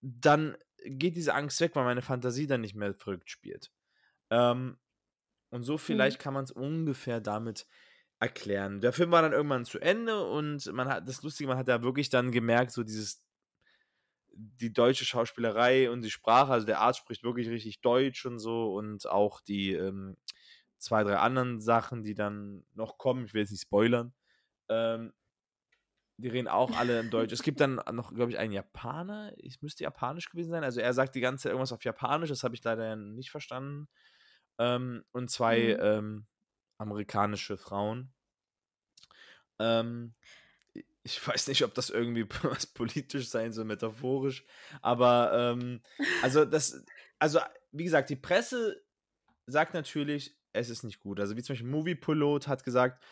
dann 0.00 0.56
geht 0.84 1.16
diese 1.16 1.34
Angst 1.34 1.60
weg, 1.60 1.74
weil 1.74 1.84
meine 1.84 2.02
Fantasie 2.02 2.46
dann 2.46 2.60
nicht 2.60 2.74
mehr 2.74 2.94
verrückt 2.94 3.30
spielt. 3.30 3.72
Ähm, 4.30 4.78
und 5.50 5.62
so 5.64 5.78
Mhm. 5.88 6.16
vielleicht 6.16 6.18
kann 6.20 6.34
man's 6.34 6.50
ungefähr 6.52 7.20
damit 7.20 7.66
erklären. 8.20 8.80
Der 8.80 8.92
Film 8.92 9.10
war 9.12 9.22
dann 9.22 9.32
irgendwann 9.32 9.64
zu 9.66 9.80
Ende 9.80 10.24
und 10.28 10.66
man 10.72 10.88
hat 10.88 11.08
das 11.08 11.22
Lustige, 11.22 11.48
man 11.48 11.58
hat 11.58 11.68
ja 11.68 11.82
wirklich 11.82 12.10
dann 12.10 12.32
gemerkt, 12.32 12.72
so 12.72 12.84
dieses 12.84 13.24
die 14.32 14.72
deutsche 14.72 15.04
Schauspielerei 15.04 15.90
und 15.90 16.02
die 16.02 16.10
Sprache, 16.10 16.52
also 16.52 16.66
der 16.66 16.80
Arzt 16.80 16.98
spricht 17.00 17.22
wirklich 17.22 17.48
richtig 17.48 17.80
Deutsch 17.80 18.26
und 18.26 18.38
so 18.38 18.74
und 18.74 19.06
auch 19.08 19.40
die, 19.40 19.72
ähm, 19.72 20.16
2, 20.78 21.04
3 21.04 21.16
anderen 21.18 21.60
Sachen, 21.60 22.02
die 22.02 22.14
dann 22.14 22.66
noch 22.74 22.98
kommen, 22.98 23.24
ich 23.24 23.32
will 23.34 23.40
jetzt 23.42 23.50
nicht 23.50 23.62
spoilern, 23.62 24.12
ähm 24.68 25.12
die 26.18 26.28
reden 26.28 26.48
auch 26.48 26.72
alle 26.72 27.00
in 27.00 27.10
Deutsch. 27.10 27.32
Es 27.32 27.42
gibt 27.42 27.60
dann 27.60 27.80
noch, 27.92 28.14
glaube 28.14 28.30
ich, 28.32 28.38
einen 28.38 28.52
Japaner. 28.52 29.32
Es 29.44 29.60
müsste 29.62 29.84
japanisch 29.84 30.30
gewesen 30.30 30.50
sein. 30.50 30.64
Also, 30.64 30.80
er 30.80 30.94
sagt 30.94 31.14
die 31.14 31.20
ganze 31.20 31.44
Zeit 31.44 31.50
irgendwas 31.52 31.72
auf 31.72 31.84
Japanisch, 31.84 32.30
das 32.30 32.44
habe 32.44 32.54
ich 32.54 32.64
leider 32.64 32.96
nicht 32.96 33.30
verstanden. 33.30 33.88
Ähm, 34.58 35.04
und 35.12 35.30
2, 35.30 35.76
Mhm. 35.76 35.80
ähm, 35.80 36.26
amerikanische 36.78 37.56
Frauen. 37.58 38.14
Ähm, 39.58 40.14
ich 41.04 41.26
weiß 41.26 41.48
nicht, 41.48 41.64
ob 41.64 41.74
das 41.74 41.90
irgendwie 41.90 42.26
was 42.44 42.66
politisch 42.66 43.28
sein 43.28 43.52
soll, 43.52 43.64
metaphorisch, 43.64 44.44
aber, 44.82 45.32
ähm, 45.54 45.82
also 46.20 46.44
das 46.44 46.84
also, 47.18 47.40
wie 47.72 47.84
gesagt, 47.84 48.10
die 48.10 48.16
Presse 48.16 48.82
sagt 49.46 49.74
natürlich, 49.74 50.38
es 50.52 50.70
ist 50.70 50.84
nicht 50.84 51.00
gut. 51.00 51.20
Also, 51.20 51.36
wie 51.36 51.42
zum 51.42 51.54
Beispiel 51.54 51.70
Moviepilot 51.70 52.48
hat 52.48 52.64
gesagt: 52.64 53.02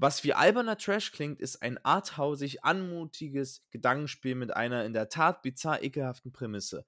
„Was 0.00 0.24
wie 0.24 0.32
alberner 0.34 0.78
Trash 0.78 1.12
klingt, 1.12 1.40
ist 1.40 1.62
ein 1.62 1.78
arthausig 1.84 2.64
anmutiges 2.64 3.66
Gedankenspiel 3.70 4.34
mit 4.34 4.54
einer 4.56 4.84
in 4.86 4.94
der 4.94 5.10
Tat 5.10 5.42
bizarr 5.42 5.82
ekelhaften 5.82 6.32
Prämisse. 6.32 6.86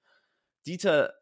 Dieter 0.67 1.15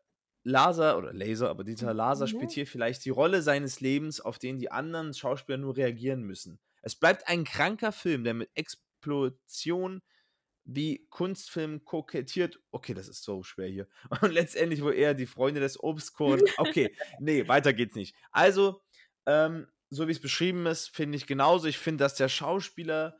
Laser 0.44 0.96
oder 0.98 1.12
Laser, 1.12 1.50
aber 1.50 1.64
Dieter 1.64 1.92
Laser 1.94 2.26
spielt 2.28 2.52
Mhm. 2.52 2.52
hier 2.52 2.66
vielleicht 2.66 3.04
die 3.04 3.10
Rolle 3.10 3.42
seines 3.42 3.80
Lebens, 3.80 4.20
auf 4.20 4.38
den 4.38 4.58
die 4.58 4.70
anderen 4.70 5.14
Schauspieler 5.14 5.58
nur 5.58 5.76
reagieren 5.76 6.22
müssen. 6.22 6.60
Es 6.82 6.96
bleibt 6.96 7.28
ein 7.28 7.44
kranker 7.44 7.92
Film, 7.92 8.24
der 8.24 8.34
mit 8.34 8.50
Explosionen 8.54 10.02
wie 10.64 11.06
Kunstfilm 11.10 11.84
kokettiert“ 11.84 12.60
okay, 12.70 12.94
das 12.94 13.08
ist 13.08 13.24
so 13.24 13.42
schwer 13.42 13.68
hier. 13.68 13.88
„Und 14.22 14.32
letztendlich 14.32 14.82
wohl 14.82 14.94
eher 14.94 15.14
die 15.14 15.26
Freunde 15.26 15.60
des 15.60 15.82
Obstkorn“ 15.82 16.44
okay, 16.56 16.94
ne, 17.18 17.48
weiter 17.48 17.72
geht's 17.72 17.94
nicht. 17.96 18.14
Also, 18.32 18.82
ähm, 19.26 19.68
so 19.90 20.08
wie's 20.08 20.20
beschrieben 20.20 20.66
ist, 20.66 20.88
finde 20.88 21.16
ich 21.16 21.26
genauso. 21.26 21.66
Ich 21.66 21.78
finde, 21.78 22.04
dass 22.04 22.14
der 22.14 22.28
Schauspieler, 22.28 23.18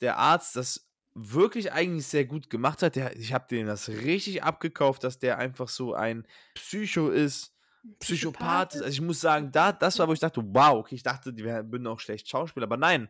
der 0.00 0.18
Arzt, 0.18 0.56
das 0.56 0.88
wirklich 1.14 1.72
eigentlich 1.72 2.06
sehr 2.06 2.24
gut 2.24 2.48
gemacht 2.48 2.82
hat. 2.82 2.96
Der 2.96 3.16
ich 3.16 3.32
habe 3.32 3.46
dem 3.50 3.66
das 3.66 3.88
richtig 3.88 4.42
abgekauft, 4.42 5.04
dass 5.04 5.18
der 5.18 5.38
einfach 5.38 5.68
so 5.68 5.94
ein 5.94 6.26
Psycho 6.54 7.10
ist, 7.10 7.52
Psychopath 7.98 8.74
ist. 8.76 8.82
Also, 8.82 8.94
ich 8.94 9.00
muss 9.00 9.20
sagen, 9.20 9.50
da 9.52 9.72
das 9.72 9.98
war, 9.98 10.08
wo 10.08 10.12
ich 10.12 10.20
dachte: 10.20 10.42
„Wow, 10.42 10.78
okay“, 10.78 10.94
ich 10.94 11.02
dachte, 11.02 11.32
die 11.32 11.44
würden 11.44 11.86
auch 11.86 12.00
schlecht 12.00 12.28
schauspielern, 12.28 12.68
aber 12.68 12.76
nein, 12.78 13.08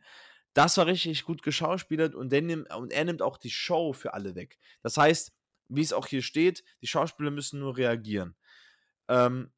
das 0.55 0.77
war 0.77 0.87
richtig 0.87 1.25
gut 1.25 1.43
geschauspielert 1.43 2.15
und 2.15 2.33
nimmt 2.33 2.75
und 2.75 2.93
er 2.93 3.05
nimmt 3.05 3.23
auch 3.23 3.39
die 3.39 3.51
Show 3.51 3.93
für 3.93 4.15
alle 4.15 4.35
weg. 4.35 4.59
Das 4.83 4.97
heißt, 4.97 5.33
wie's 5.69 5.93
auch 5.93 6.07
hier 6.07 6.23
steht, 6.23 6.65
die 6.83 6.87
Schauspieler 6.87 7.31
müssen 7.31 7.61
nur 7.61 7.77
reagieren. 7.77 8.37
Ähm, 9.09 9.53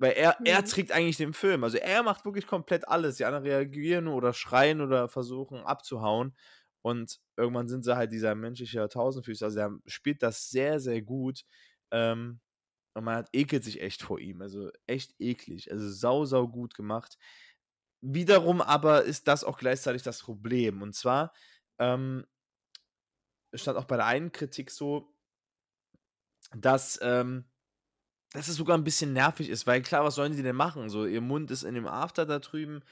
weil 0.00 0.12
er 0.14 0.40
er 0.46 0.64
Mhm. 0.64 0.64
trägt 0.64 0.92
eigentlich 0.92 1.18
den 1.18 1.34
Film. 1.34 1.64
Also, 1.64 1.78
er 1.78 2.02
macht 2.04 2.26
wirklich 2.26 2.48
komplett 2.48 2.88
alles. 2.88 3.18
Die 3.18 3.26
anderen 3.26 3.44
reagieren 3.46 4.08
oder 4.08 4.34
schreien 4.34 4.82
oder 4.82 5.08
versuchen 5.10 5.60
abzuhauen 5.62 6.36
und 6.82 7.20
irgendwann 7.38 7.68
sind 7.68 7.84
sie 7.84 7.96
halt 7.96 8.12
dieser 8.12 8.34
menschliche 8.36 8.88
Tausendfüßler. 8.90 9.46
Also, 9.48 9.60
er 9.60 9.78
spielt 9.86 10.22
das 10.24 10.50
sehr, 10.50 10.80
sehr 10.80 11.02
gut, 11.02 11.44
ähm, 11.92 12.40
und 12.94 13.04
man 13.04 13.16
hat 13.16 13.30
ekelt 13.34 13.64
sich 13.64 13.82
echt 13.82 14.02
vor 14.02 14.20
ihm, 14.20 14.42
also 14.42 14.70
echt 14.88 15.14
eklig. 15.20 15.72
Also, 15.72 15.90
sau, 15.90 16.24
sau 16.26 16.48
gut 16.48 16.74
gemacht. 16.74 17.18
Wiederum 18.02 18.60
aber 18.62 19.04
ist 19.04 19.28
das 19.28 19.44
auch 19.44 19.58
gleichzeitig 19.58 20.02
das 20.02 20.20
Problem 20.22 20.82
und 20.82 20.94
zwar, 20.94 21.32
ähm 21.80 22.26
es 23.52 23.62
stand 23.62 23.78
auch 23.78 23.84
bei 23.84 23.96
der 23.96 24.06
einen 24.06 24.32
Kritik 24.32 24.70
so 24.70 25.14
dass, 26.56 26.98
ähm 27.02 27.49
dass 28.32 28.48
es 28.48 28.56
sogar 28.56 28.76
'n 28.78 28.84
bisschen 28.84 29.12
nervig 29.12 29.48
ist, 29.50 29.66
weil 29.66 29.82
klar, 29.82 30.04
was 30.04 30.14
sollen 30.16 30.34
sie 30.34 30.42
denn 30.42 30.56
machen? 30.56 30.88
So, 30.90 31.06
ihr 31.06 31.20
Mund 31.20 31.50
ist 31.50 31.64
in 31.64 31.74
dem 31.74 31.86
After 31.86 32.26
da 32.26 32.38
drüben, 32.40 32.82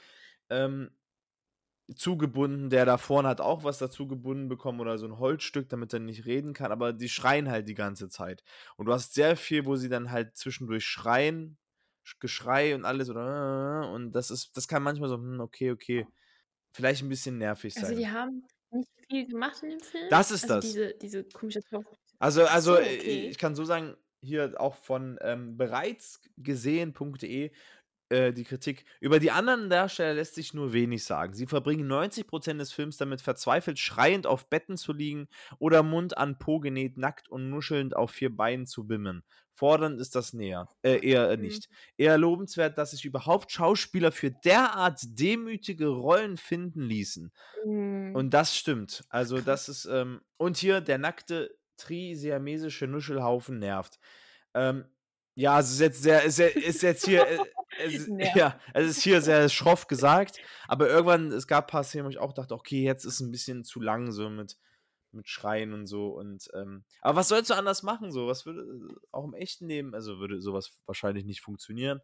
ähm, 0.49 0.91
zugebunden. 1.95 2.69
Der 2.69 2.85
da 2.85 2.97
vorne 2.97 3.27
hat 3.29 3.41
auch 3.41 3.63
was 3.63 3.77
dazu 3.79 4.07
gebunden 4.07 4.47
bekommen 4.49 4.79
oder 4.79 4.97
so 4.97 5.05
'n 5.07 5.17
Holzstück, 5.19 5.69
damit 5.69 5.93
er 5.93 5.99
nicht 5.99 6.25
reden 6.25 6.53
kann, 6.53 6.71
aber 6.71 6.93
die 6.93 7.09
schreien 7.09 7.49
halt 7.49 7.67
die 7.67 7.73
ganze 7.75 8.09
Zeit. 8.09 8.43
Und 8.77 8.85
du 8.87 8.93
hast 8.93 9.13
sehr 9.13 9.35
viel, 9.37 9.65
wo 9.65 9.75
sie 9.75 9.89
dann 9.89 10.11
halt 10.11 10.35
zwischendurch 10.37 10.85
schreien, 10.85 11.57
Geschrei 12.19 12.73
und 12.75 12.85
alles 12.85 13.09
oder 13.11 13.91
und 13.91 14.13
das 14.13 14.31
ist, 14.31 14.57
das 14.57 14.67
kann 14.67 14.81
manchmal 14.83 15.09
so, 15.09 15.15
hm, 15.17 15.39
okay, 15.41 15.69
okay, 15.71 16.09
vielleicht 16.73 17.03
ein 17.03 17.09
bisschen 17.09 17.37
nervig 17.39 17.77
sein. 17.77 17.93
Also 17.93 17.95
die 17.95 18.07
haben 18.07 18.45
nicht 18.71 18.89
viel 19.07 19.27
gemacht 19.27 19.63
in 19.63 19.69
dem 19.71 19.79
Film. 19.79 20.09
Das 20.09 20.31
ist 20.31 20.49
also 20.49 20.49
das. 20.49 20.81
Diese, 20.83 20.93
diese 20.93 21.23
komische. 21.23 21.61
Also, 22.19 22.45
also 22.45 22.75
so, 22.75 22.79
äh, 22.81 22.95
okay. 22.95 23.29
ich 23.29 23.37
kann 23.37 23.55
so 23.55 23.63
sagen, 23.63 23.95
hier 24.21 24.55
auch 24.59 24.75
von 24.75 25.17
ähm, 25.21 25.57
bereits 25.57 26.21
gesehen.de 26.37 27.51
äh, 28.09 28.33
die 28.33 28.43
Kritik. 28.43 28.85
Über 29.01 29.19
die 29.19 29.31
anderen 29.31 29.69
Darsteller 29.69 30.15
lässt 30.15 30.35
sich 30.35 30.53
nur 30.53 30.73
wenig 30.73 31.03
sagen. 31.03 31.33
Sie 31.33 31.47
verbringen 31.47 31.87
90% 31.87 32.59
des 32.59 32.71
Films 32.73 32.97
damit, 32.97 33.21
verzweifelt 33.21 33.79
schreiend 33.79 34.25
auf 34.27 34.49
Betten 34.49 34.77
zu 34.77 34.93
liegen 34.93 35.27
oder 35.59 35.83
Mund 35.83 36.17
an 36.17 36.39
Po 36.39 36.59
genäht, 36.59 36.97
nackt 36.97 37.29
und 37.29 37.49
nuschelnd 37.49 37.95
auf 37.95 38.11
vier 38.11 38.35
Beinen 38.35 38.65
zu 38.65 38.87
bimmen. 38.87 39.23
Fordernd 39.53 39.99
ist 39.99 40.15
das 40.15 40.33
näher, 40.33 40.69
äh, 40.83 41.05
eher 41.05 41.35
Mhm. 41.35 41.37
nicht. 41.37 41.69
Eher 41.97 42.17
lobenswert, 42.17 42.77
dass 42.77 42.91
sich 42.91 43.05
überhaupt 43.05 43.51
Schauspieler 43.51 44.11
für 44.11 44.31
derart 44.31 44.99
demütige 45.03 45.87
Rollen 45.87 46.37
finden 46.37 46.81
ließen. 46.81 47.31
Mhm. 47.65 48.15
Und 48.15 48.33
das 48.33 48.55
stimmt. 48.57 49.03
Also, 49.09 49.41
das 49.41 49.69
ist, 49.69 49.85
ähm, 49.85 50.21
und 50.37 50.57
hier 50.57 50.81
der 50.81 50.97
nackte 50.97 51.58
trisiamesische 51.79 52.87
Nuschelhaufen 52.87 53.59
nervt. 53.59 53.99
Ähm, 54.53 54.85
ja, 55.35 55.59
es 55.59 55.71
ist 55.71 55.79
jetzt 55.79 56.03
sehr, 56.03 56.23
ist, 56.23 56.39
ist 56.39 56.81
jetzt 56.81 57.05
hier, 57.05 57.25
äh, 57.27 57.39
es, 57.79 58.07
ja, 58.35 58.59
es 58.73 58.89
ist 58.89 59.01
hier 59.01 59.21
sehr 59.21 59.47
schroff 59.49 59.87
gesagt, 59.87 60.39
aber 60.67 60.89
irgendwann, 60.89 61.31
es 61.31 61.47
gab 61.47 61.65
ein 61.65 61.71
paar 61.71 61.83
Szenen, 61.83 62.05
wo 62.05 62.09
ich 62.09 62.17
auch 62.17 62.33
dachte, 62.33 62.53
okay, 62.53 62.83
jetzt 62.83 63.05
ist 63.05 63.19
ein 63.21 63.31
bisschen 63.31 63.63
zu 63.63 63.79
lang 63.79 64.11
so 64.11 64.29
mit, 64.29 64.57
mit 65.11 65.29
Schreien 65.29 65.73
und 65.73 65.87
so 65.87 66.09
und, 66.09 66.49
ähm, 66.53 66.83
aber 67.01 67.17
was 67.17 67.29
sollst 67.29 67.49
du 67.49 67.53
anders 67.53 67.83
machen 67.83 68.11
so? 68.11 68.27
Was 68.27 68.45
würde, 68.45 68.65
auch 69.11 69.23
im 69.23 69.33
echten 69.33 69.67
Leben, 69.67 69.95
also 69.95 70.19
würde 70.19 70.41
sowas 70.41 70.77
wahrscheinlich 70.85 71.25
nicht 71.25 71.41
funktionieren. 71.41 72.01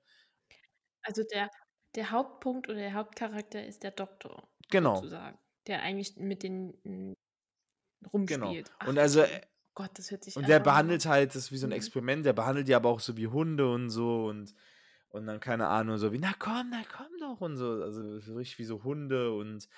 Also 1.01 1.23
der, 1.23 1.51
der 1.95 2.11
Hauptpunkt 2.11 2.69
oder 2.69 2.79
der 2.79 2.93
Hauptcharakter 2.93 3.65
ist 3.65 3.83
der 3.83 3.91
Doktor. 3.91 4.49
Genau. 4.69 4.95
Sozusagen. 4.95 5.37
Der 5.67 5.81
eigentlich 5.81 6.15
mit 6.17 6.43
den 6.43 6.79
mm, 6.83 7.15
Genau. 8.11 8.47
rumspielt. 8.47 8.71
Ach, 8.79 8.87
Und 8.87 8.99
also. 8.99 9.23
Gott, 9.75 9.91
das 9.99 10.09
hört 10.11 10.23
sich 10.23 10.35
Und 10.35 10.47
der 10.49 10.59
nur- 10.59 10.63
behandelt 10.63 11.05
halt 11.05 11.33
das 11.35 11.51
wie 11.51 11.57
so 11.57 11.67
ein 11.67 11.71
Mhm. 11.71 11.71
Experiment, 11.71 12.25
der 12.25 12.33
behandelt 12.33 12.67
die 12.67 12.75
aber 12.75 12.89
auch 12.89 12.99
so 12.99 13.15
wie 13.17 13.27
Hunde 13.27 13.71
und 13.71 13.89
so 13.89 14.25
und, 14.27 14.53
und 15.09 15.27
dann, 15.27 15.39
keine 15.39 15.67
Ahnung, 15.67 15.97
so 15.97 16.11
wie, 16.11 16.19
na 16.19 16.33
komm, 16.37 16.69
na 16.71 16.83
komm 16.91 17.07
doch 17.19 17.41
und 17.41 17.55
so, 17.57 17.83
also 17.83 18.19
so 18.19 18.35
richtig 18.35 18.59
wie 18.59 18.65
so 18.65 18.83
Hunde 18.83 19.31
und, 19.33 19.69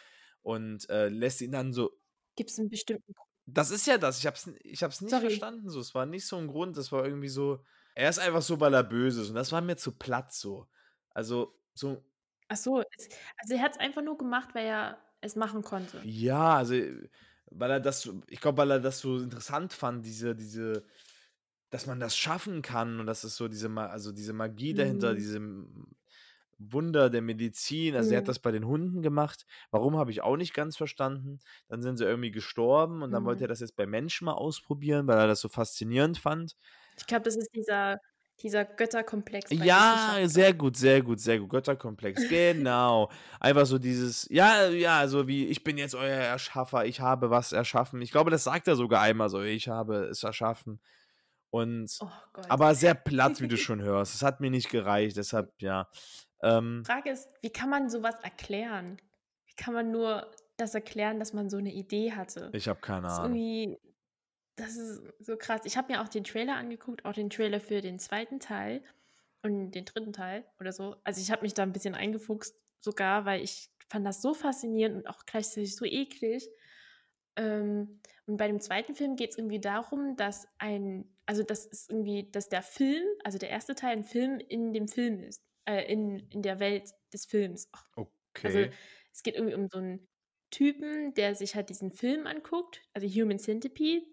und 0.42 0.90
äh, 0.90 1.10
lässt 1.10 1.42
ihn 1.42 1.52
dann 1.52 1.74
so, 1.74 1.92
Gibt 2.38 2.52
es 2.52 2.60
einen 2.60 2.70
bestimmten 2.70 3.12
Grund? 3.14 3.28
das 3.46 3.72
ist 3.72 3.88
ja 3.88 3.98
das, 3.98 4.20
ich 4.20 4.28
hab's, 4.28 4.50
ich 4.64 4.84
hab's 4.84 5.02
nicht 5.02 5.12
Sorry. 5.12 5.30
verstanden 5.30 5.70
so, 5.70 5.80
es 5.80 5.96
war 5.96 6.06
nicht 6.06 6.28
so 6.28 6.38
ein 6.38 6.48
Grund, 6.48 6.78
das 6.78 6.92
war 6.92 7.06
irgendwie 7.06 7.30
so, 7.30 7.64
er 7.96 8.10
ist 8.10 8.20
einfach 8.20 8.42
so, 8.42 8.60
weil 8.60 8.74
er 8.74 8.84
böse 8.84 9.22
ist 9.22 9.30
und 9.30 9.36
das 9.36 9.52
war 9.52 9.62
mir 9.62 9.78
zu 9.78 9.98
platt 9.98 10.34
so, 10.34 10.68
also 11.12 11.58
so, 11.74 12.04
Ach 12.50 12.58
so, 12.58 12.78
also 13.38 13.54
er 13.54 13.62
hat 13.62 13.72
es 13.74 13.78
einfach 13.80 14.02
nur 14.02 14.18
gemacht, 14.18 14.54
weil 14.56 14.66
er 14.66 15.02
es 15.22 15.36
machen 15.38 15.64
konnte. 15.64 16.06
Ja, 16.06 16.58
also, 16.58 16.76
weil 17.52 17.72
er 17.72 17.80
das 17.80 18.02
so 18.02 18.22
ich 18.30 18.42
glaube, 18.42 18.58
weil 18.60 18.72
er 18.72 18.80
das 18.80 19.00
so 19.00 19.18
interessant 19.20 19.74
fand, 19.74 20.06
diese 20.06 20.36
diese 20.36 20.86
dass 21.72 21.88
man 21.88 22.00
das 22.00 22.18
schaffen 22.18 22.62
kann 22.64 23.00
und 23.02 23.08
dass 23.08 23.24
es 23.26 23.36
so 23.38 23.48
diese 23.50 23.70
also, 23.78 24.12
diese 24.14 24.34
Magie 24.34 24.74
dahinter, 24.74 25.14
Mhm. 25.14 25.18
diese 25.18 25.40
Wunder 26.60 27.10
der 27.12 27.22
Medizin. 27.22 27.96
Also, 27.96 28.14
er 28.14 28.20
hat 28.20 28.28
Mhm. 28.28 28.30
das 28.30 28.40
bei 28.40 28.52
den 28.52 28.66
Hunden 28.68 29.02
gemacht. 29.04 29.46
Warum, 29.72 29.98
habe 29.98 30.12
ich 30.12 30.22
auch 30.22 30.38
nicht 30.38 30.54
ganz 30.54 30.78
verstanden. 30.78 31.40
Dann 31.70 31.82
sind 31.84 31.98
sie 31.98 32.06
irgendwie 32.06 32.32
gestorben 32.32 33.04
und 33.04 33.12
dann 33.12 33.26
wollte 33.26 33.44
Mhm. 33.44 33.46
er 33.46 33.50
das 33.50 33.60
jetzt 33.62 33.76
bei 33.76 33.86
Menschen 33.88 34.26
mal 34.26 34.34
ausprobieren, 34.34 35.08
weil 35.08 35.18
er 35.20 35.28
das 35.28 35.42
so 35.42 35.50
faszinierend 35.50 36.18
fand. 36.20 36.56
Ich 36.98 37.06
glaube, 37.06 37.24
das 37.24 37.36
ist 37.38 37.54
dieser, 37.54 38.00
dieser 38.42 38.66
Götterkomplex. 38.66 39.50
Ja, 39.52 40.20
sehr 40.26 40.54
gut, 40.54 40.78
sehr 40.78 41.02
gut, 41.02 41.20
sehr 41.20 41.40
gut. 41.40 41.50
Götterkomplex, 41.50 42.28
genau. 42.30 43.10
Einfach 43.40 43.66
so 43.66 43.78
dieses, 43.80 44.28
ja, 44.30 44.68
ja, 44.70 45.08
so 45.08 45.28
wie, 45.28 45.48
ich 45.48 45.64
bin 45.64 45.78
jetzt 45.78 45.96
euer 45.96 46.10
Erschaffer, 46.18 46.86
ich 46.86 47.02
habe 47.02 47.30
was 47.30 47.52
erschaffen. 47.52 48.02
Ich 48.02 48.12
glaube, 48.12 48.30
das 48.32 48.44
sagt 48.44 48.68
er 48.68 48.76
sogar 48.76 49.02
einmal 49.02 49.30
so, 49.30 49.42
ich 49.42 49.68
habe 49.68 50.06
es 50.06 50.24
erschaffen. 50.24 50.80
Und, 51.50 51.98
Oh 52.02 52.10
Gott. 52.34 52.50
aber 52.50 52.76
sehr 52.76 52.94
platt, 52.94 53.42
wie 53.42 53.48
du 53.48 53.58
schon 53.58 53.82
hörst. 53.82 54.14
Es 54.14 54.22
hat 54.22 54.40
mir 54.40 54.52
nicht 54.52 54.70
gereicht, 54.70 55.18
deshalb, 55.18 55.54
ja. 55.62 55.88
Ähm, 56.44 56.84
Frage 56.86 57.10
ist, 57.10 57.28
wie 57.42 57.50
kann 57.50 57.70
man 57.70 57.90
sowas 57.90 58.16
erklären? 58.22 58.98
Wie 59.48 59.56
kann 59.56 59.74
man 59.74 59.92
nur 59.92 60.30
das 60.58 60.76
erklären, 60.76 61.20
dass 61.20 61.34
man 61.34 61.50
so 61.50 61.58
eine 61.58 61.72
Idee 61.72 62.12
hatte? 62.12 62.52
ich 62.54 62.68
habe 62.68 62.80
keine 62.82 63.08
Ahnung. 63.08 63.78
Das 64.58 64.76
ist 64.76 65.02
so 65.20 65.38
krass. 65.38 65.62
Ich 65.66 65.78
habe 65.78 65.94
mir 65.94 66.02
auch 66.02 66.10
den 66.10 66.24
Trailer 66.24 66.56
angeguckt, 66.56 67.06
auch 67.06 67.14
den 67.14 67.30
Trailer 67.30 67.60
für 67.60 67.82
den 67.82 68.00
zweiten 68.00 68.40
Teil 68.40 68.84
und 69.44 69.72
den 69.72 69.86
dritten 69.86 70.14
Teil 70.14 70.46
oder 70.60 70.74
so. 70.74 70.96
Also 71.04 71.22
ich 71.22 71.32
habe 71.32 71.44
mich 71.44 71.54
da 71.54 71.64
ein 71.64 71.74
bisschen 71.74 71.96
eingefuchst 71.96 72.56
sogar, 72.82 73.26
weil 73.26 73.44
ich 73.44 73.70
fand 73.90 74.06
das 74.06 74.22
so 74.22 74.34
faszinierend 74.34 74.98
und 74.98 75.08
auch 75.08 75.26
gleichzeitig 75.26 75.76
so 75.76 75.86
eklig. 75.86 76.50
Ähm, 77.36 78.02
und 78.26 78.38
bei 78.38 78.48
dem 78.48 78.60
zweiten 78.60 78.96
Film 78.96 79.16
geht 79.16 79.32
es 79.32 79.38
irgendwie 79.38 79.62
darum, 79.62 80.16
dass 80.18 80.48
ein, 80.58 81.16
also 81.26 81.44
das 81.44 81.66
ist 81.68 81.90
irgendwie, 81.92 82.30
dass 82.32 82.50
der 82.50 82.64
Film, 82.64 83.06
also 83.24 83.38
der 83.38 83.50
erste 83.50 83.76
Teil 83.76 83.98
ein 83.98 84.04
Film 84.04 84.40
in 84.40 84.74
dem 84.74 84.88
Film 84.88 85.24
ist, 85.24 85.44
äh, 85.66 85.92
in, 85.92 86.28
in 86.32 86.42
der 86.42 86.60
Welt 86.60 86.92
des 87.14 87.26
Films. 87.26 87.70
Ach, 87.74 87.86
Also 88.44 88.60
Okay. 88.60 88.72
es 89.14 89.24
geht 89.24 89.36
irgendwie 89.36 89.56
um 89.56 89.68
so 89.68 89.78
einen 89.80 90.08
Typen, 90.50 91.14
der 91.14 91.36
sich 91.36 91.56
halt 91.56 91.70
diesen 91.70 91.92
Film 91.92 92.26
anguckt, 92.28 92.82
also 92.94 93.08
Human 93.08 93.40
Centipede, 93.40 94.06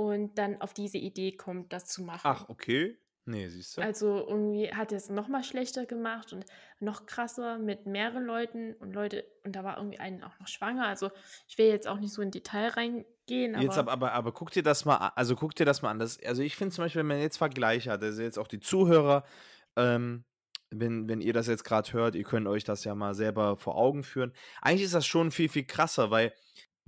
und 0.00 0.38
dann 0.38 0.62
auf 0.62 0.72
diese 0.72 0.96
Idee 0.96 1.32
kommt, 1.32 1.74
das 1.74 1.84
zu 1.84 2.02
machen. 2.02 2.22
Ach, 2.24 2.48
okay. 2.48 2.96
Nee, 3.26 3.48
siehst 3.48 3.76
du. 3.76 3.82
Also 3.82 4.26
irgendwie 4.26 4.72
hat 4.72 4.92
er 4.92 4.96
es 4.96 5.10
noch 5.10 5.28
mal 5.28 5.44
schlechter 5.44 5.84
gemacht 5.84 6.32
und 6.32 6.46
noch 6.80 7.04
krasser 7.04 7.58
mit 7.58 7.84
mehreren 7.84 8.24
Leuten 8.24 8.72
und 8.80 8.94
Leute, 8.94 9.26
und 9.44 9.54
da 9.54 9.62
war 9.62 9.76
irgendwie 9.76 10.00
einen 10.00 10.24
auch 10.24 10.38
noch 10.40 10.48
schwanger. 10.48 10.86
Also 10.86 11.10
ich 11.46 11.58
will 11.58 11.66
jetzt 11.66 11.86
auch 11.86 11.98
nicht 12.00 12.14
so 12.14 12.22
in 12.22 12.30
Detail 12.30 12.68
reingehen, 12.68 13.54
aber, 13.54 13.62
Jetzt 13.62 13.76
aber, 13.76 13.92
aber, 13.92 14.12
aber 14.12 14.32
guck 14.32 14.50
dir 14.52 14.62
das 14.62 14.86
mal 14.86 14.96
an, 14.96 15.12
also 15.16 15.36
guck 15.36 15.54
dir 15.54 15.66
das 15.66 15.82
mal 15.82 15.90
an. 15.90 15.98
Das, 15.98 16.18
also 16.24 16.42
ich 16.42 16.56
finde 16.56 16.74
zum 16.74 16.84
Beispiel, 16.84 17.00
wenn 17.00 17.06
man 17.08 17.20
jetzt 17.20 17.36
Vergleiche 17.36 17.90
hat, 17.92 18.02
also 18.02 18.22
jetzt 18.22 18.38
auch 18.38 18.48
die 18.48 18.60
Zuhörer, 18.60 19.24
ähm, 19.76 20.24
wenn, 20.70 21.10
wenn 21.10 21.20
ihr 21.20 21.34
das 21.34 21.46
jetzt 21.46 21.64
gerade 21.64 21.92
hört, 21.92 22.14
ihr 22.14 22.24
könnt 22.24 22.48
euch 22.48 22.64
das 22.64 22.84
ja 22.84 22.94
mal 22.94 23.14
selber 23.14 23.58
vor 23.58 23.76
Augen 23.76 24.02
führen. 24.02 24.32
Eigentlich 24.62 24.86
ist 24.86 24.94
das 24.94 25.06
schon 25.06 25.30
viel, 25.30 25.50
viel 25.50 25.64
krasser, 25.64 26.10
weil 26.10 26.32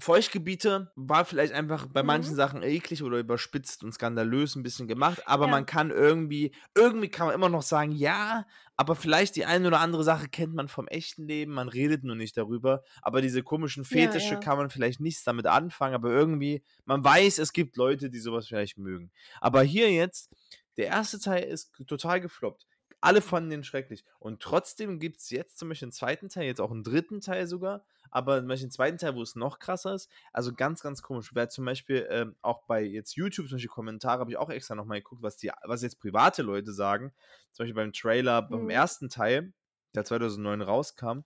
Feuchtgebiete 0.01 0.91
war 0.97 1.25
vielleicht 1.25 1.53
einfach 1.53 1.87
bei 1.87 2.03
manchen 2.03 2.35
Mhm. 2.35 2.37
Sachen 2.37 2.63
eklig 2.65 3.05
oder 3.05 3.19
überspitzt 3.19 3.85
und 3.85 3.93
skandalös 3.93 4.57
ein 4.57 4.65
bisschen 4.65 4.89
gemacht, 4.89 5.29
aber 5.29 5.47
Ja. 5.47 5.49
man 5.49 5.65
kann 5.65 5.91
irgendwie, 5.91 6.53
irgendwie 6.75 7.09
kann 7.09 7.27
man 7.27 7.37
immer 7.37 7.49
noch 7.49 7.63
sagen, 7.63 7.93
ja, 7.93 8.47
aber 8.77 8.97
vielleicht 8.97 9.37
die 9.37 9.45
eine 9.45 9.69
oder 9.69 9.79
andere 9.79 10.03
Sache 10.03 10.29
kennt 10.29 10.55
man 10.55 10.67
vom 10.67 10.89
echten 10.89 11.29
Leben, 11.29 11.53
man 11.53 11.69
redet 11.69 12.03
nur 12.03 12.17
nicht 12.17 12.37
darüber, 12.37 12.83
aber 13.01 13.23
diese 13.23 13.45
komischen 13.45 13.85
Ja, 13.91 14.17
Fetische 14.17 14.39
ja. 14.39 14.39
kann 14.39 14.57
man 14.59 14.71
vielleicht 14.71 14.99
nichts 15.01 15.23
damit 15.23 15.47
anfangen, 15.47 15.95
aber 15.95 16.11
irgendwie, 16.11 16.65
man 16.85 17.05
weiß, 17.05 17.39
es 17.39 17.53
gibt 17.53 17.77
Leute, 17.77 18.11
die 18.11 18.19
sowas 18.19 18.49
vielleicht 18.49 18.79
mögen. 18.79 19.13
Aber 19.41 19.63
hier 19.63 19.91
jetzt, 19.93 20.31
der 20.77 20.87
erste 20.87 21.19
Teil 21.21 21.45
ist 21.45 21.73
total 21.87 22.21
gefloppt. 22.21 22.67
Alle 23.01 23.21
fanden 23.21 23.51
den 23.51 23.65
schrecklich. 23.65 24.05
Und 24.21 24.41
trotzdem 24.43 25.01
gibt 25.01 25.19
es 25.19 25.31
jetzt 25.31 25.59
zum 25.59 25.69
Beispiel 25.69 25.87
einen 25.87 25.93
zweiten 25.93 26.29
Teil, 26.29 26.45
jetzt 26.45 26.61
auch 26.61 26.71
einen 26.71 26.85
dritten 26.85 27.21
Teil 27.21 27.47
sogar, 27.47 27.85
aber 28.13 28.39
zum 28.39 28.47
Beispiel 28.49 28.67
einen 28.67 28.71
zweiten 28.71 28.99
Teil, 28.99 29.17
wo 29.17 29.23
es 29.23 29.35
noch 29.35 29.59
krasser 29.59 29.95
ist. 29.95 30.09
Also 30.33 30.53
ganz, 30.55 30.83
ganz 30.83 31.03
komisch. 31.03 31.31
Wer 31.35 31.49
zum 31.49 31.65
Beispiel 31.65 32.07
ähm, 32.11 32.37
auch 32.43 32.63
bei 32.67 32.83
jetzt 32.83 33.17
YouTube, 33.17 33.49
zum 33.49 33.57
Beispiel 33.57 33.71
Kommentare, 33.71 34.21
habe 34.21 34.31
ich 34.31 34.37
auch 34.37 34.51
extra 34.51 34.75
nochmal 34.77 34.99
geguckt, 34.99 35.23
was, 35.23 35.37
die, 35.39 35.51
was 35.65 35.83
jetzt 35.83 35.99
private 35.99 36.43
Leute 36.43 36.73
sagen. 36.73 37.13
Zum 37.53 37.65
Beispiel 37.65 37.75
beim 37.75 37.93
Trailer, 37.93 38.43
beim 38.43 38.65
Mhm. 38.65 38.71
ersten 38.71 39.09
Teil, 39.09 39.53
der 39.95 40.05
2009 40.05 40.63
rauskam. 40.63 41.21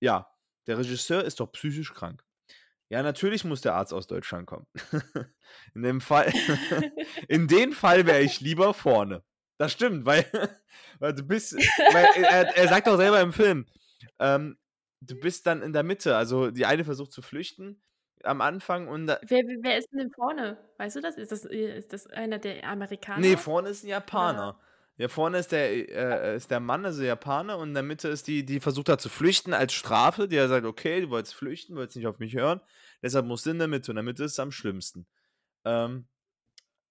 Ja, 0.00 0.30
der 0.66 0.78
Regisseur 0.78 1.22
ist 1.24 1.40
doch 1.40 1.52
psychisch 1.52 1.92
krank. 1.92 2.24
Ja, 2.88 3.02
natürlich 3.04 3.44
muss 3.44 3.60
der 3.60 3.74
Arzt 3.74 3.92
aus 3.92 4.06
Deutschland 4.06 4.46
kommen. 4.46 4.66
In 5.74 5.82
dem 5.82 6.00
Fall, 6.00 6.32
in 7.28 7.46
dem 7.48 7.72
Fall 7.72 8.06
wäre 8.06 8.20
ich 8.22 8.40
lieber 8.40 8.74
vorne. 8.74 9.22
Das 9.58 9.72
stimmt, 9.72 10.06
weil, 10.06 10.24
weil 10.98 11.14
du 11.14 11.22
bist, 11.22 11.54
weil 11.54 12.24
er, 12.24 12.56
er 12.56 12.68
sagt 12.68 12.88
auch 12.88 12.96
selber 12.96 13.20
im 13.20 13.32
Film, 13.32 13.66
ähm, 14.18 14.58
du 15.00 15.14
bist 15.16 15.46
dann 15.46 15.62
in 15.62 15.72
der 15.72 15.82
Mitte. 15.82 16.16
Also 16.16 16.50
die 16.50 16.66
eine 16.66 16.84
versucht 16.84 17.12
zu 17.12 17.22
flüchten 17.22 17.82
am 18.22 18.40
Anfang 18.40 18.88
und 18.88 19.06
da, 19.06 19.18
wer, 19.26 19.42
wer 19.62 19.78
ist 19.78 19.88
denn 19.92 20.10
vorne? 20.10 20.58
Weißt 20.78 20.96
du 20.96 21.00
das? 21.00 21.16
Ist 21.16 21.32
das, 21.32 21.44
äh, 21.46 21.78
ist 21.78 21.92
das 21.92 22.06
einer 22.06 22.38
der 22.38 22.64
Amerikaner? 22.64 23.20
nee, 23.20 23.36
vorne 23.36 23.70
ist 23.70 23.84
ein 23.84 23.88
Japaner. 23.88 24.60
Ja, 24.98 25.08
vorne 25.08 25.38
ist 25.38 25.52
der, 25.52 25.70
äh, 25.70 26.36
ist 26.36 26.50
der 26.50 26.60
Mann, 26.60 26.84
also 26.84 27.02
Japaner, 27.02 27.56
und 27.56 27.68
in 27.68 27.74
der 27.74 27.82
Mitte 27.82 28.08
ist 28.08 28.26
die, 28.26 28.44
die 28.44 28.60
versucht 28.60 28.90
hat 28.90 29.00
zu 29.00 29.08
flüchten 29.08 29.54
als 29.54 29.72
Strafe. 29.72 30.28
Die 30.28 30.36
sagt, 30.36 30.66
okay, 30.66 31.00
du 31.00 31.08
wolltest 31.08 31.34
flüchten, 31.34 31.74
wolltest 31.74 31.96
nicht 31.96 32.06
auf 32.06 32.18
mich 32.18 32.34
hören, 32.34 32.60
deshalb 33.02 33.24
musst 33.24 33.46
du 33.46 33.50
in 33.50 33.58
der 33.58 33.68
Mitte. 33.68 33.90
Und 33.90 33.96
in 33.96 34.04
der 34.04 34.12
Mitte 34.12 34.24
ist 34.24 34.32
es 34.32 34.38
am 34.38 34.52
schlimmsten. 34.52 35.06
Ähm, 35.64 36.06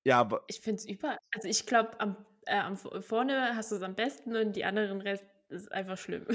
ja, 0.04 0.20
aber 0.20 0.44
Ich 0.48 0.62
finde 0.62 0.78
es 0.78 0.86
über. 0.88 1.20
Also 1.36 1.48
ich 1.48 1.68
glaube, 1.68 2.00
am, 2.00 2.26
äh, 2.48 2.58
am 2.58 2.78
vorne 2.78 3.56
hast 3.56 3.72
du 3.72 3.76
es 3.76 3.84
am 3.84 3.94
besten 3.94 4.36
und 4.36 4.56
die 4.56 4.66
anderen 4.66 5.02
Rest 5.02 5.24
Das 5.52 5.64
ist 5.64 5.72
einfach 5.72 5.98
schlimm. 5.98 6.26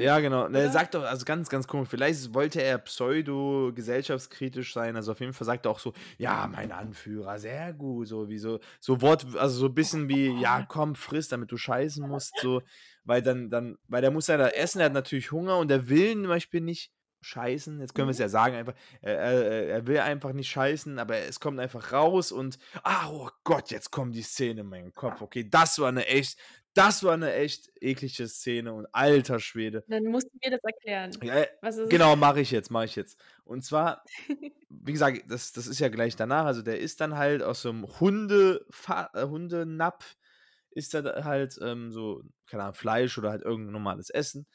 Ja, 0.00 0.18
genau. 0.18 0.48
Ne, 0.48 0.58
Er 0.58 0.64
Oder? 0.64 0.72
sagt 0.72 0.94
doch, 0.94 1.04
also 1.04 1.24
ganz, 1.24 1.48
ganz 1.48 1.68
komisch, 1.68 1.88
vielleicht 1.88 2.34
wollte 2.34 2.60
er 2.60 2.78
pseudo-gesellschaftskritisch 2.78 4.72
sein, 4.72 4.96
also 4.96 5.12
auf 5.12 5.20
jeden 5.20 5.32
Fall 5.32 5.44
sagt 5.46 5.66
er 5.66 5.70
auch 5.70 5.78
so, 5.78 5.92
ja, 6.18 6.48
mein 6.50 6.72
Anführer, 6.72 7.38
sehr 7.38 7.72
gut, 7.72 8.08
so 8.08 8.28
wie 8.28 8.38
so, 8.38 8.58
so 8.80 9.00
Wort, 9.00 9.26
also 9.36 9.58
so 9.60 9.66
ein 9.66 9.74
bisschen 9.74 10.08
wie, 10.08 10.28
ja, 10.40 10.64
komm, 10.68 10.94
friss, 10.96 11.28
damit 11.28 11.52
du 11.52 11.56
scheißen 11.56 12.06
musst, 12.08 12.32
so, 12.40 12.62
weil 13.04 13.22
dann, 13.22 13.48
dann, 13.50 13.78
weil 13.86 14.02
der 14.02 14.10
muss 14.10 14.26
ja 14.26 14.36
da 14.36 14.48
essen, 14.48 14.80
er 14.80 14.86
hat 14.86 14.92
natürlich 14.92 15.30
Hunger 15.30 15.58
und 15.58 15.70
er 15.70 15.88
will 15.88 16.12
zum 16.14 16.26
Beispiel 16.26 16.60
nicht 16.60 16.90
scheißen, 17.20 17.80
jetzt 17.80 17.94
können 17.94 18.08
wir 18.08 18.10
es 18.12 18.18
Mhm. 18.18 18.22
ja 18.22 18.28
sagen, 18.28 18.54
einfach, 18.56 18.74
er, 19.00 19.16
er, 19.18 19.68
er 19.68 19.86
will 19.86 19.98
einfach 19.98 20.32
nicht 20.32 20.50
scheißen, 20.50 20.98
aber 20.98 21.16
es 21.18 21.40
kommt 21.40 21.58
einfach 21.60 21.92
raus 21.92 22.32
und, 22.32 22.58
ah, 22.82 23.08
oh 23.08 23.30
Gott, 23.44 23.70
jetzt 23.70 23.90
kommt 23.90 24.14
die 24.14 24.22
Szene 24.22 24.60
in 24.62 24.68
meinen 24.68 24.92
Kopf, 24.92 25.22
okay, 25.22 25.48
das 25.48 25.78
war 25.78 25.88
eine 25.88 26.06
echt, 26.06 26.38
das 26.74 27.02
war 27.02 27.14
eine 27.14 27.32
echt 27.32 27.70
eklige 27.80 28.28
Szene 28.28 28.72
und 28.72 28.86
alter 28.92 29.40
Schwede. 29.40 29.84
Dann 29.88 30.04
musst 30.04 30.28
du 30.32 30.38
mir 30.42 30.50
das 30.50 30.60
erklären. 30.62 31.12
Ja, 31.22 31.34
äh, 31.42 31.48
genau, 31.88 32.16
mache 32.16 32.40
ich 32.40 32.50
jetzt, 32.50 32.70
mache 32.70 32.86
ich 32.86 32.96
jetzt. 32.96 33.18
Und 33.44 33.64
zwar, 33.64 34.04
wie 34.68 34.92
gesagt, 34.92 35.22
das, 35.28 35.52
das 35.52 35.66
ist 35.66 35.78
ja 35.78 35.88
gleich 35.88 36.16
danach. 36.16 36.46
Also 36.46 36.62
der 36.62 36.80
ist 36.80 37.00
dann 37.00 37.16
halt 37.16 37.42
aus 37.42 37.62
so 37.62 37.70
einem 37.70 37.86
Hunde, 38.00 38.66
äh, 38.88 39.22
Hundenapf, 39.26 40.16
ist 40.70 40.94
er 40.94 41.02
da 41.02 41.24
halt 41.24 41.58
ähm, 41.62 41.92
so, 41.92 42.22
keine 42.46 42.64
Ahnung, 42.64 42.74
Fleisch 42.74 43.16
oder 43.18 43.30
halt 43.30 43.42
irgendein 43.42 43.72
normales 43.72 44.10
Essen. 44.10 44.46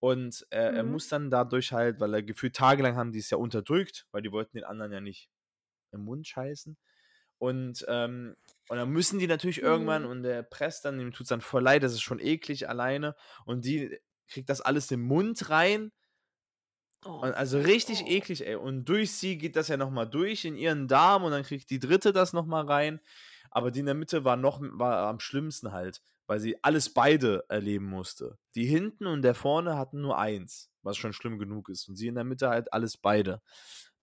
Und 0.00 0.46
er 0.50 0.82
Mhm. 0.84 0.92
muss 0.92 1.08
dann 1.08 1.30
dadurch 1.30 1.72
halt, 1.72 2.00
weil 2.00 2.14
er 2.14 2.22
gefühlt 2.22 2.54
tagelang 2.56 2.96
haben 2.96 3.12
die 3.12 3.18
es 3.18 3.30
ja 3.30 3.38
unterdrückt, 3.38 4.06
weil 4.12 4.22
die 4.22 4.32
wollten 4.32 4.56
den 4.56 4.64
anderen 4.64 4.92
ja 4.92 5.00
nicht 5.00 5.30
im 5.92 6.02
Mund 6.02 6.26
scheißen. 6.26 6.76
Und, 7.38 7.84
ähm, 7.88 8.36
und 8.68 8.76
dann 8.78 8.90
müssen 8.90 9.18
die 9.18 9.26
natürlich 9.26 9.60
irgendwann, 9.62 10.02
Mhm. 10.02 10.08
und 10.10 10.22
der 10.22 10.42
presst 10.42 10.84
dann, 10.84 11.00
ihm 11.00 11.12
tut 11.12 11.22
es 11.22 11.28
dann 11.28 11.40
voll 11.40 11.62
leid, 11.62 11.82
das 11.82 11.92
ist 11.92 12.02
schon 12.02 12.18
eklig 12.20 12.68
alleine. 12.68 13.14
Und 13.44 13.64
die 13.64 13.98
kriegt 14.28 14.48
das 14.50 14.60
alles 14.60 14.90
im 14.90 15.02
Mund 15.02 15.50
rein. 15.50 15.92
Oh, 17.04 17.20
Und 17.20 17.34
also 17.34 17.58
richtig 17.58 18.02
oh. 18.04 18.08
eklig, 18.08 18.46
ey. 18.46 18.56
Und 18.56 18.84
durch 18.86 19.12
sie 19.12 19.38
geht 19.38 19.54
das 19.56 19.68
ja 19.68 19.76
nochmal 19.76 20.08
durch 20.08 20.44
in 20.44 20.56
ihren 20.56 20.88
Darm 20.88 21.22
und 21.24 21.30
dann 21.30 21.44
kriegt 21.44 21.70
die 21.70 21.78
dritte 21.78 22.12
das 22.12 22.32
nochmal 22.32 22.64
rein. 22.66 23.00
Aber 23.50 23.70
die 23.70 23.80
in 23.80 23.86
der 23.86 23.94
Mitte 23.94 24.24
war 24.24 24.36
noch 24.36 24.60
war 24.60 25.06
am 25.08 25.20
schlimmsten 25.20 25.72
halt, 25.72 26.02
weil 26.26 26.40
sie 26.40 26.62
alles 26.64 26.92
beide 26.92 27.44
erleben 27.48 27.86
musste. 27.86 28.38
Die 28.56 28.66
hinten 28.66 29.06
und 29.06 29.22
der 29.22 29.34
vorne 29.34 29.76
hatten 29.76 30.00
nur 30.00 30.18
eins, 30.18 30.70
was 30.82 30.96
schon 30.96 31.12
schlimm 31.12 31.38
genug 31.38 31.68
ist. 31.68 31.88
Und 31.88 31.94
sie 31.96 32.08
in 32.08 32.16
der 32.16 32.24
Mitte 32.24 32.48
halt 32.48 32.72
alles 32.72 32.96
beide. 32.96 33.40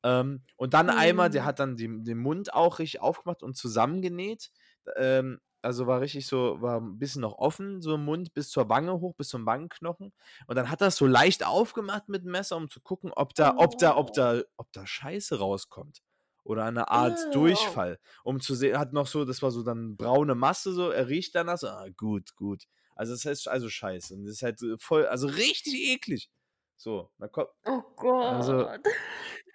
Ähm, 0.04 0.43
und 0.58 0.74
dann 0.74 0.89
einmal, 0.89 1.30
der 1.30 1.43
Mhm. 1.43 1.45
hat 1.45 1.60
dann 1.60 1.76
die, 1.78 1.88
den 2.04 2.18
Mund 2.20 2.54
auch 2.54 2.80
richtig 2.80 3.01
aufgemacht 3.01 3.43
und 3.43 3.56
zusammengenäht. 3.56 4.51
Ähm, 4.95 5.39
also 5.62 5.88
war 5.88 6.01
richtig 6.01 6.28
so, 6.28 6.62
war 6.62 6.82
ein 6.82 6.99
bisschen 6.99 7.22
noch 7.22 7.38
offen, 7.38 7.82
so 7.82 7.95
im 7.95 8.04
Mund 8.06 8.34
bis 8.34 8.49
zur 8.49 8.68
Wange 8.70 8.99
hoch, 8.99 9.16
bis 9.16 9.30
zum 9.30 9.45
Wangenknochen. 9.45 10.12
Und 10.47 10.56
dann 10.58 10.70
hat 10.70 10.82
er 10.82 10.88
es 10.88 10.97
so 10.97 11.06
leicht 11.08 11.45
aufgemacht 11.45 12.10
mit 12.10 12.26
dem 12.26 12.32
Messer, 12.32 12.58
um 12.58 12.70
zu 12.70 12.82
gucken, 12.82 13.12
ob 13.16 13.34
da, 13.36 13.54
ob 13.58 13.78
da, 13.78 13.95
ob 13.95 14.12
Oh. 14.12 14.14
da, 14.14 14.41
ob 14.58 14.72
da 14.74 14.86
Scheiße 14.86 15.39
rauskommt. 15.39 15.99
Oder 16.43 16.66
eine 16.66 16.89
Art 16.89 17.34
Ew. 17.34 17.34
Durchfall. 17.34 17.99
Um 18.26 18.41
zu 18.41 18.56
sehen, 18.56 18.78
hat 18.78 18.91
noch 18.91 19.08
so, 19.08 19.24
das 19.24 19.41
war 19.41 19.51
so 19.51 19.64
dann 19.64 19.95
braune 19.95 20.36
Masse, 20.36 20.74
so, 20.74 20.89
er 20.89 21.08
riecht 21.08 21.34
danach 21.36 21.58
so, 21.58 21.68
ah, 21.70 21.88
gut, 21.95 22.36
gut. 22.36 22.66
Also 22.95 23.14
das 23.14 23.24
heißt 23.26 23.47
also 23.47 23.70
scheiße. 23.70 24.14
Und 24.16 24.26
das 24.26 24.34
ist 24.36 24.43
halt 24.43 24.60
so 24.60 24.76
voll, 24.78 25.06
also 25.08 25.28
richtig 25.28 25.74
eklig. 25.76 26.30
So, 26.76 27.12
da 27.18 27.28
kommt, 27.30 27.49
Oh 27.66 27.82
Gott. 27.97 28.16
Also, 28.20 28.70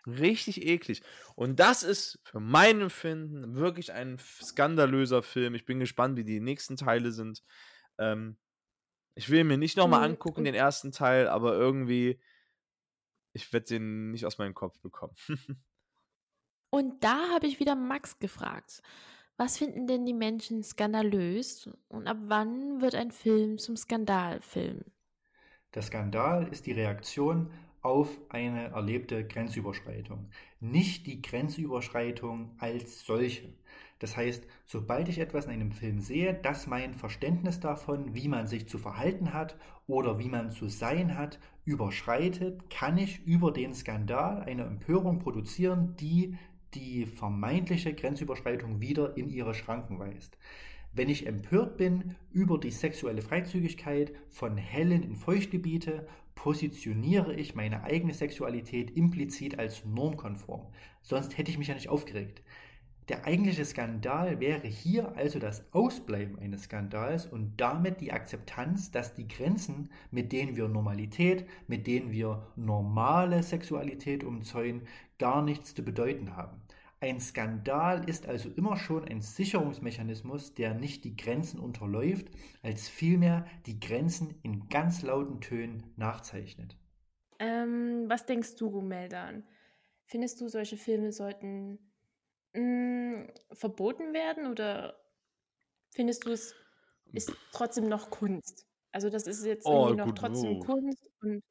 Richtig 0.09 0.65
eklig. 0.67 1.03
Und 1.35 1.61
das 1.61 1.83
ist 1.83 2.21
für 2.25 2.41
mein 2.41 2.81
Empfinden 2.81 3.57
wirklich 3.57 3.93
ein 3.93 4.19
skandalöser 4.19 5.23
Film. 5.23 5.55
Ich 5.55 5.67
bin 5.67 5.81
gespannt, 5.81 6.17
wie 6.17 6.25
die 6.25 6.41
nächsten 6.41 6.77
Teile 6.77 7.13
sind. 7.13 7.43
Ähm, 7.99 8.39
ich 9.17 9.31
will 9.31 9.45
mir 9.45 9.59
nicht 9.59 9.77
nochmal 9.77 10.05
Mhm. 10.05 10.11
angucken, 10.11 10.45
den 10.45 10.55
ersten 10.55 10.93
Teil, 10.93 11.29
aber 11.29 11.55
irgendwie, 11.55 12.21
ich 13.33 13.53
werde 13.53 13.67
den 13.67 14.11
nicht 14.11 14.27
aus 14.27 14.39
meinem 14.39 14.55
Kopf 14.55 14.81
bekommen. 14.81 15.15
Und 16.71 17.03
da 17.05 17.29
habe 17.31 17.47
ich 17.47 17.61
wieder 17.61 17.75
Max 17.77 18.19
gefragt. 18.19 18.83
Was 19.37 19.59
finden 19.59 19.87
denn 19.87 20.05
die 20.07 20.15
Menschen 20.15 20.63
skandalös 20.63 21.71
und 21.89 22.09
ab 22.09 22.17
wann 22.23 22.81
wird 22.81 22.95
ein 22.95 23.13
Film 23.13 23.59
zum 23.59 23.77
Skandalfilm? 23.77 24.85
Der 25.75 25.81
Skandal 25.83 26.49
ist 26.49 26.67
die 26.67 26.73
Reaktion 26.73 27.51
auf 27.83 28.09
eine 28.29 28.69
erlebte 28.69 29.27
Grenzüberschreitung, 29.27 30.29
nicht 30.61 31.07
die 31.07 31.23
Grenzüberschreitung 31.23 32.51
als 32.59 33.05
solche. 33.05 33.53
Das 33.99 34.17
heißt, 34.17 34.47
sobald 34.65 35.09
ich 35.09 35.19
etwas 35.19 35.47
in 35.47 35.53
einem 35.53 35.73
Film 35.73 36.01
sehe, 36.01 36.35
das 36.35 36.67
mein 36.67 36.95
Verständnis 36.95 37.61
davon, 37.61 38.15
wie 38.15 38.29
man 38.29 38.47
sich 38.47 38.69
zu 38.69 38.79
verhalten 38.79 39.33
hat 39.33 39.57
oder 39.87 40.19
wie 40.19 40.29
man 40.29 40.51
zu 40.51 40.69
sein 40.69 41.17
hat, 41.17 41.41
überschreitet, 41.65 42.71
kann 42.71 42.97
ich 42.97 43.27
über 43.27 43.53
den 43.53 43.75
Skandal 43.75 44.43
eine 44.43 44.65
Empörung 44.65 45.19
produzieren, 45.19 45.97
die 45.97 46.37
die 46.75 47.07
vermeintliche 47.07 47.95
Grenzüberschreitung 47.95 48.81
wieder 48.81 49.17
in 49.17 49.31
ihre 49.31 49.55
Schranken 49.55 49.99
weist. 49.99 50.39
Wenn 50.93 51.09
ich 51.09 51.27
empört 51.27 51.77
bin 51.77 52.17
über 52.33 52.59
die 52.59 52.71
sexuelle 52.71 53.23
Freizügigkeit 53.23 54.13
von 54.29 54.57
hellen 54.57 55.03
in 55.03 55.17
Feuchtgebiete, 55.17 56.07
positioniere 56.35 57.35
ich 57.35 57.55
meine 57.55 57.83
eigene 57.83 58.15
Sexualität 58.15 58.91
implizit 58.93 59.59
als 59.59 59.85
normkonform. 59.85 60.67
Sonst 61.03 61.37
hätte 61.37 61.51
ich 61.51 61.59
mich 61.59 61.69
ja 61.69 61.75
nicht 61.75 61.89
aufgeregt. 61.89 62.43
Der 63.09 63.25
eigentliche 63.25 63.65
Skandal 63.65 64.39
wäre 64.39 64.69
hier 64.69 65.17
also 65.17 65.39
das 65.39 65.65
Ausbleiben 65.73 66.39
eines 66.39 66.65
Skandals 66.65 67.27
und 67.27 67.55
damit 67.57 68.03
die 68.03 68.13
Akzeptanz, 68.13 68.91
dass 68.91 69.15
die 69.15 69.27
Grenzen, 69.27 69.91
mit 70.11 70.31
denen 70.31 70.57
wir 70.57 70.69
Normalität, 70.69 71.47
mit 71.69 71.87
denen 71.87 72.13
wir 72.13 72.47
normale 72.55 73.43
Sexualität 73.43 74.25
umzäunen, 74.25 74.83
gar 75.19 75.43
nichts 75.43 75.75
zu 75.75 75.83
bedeuten 75.83 76.37
haben. 76.37 76.61
Ein 77.01 77.19
Skandal 77.19 78.09
ist 78.09 78.27
also 78.29 78.51
immer 78.51 78.77
schon 78.77 79.05
ein 79.05 79.21
Sicherungsmechanismus, 79.21 80.55
der 80.55 80.75
nicht 80.75 81.03
die 81.03 81.17
Grenzen 81.17 81.59
unterläuft, 81.59 82.29
als 82.63 82.89
vielmehr 82.89 83.47
die 83.67 83.81
Grenzen 83.81 84.39
in 84.45 84.69
ganz 84.69 85.03
lauten 85.03 85.41
Tönen 85.41 85.93
nachzeichnet. 85.97 86.77
Ähm, 87.39 88.05
was 88.09 88.27
denkst 88.27 88.57
du, 88.57 88.81
Meldan? 88.81 89.47
Findest 90.07 90.41
du, 90.41 90.49
solche 90.49 90.77
Filme 90.77 91.13
sollten 91.13 91.79
mh, 92.55 93.29
verboten 93.53 94.13
werden 94.15 94.47
oder 94.47 94.99
findest 95.91 96.27
du, 96.27 96.33
es 96.33 96.55
ist 97.13 97.33
trotzdem 97.53 97.89
noch 97.89 98.11
Kunst? 98.11 98.67
Also 98.93 99.11
das 99.11 99.27
ist 99.27 99.45
jetzt 99.45 99.67
Oh, 99.67 99.89
irgendwie 99.89 99.97
noch 99.97 100.13
trotzdem 100.13 100.59
oh. 100.59 100.61
Kunst 100.61 101.11
und, 101.23 101.43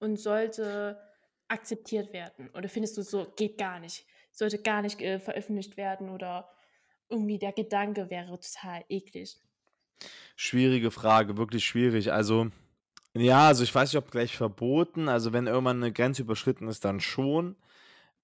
und 0.00 0.16
sollte 0.18 1.00
akzeptiert 1.48 2.12
werden. 2.12 2.50
Oder 2.50 2.68
findest 2.68 2.96
du 2.96 3.02
so, 3.02 3.32
geht 3.36 3.58
gar 3.58 3.80
nicht, 3.80 4.06
sollte 4.32 4.60
gar 4.62 4.82
nicht 4.82 5.00
äh, 5.00 5.20
veröffentlicht 5.20 5.76
werden 5.76 6.10
oder 6.10 6.50
irgendwie 7.08 7.38
der 7.38 7.52
Gedanke 7.52 8.10
wäre 8.10 8.38
total 8.40 8.84
eklig. 8.88 9.38
Schwierige 10.36 10.90
Frage, 10.90 11.36
wirklich 11.36 11.64
schwierig. 11.64 12.12
Also, 12.12 12.48
ja, 13.14 13.48
also 13.48 13.64
ich 13.64 13.74
weiß 13.74 13.92
nicht, 13.92 13.98
ob 14.02 14.10
gleich 14.10 14.36
verboten. 14.36 15.08
Also, 15.08 15.32
wenn 15.32 15.46
irgendwann 15.46 15.78
eine 15.82 15.92
Grenze 15.92 16.22
überschritten 16.22 16.68
ist, 16.68 16.84
dann 16.84 17.00
schon. 17.00 17.56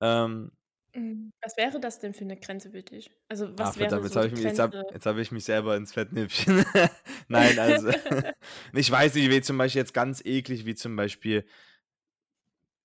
Ähm, 0.01 0.53
Mhm. 0.95 1.33
Was 1.43 1.57
wäre 1.57 1.81
das 1.81 1.99
denn 2.01 2.15
für 2.15 2.25
eine 2.25 2.37
Grenze 2.39 2.71
für 2.71 2.83
dich? 2.83 3.11
Also 3.29 3.57
was 3.59 3.77
wäre 3.77 3.91
verdammt, 3.91 4.05
jetzt 4.05 4.15
so 4.15 4.17
habe 4.17 4.27
die 4.27 4.29
ich, 4.29 4.33
mich- 4.33 4.45
jetzt 4.45 4.59
hab, 4.59 4.73
Grenze? 4.73 4.85
jetzt 4.91 5.07
hab 5.07 5.17
ich 5.19 5.31
mich 5.33 5.45
selber 5.45 5.77
ins 5.77 5.93
Fettnäpfchen. 5.93 6.65
Nein, 7.29 7.59
also, 7.59 7.91
ich 8.73 8.91
weiß 8.91 9.15
nicht, 9.15 9.31
wie 9.31 9.41
zum 9.43 9.59
Beispiel 9.59 9.81
jetzt 9.81 9.95
ganz 9.95 10.23
eklig, 10.25 10.65
wie 10.67 10.75
zum 10.75 10.97
Beispiel 10.97 11.45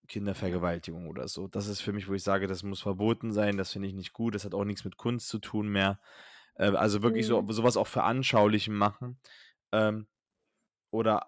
Kindervergewaltigung 0.07 1.07
oder 1.07 1.27
so. 1.27 1.47
Das 1.47 1.67
ist 1.67 1.81
für 1.81 1.93
mich, 1.93 2.07
wo 2.09 2.13
ich 2.13 2.23
sage, 2.23 2.47
das 2.47 2.63
muss 2.63 2.81
verboten 2.81 3.31
sein, 3.31 3.57
das 3.57 3.71
finde 3.71 3.87
ich 3.87 3.93
nicht 3.93 4.13
gut, 4.13 4.35
das 4.35 4.45
hat 4.45 4.53
auch 4.53 4.65
nichts 4.65 4.83
mit 4.85 4.97
Kunst 4.97 5.29
zu 5.29 5.39
tun 5.39 5.69
mehr. 5.69 5.99
Äh, 6.55 6.71
also 6.71 7.03
wirklich 7.03 7.25
so, 7.27 7.43
Mhm. 7.43 7.49
sowas 7.49 7.77
auch 7.77 7.87
veranschaulichen 7.87 8.75
machen. 8.75 9.19
Ähm, 9.71 10.07
oder, 10.91 11.27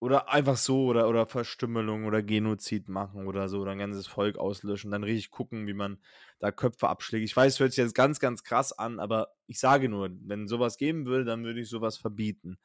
oder 0.00 0.28
einfach 0.32 0.56
so, 0.56 0.86
oder, 0.86 1.08
oder 1.08 1.26
Verstümmelung 1.26 2.04
oder 2.06 2.22
Genozid 2.22 2.88
machen 2.88 3.26
oder 3.26 3.48
so, 3.48 3.60
oder 3.60 3.72
ein 3.72 3.78
ganzes 3.78 4.06
Volk 4.06 4.38
auslöschen, 4.38 4.90
dann 4.92 5.02
richtig 5.04 5.30
gucken, 5.30 5.66
wie 5.66 5.74
man 5.74 5.98
da 6.38 6.52
Köpfe 6.52 6.88
abschlägt. 6.88 7.24
Ich 7.24 7.36
weiß, 7.36 7.54
es 7.54 7.60
hört 7.60 7.72
sich 7.72 7.82
jetzt 7.82 7.94
ganz, 7.94 8.20
ganz 8.20 8.44
krass 8.44 8.72
an, 8.72 9.00
aber 9.00 9.34
ich 9.46 9.58
sage 9.58 9.88
nur, 9.88 10.10
wenn 10.22 10.46
sowas 10.46 10.76
geben 10.78 11.06
würde, 11.06 11.24
dann 11.24 11.44
würde 11.44 11.60
ich 11.60 11.68
sowas 11.68 11.98
verbieten. 11.98 12.58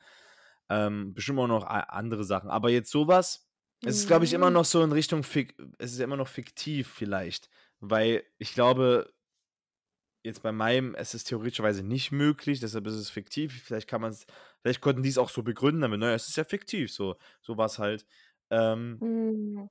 Ähm, 0.70 1.14
bestimmt 1.14 1.40
auch 1.40 1.48
noch 1.48 1.66
andere 1.66 2.24
Sachen. 2.24 2.50
Aber 2.50 2.70
jetzt 2.70 2.92
sowas, 2.92 3.50
es 3.86 3.98
ist, 3.98 4.08
glaube 4.08 4.26
ich, 4.26 4.34
immer 4.34 4.50
noch 4.50 4.66
so 4.66 4.84
in 4.84 4.92
Richtung, 4.92 5.24
fik 5.24 5.56
es 5.78 5.94
ist 5.94 6.00
immer 6.00 6.18
noch 6.18 6.28
fiktiv 6.28 6.88
vielleicht, 6.90 7.50
weil 7.80 8.24
ich 8.40 8.54
glaube, 8.54 9.14
jetzt 10.24 10.42
bei 10.42 10.52
meinem, 10.52 10.96
es 10.96 11.14
ist 11.14 11.26
theoretischerweise 11.26 11.84
nicht 11.84 12.12
möglich, 12.12 12.60
deshalb 12.60 12.88
ist 12.88 12.94
es 12.96 13.10
fiktiv. 13.10 13.64
Vielleicht 13.64 13.88
kann 13.90 14.02
man 14.02 14.12
es, 14.12 14.26
vielleicht 14.62 14.82
konnten 14.82 15.04
die 15.04 15.10
es 15.10 15.18
auch 15.18 15.30
so 15.30 15.44
begründen, 15.44 15.82
damit, 15.82 16.00
naja, 16.00 16.16
es 16.16 16.30
ist 16.30 16.38
ja 16.38 16.44
fiktiv, 16.46 16.92
so, 16.92 17.18
so 17.42 17.58
was 17.58 17.80
halt. 17.80 18.06
Ähm, 18.50 19.02
Mhm. 19.02 19.70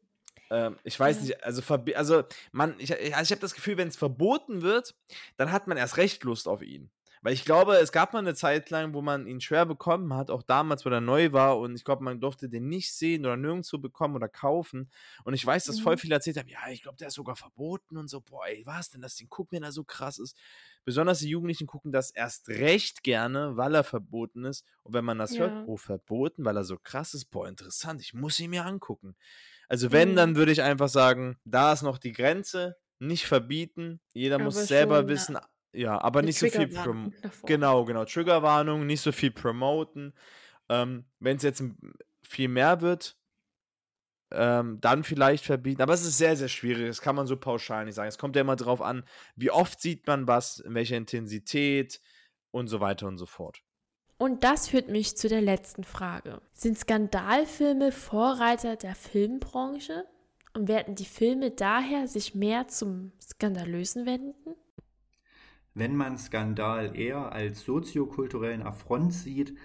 ähm, 0.51 0.79
ich 0.85 0.99
weiß 0.99 1.21
Ja. 1.21 1.23
nicht, 1.23 1.45
also, 1.45 1.63
also 1.95 2.25
man, 2.53 2.79
ich, 2.79 2.93
also 2.93 3.23
ich 3.23 3.31
habe 3.31 3.41
das 3.41 3.55
Gefühl, 3.55 3.77
wenn 3.77 3.89
es 3.89 3.97
verboten 3.97 4.63
wird, 4.63 4.95
dann 5.37 5.53
hat 5.53 5.67
man 5.67 5.77
erst 5.77 5.97
recht 5.97 6.25
Lust 6.25 6.49
auf 6.49 6.63
ihn. 6.63 6.91
Weil 7.23 7.35
ich 7.35 7.45
glaube, 7.45 7.77
es 7.77 7.93
gab 7.93 8.12
mal 8.12 8.18
eine 8.18 8.35
Zeit 8.35 8.68
lang, 8.70 8.95
wo 8.95 9.01
man 9.03 9.27
ihn 9.29 9.41
schwer 9.41 9.64
bekommen 9.64 10.12
hat, 10.14 10.31
auch 10.31 10.43
damals, 10.43 10.85
wo 10.85 10.91
er 10.91 11.01
neu 11.01 11.33
war. 11.33 11.59
Und 11.59 11.75
ich 11.77 11.85
glaube, 11.85 12.03
man 12.05 12.20
durfte 12.20 12.49
den 12.49 12.68
nicht 12.68 12.93
sehen 12.93 13.25
oder 13.25 13.37
nirgendwo 13.37 13.79
bekommen 13.79 14.16
oder 14.16 14.29
kaufen. 14.29 14.91
Und 15.25 15.35
ich 15.35 15.47
weiß, 15.47 15.64
dass 15.66 15.79
voll 15.79 15.97
Mhm. 15.97 15.99
viele 15.99 16.16
erzählt 16.16 16.37
haben, 16.37 16.49
ja, 16.49 16.68
ich 16.70 16.83
glaube, 16.83 16.99
der 16.99 17.09
ist 17.09 17.14
sogar 17.14 17.37
verboten 17.37 17.97
und 17.97 18.09
so. 18.09 18.20
Boah, 18.20 18.47
ey, 18.47 18.62
was 18.66 18.91
denn 18.91 19.03
das 19.03 19.14
Ding? 19.14 19.29
Guck, 19.31 19.53
wenn 19.53 19.62
er 19.62 19.73
so 19.73 19.85
krass 19.85 20.18
ist. 20.18 20.37
Besonders 20.85 21.20
die 21.20 21.29
Jugendlichen 21.29 21.66
gucken 21.66 21.93
das 21.93 22.11
erst 22.11 22.49
recht 22.49 23.05
gerne, 23.05 23.57
weil 23.57 23.75
er 23.75 23.85
verboten 23.85 24.45
ist. 24.45 24.64
Und 24.83 24.95
wenn 24.95 25.05
man 25.05 25.18
das 25.18 25.39
Ja. 25.39 25.39
hört, 25.39 25.59
oh, 25.62 25.77
verboten, 25.77 26.45
weil 26.45 26.57
er 26.57 26.64
so 26.64 26.77
krass 26.77 27.14
ist, 27.14 27.27
boah, 27.27 27.49
interessant, 27.49 28.01
ich 28.03 28.14
muss 28.14 28.41
ihn 28.41 28.51
mir 28.51 28.64
angucken. 28.66 29.16
Also 29.68 29.93
wenn, 29.93 30.14
Mhm. 30.14 30.16
dann 30.16 30.37
würde 30.37 30.53
ich 30.53 30.62
einfach 30.62 30.89
sagen, 30.89 31.39
da 31.45 31.73
ist 31.73 31.83
noch 31.83 31.99
die 31.99 32.12
Grenze, 32.12 32.77
nicht 32.99 33.27
verbieten. 33.27 34.01
Jeder 34.12 34.39
muss 34.39 34.57
Aber 34.57 34.66
selber 34.66 35.09
schon, 35.09 35.09
wissen, 35.09 35.37
ja, 35.37 35.49
aber 35.87 36.20
Eine 36.20 36.27
nicht 36.27 36.39
so 36.39 36.47
viel 36.47 36.66
Triggerwarnung 36.66 37.03
prom 37.11 37.14
davor. 37.23 37.47
Genau, 37.49 37.85
genau. 37.85 38.05
Triggerwarnung, 38.05 38.87
nicht 38.87 39.01
so 39.01 39.12
viel 39.12 39.31
promoten. 39.31 40.12
Ähm, 40.68 41.05
wenn 41.18 41.37
es 41.37 41.43
jetzt 41.43 41.62
viel 42.23 42.49
mehr 42.49 42.81
wird, 42.81 43.16
ähm, 44.31 44.79
dann 44.81 45.05
vielleicht 45.05 45.45
verbieten. 45.45 45.83
Aber 45.83 45.95
es 45.95 46.03
ist 46.03 46.18
sehr, 46.18 46.37
sehr 46.37 46.49
schwierig. 46.49 46.87
Das 46.87 47.01
kann 47.01 47.16
man 47.16 47.27
so 47.27 47.37
pauschal 47.37 47.85
nicht 47.85 47.95
sagen. 47.95 48.09
Es 48.09 48.18
kommt 48.18 48.37
ja 48.37 48.43
immer 48.43 48.57
drauf 48.57 48.81
an, 48.81 49.05
wie 49.37 49.51
oft 49.51 49.81
sieht 49.81 50.07
man 50.07 50.27
was, 50.27 50.59
in 50.59 50.75
welcher 50.75 50.97
Intensität 50.97 52.01
und 52.51 52.68
so 52.68 52.81
weiter 52.81 53.07
und 53.07 53.18
so 53.18 53.27
fort. 53.27 53.62
Und 54.18 54.45
das 54.45 54.68
führt 54.68 54.89
mich 54.89 55.16
zu 55.16 55.29
der 55.29 55.41
letzten 55.41 55.85
Frage. 55.85 56.41
Sind 56.53 56.79
Skandalfilme 56.79 57.93
Vorreiter 57.93 58.77
der 58.77 58.95
Filmbranche? 58.95 60.05
Und 60.55 60.68
werden 60.68 60.95
die 60.95 61.07
Filme 61.07 61.51
daher 61.51 62.07
sich 62.07 62.35
mehr 62.35 62.68
zum 62.68 63.12
Skandalösen 63.20 64.05
wenden? 64.05 64.55
Wenn 65.75 65.97
man 65.97 66.18
Skandal 66.18 66.97
eher 66.97 67.33
als 67.33 67.64
soziokulturellen 67.64 68.62
Affront 68.62 69.14
sieht, 69.14 69.57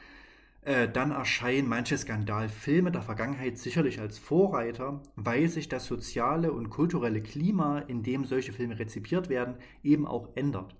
äh, 0.61 0.87
dann 0.87 1.11
erscheinen 1.11 1.67
manche 1.67 1.97
Skandalfilme 1.97 2.91
der 2.91 3.01
Vergangenheit 3.01 3.57
sicherlich 3.57 3.99
als 3.99 4.17
Vorreiter, 4.17 5.01
weil 5.15 5.47
sich 5.47 5.69
das 5.69 5.85
soziale 5.85 6.51
und 6.51 6.69
kulturelle 6.69 7.21
Klima, 7.21 7.79
in 7.79 8.03
dem 8.03 8.25
solche 8.25 8.53
Filme 8.53 8.79
rezipiert 8.79 9.29
werden, 9.29 9.55
eben 9.83 10.05
auch 10.05 10.29
ändert. 10.35 10.75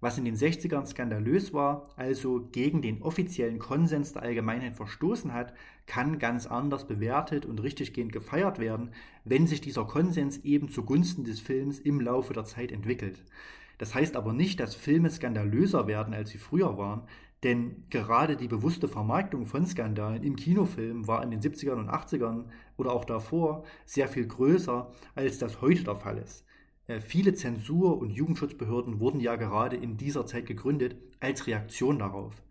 Was 0.00 0.16
in 0.16 0.24
den 0.24 0.36
60ern 0.36 0.86
skandalös 0.86 1.52
war, 1.52 1.88
also 1.96 2.48
gegen 2.52 2.82
den 2.82 3.02
offiziellen 3.02 3.58
Konsens 3.58 4.12
der 4.12 4.22
Allgemeinheit 4.22 4.76
verstoßen 4.76 5.32
hat, 5.32 5.54
kann 5.86 6.20
ganz 6.20 6.46
anders 6.46 6.86
bewertet 6.86 7.46
und 7.46 7.60
richtiggehend 7.62 8.12
gefeiert 8.12 8.60
werden, 8.60 8.90
wenn 9.24 9.48
sich 9.48 9.60
dieser 9.60 9.84
Konsens 9.86 10.38
eben 10.44 10.68
zugunsten 10.68 11.24
des 11.24 11.40
Films 11.40 11.80
im 11.80 12.00
Laufe 12.00 12.32
der 12.32 12.44
Zeit 12.44 12.70
entwickelt. 12.70 13.24
Das 13.78 13.94
heißt 13.94 14.16
aber 14.16 14.32
nicht, 14.32 14.60
dass 14.60 14.74
Filme 14.74 15.10
skandalöser 15.10 15.86
werden, 15.86 16.12
als 16.14 16.30
sie 16.30 16.38
früher 16.38 16.76
waren, 16.76 17.02
denn 17.44 17.84
gerade 17.88 18.36
die 18.36 18.48
bewusste 18.48 18.88
Vermarktung 18.88 19.46
von 19.46 19.64
Skandalen 19.64 20.24
im 20.24 20.34
Kinofilm 20.34 21.06
war 21.06 21.22
in 21.22 21.30
den 21.30 21.40
70ern 21.40 21.78
und 21.78 21.88
80ern 21.88 22.46
oder 22.76 22.92
auch 22.92 23.04
davor 23.04 23.64
sehr 23.86 24.08
viel 24.08 24.26
größer, 24.26 24.90
als 25.14 25.38
das 25.38 25.60
heute 25.60 25.84
der 25.84 25.94
Fall 25.94 26.18
ist. 26.18 26.44
Äh, 26.88 27.00
Viele 27.00 27.34
Zensur- 27.34 27.98
und 27.98 28.10
Jugendschutzbehörden 28.10 28.98
wurden 28.98 29.20
ja 29.20 29.36
gerade 29.36 29.76
in 29.76 29.96
dieser 29.96 30.26
Zeit 30.26 30.46
gegründet 30.46 30.96
als 31.20 31.46
Reaktion 31.46 32.00
darauf. 32.00 32.42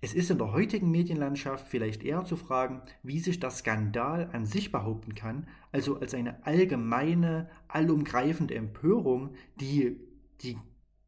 Es 0.00 0.12
ist 0.12 0.30
in 0.30 0.38
der 0.38 0.52
heutigen 0.52 0.90
Medienlandschaft 0.90 1.66
vielleicht 1.68 2.02
eher 2.04 2.24
zu 2.24 2.36
fragen, 2.36 2.82
wie 3.02 3.18
sich 3.18 3.40
der 3.40 3.50
Skandal 3.50 4.28
an 4.32 4.44
sich 4.44 4.70
behaupten 4.70 5.14
kann, 5.14 5.48
also 5.72 5.98
als 5.98 6.14
eine 6.14 6.44
allgemeine, 6.44 7.48
allumgreifende 7.68 8.54
Empörung, 8.54 9.30
die 9.58 9.98
die 10.42 10.56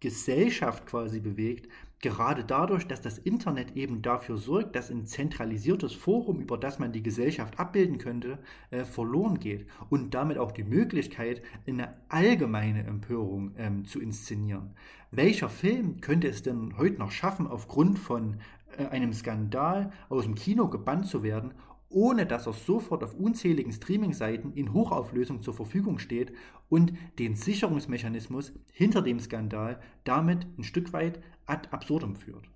Gesellschaft 0.00 0.86
quasi 0.86 1.18
bewegt, 1.18 1.68
gerade 2.00 2.44
dadurch, 2.44 2.86
dass 2.86 3.00
das 3.00 3.18
Internet 3.18 3.76
eben 3.76 4.02
dafür 4.02 4.36
sorgt, 4.36 4.76
dass 4.76 4.90
ein 4.90 5.06
zentralisiertes 5.06 5.92
Forum, 5.92 6.40
über 6.40 6.56
das 6.56 6.78
man 6.78 6.92
die 6.92 7.02
Gesellschaft 7.02 7.58
abbilden 7.58 7.98
könnte, 7.98 8.38
äh, 8.70 8.84
verloren 8.84 9.40
geht 9.40 9.66
und 9.90 10.14
damit 10.14 10.38
auch 10.38 10.52
die 10.52 10.62
Möglichkeit, 10.62 11.42
eine 11.66 11.94
allgemeine 12.08 12.84
Empörung 12.84 13.52
ähm, 13.58 13.84
zu 13.84 14.00
inszenieren. 14.00 14.74
Welcher 15.10 15.48
Film 15.48 16.00
könnte 16.00 16.28
es 16.28 16.42
denn 16.42 16.76
heute 16.76 16.98
noch 16.98 17.10
schaffen, 17.10 17.48
aufgrund 17.48 17.98
von 17.98 18.36
äh, 18.76 18.86
einem 18.86 19.12
Skandal 19.12 19.90
aus 20.08 20.24
dem 20.24 20.36
Kino 20.36 20.68
gebannt 20.68 21.06
zu 21.06 21.24
werden, 21.24 21.54
ohne 21.88 22.26
dass 22.26 22.46
er 22.46 22.52
sofort 22.52 23.02
auf 23.02 23.14
unzähligen 23.14 23.72
Streaming-Seiten 23.72 24.52
in 24.52 24.72
Hochauflösung 24.72 25.42
zur 25.42 25.54
Verfügung 25.54 25.98
steht 25.98 26.32
und 26.68 26.92
den 27.18 27.34
Sicherungsmechanismus 27.34 28.52
hinter 28.72 29.02
dem 29.02 29.20
Skandal 29.20 29.80
damit 30.04 30.46
ein 30.58 30.64
Stück 30.64 30.92
weit 30.92 31.22
ad 31.46 31.68
absurdum 31.70 32.16
führt. 32.16 32.48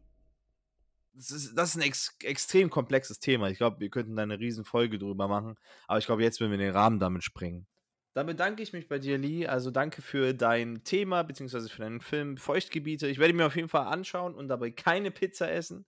Das 1.15 1.31
ist, 1.31 1.55
das 1.55 1.71
ist 1.71 1.77
ein 1.77 1.83
ex 1.83 2.17
extrem 2.23 2.71
komplexes 2.71 3.19
Thema. 3.19 3.51
Ich 3.51 3.59
glaube, 3.59 3.81
wir 3.81 3.91
könnten 3.91 4.17
da 4.17 4.23
eine 4.23 4.39
riesen 4.39 4.65
Folge 4.65 4.99
drüber 4.99 5.29
machen. 5.29 5.57
Aber 5.87 5.99
ich 5.99 6.07
glaube, 6.07 6.23
jetzt 6.23 6.41
werden 6.41 6.51
wir 6.51 6.59
den 6.59 6.73
Rahmen 6.73 7.01
damit 7.01 7.23
springen. 7.23 7.67
Dann 8.15 8.27
bedanke 8.27 8.63
ich 8.63 8.73
mich 8.73 8.89
bei 8.89 8.99
dir, 8.99 9.17
Lee. 9.19 9.47
Also 9.47 9.71
danke 9.71 10.03
für 10.03 10.35
dein 10.35 10.85
Thema, 10.85 11.23
beziehungsweise 11.23 11.69
für 11.69 11.83
deinen 11.83 12.01
Film 12.01 12.37
Feuchtgebiete. 12.37 13.09
Ich 13.09 13.19
werde 13.19 13.33
ihn 13.33 13.37
mir 13.37 13.47
auf 13.47 13.57
jeden 13.57 13.69
Fall 13.69 13.87
anschauen 13.87 14.35
und 14.35 14.49
dabei 14.49 14.71
keine 14.71 15.11
Pizza 15.11 15.51
essen. 15.51 15.87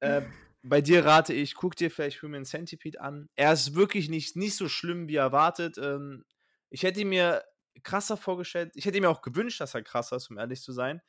Äh, 0.00 0.22
bei 0.62 0.80
dir 0.80 1.04
rate 1.04 1.32
ich, 1.32 1.54
guck 1.54 1.76
dir 1.76 1.90
vielleicht 1.90 2.22
Human 2.22 2.44
Centipede 2.44 3.00
an. 3.00 3.28
Er 3.36 3.52
ist 3.52 3.74
wirklich 3.74 4.08
nicht, 4.08 4.36
nicht 4.36 4.56
so 4.56 4.68
schlimm, 4.68 5.08
wie 5.08 5.16
erwartet. 5.16 5.78
Ähm, 5.78 6.24
ich 6.70 6.82
hätte 6.82 7.00
ihn 7.00 7.08
mir 7.10 7.44
krasser 7.84 8.16
vorgestellt. 8.16 8.72
Ich 8.74 8.84
hätte 8.86 9.00
mir 9.00 9.08
auch 9.10 9.22
gewünscht, 9.22 9.60
dass 9.60 9.74
er 9.74 9.82
krasser 9.82 10.16
ist, 10.16 10.30
um 10.30 10.38
ehrlich 10.38 10.60
zu 10.62 10.72
sein. 10.72 11.00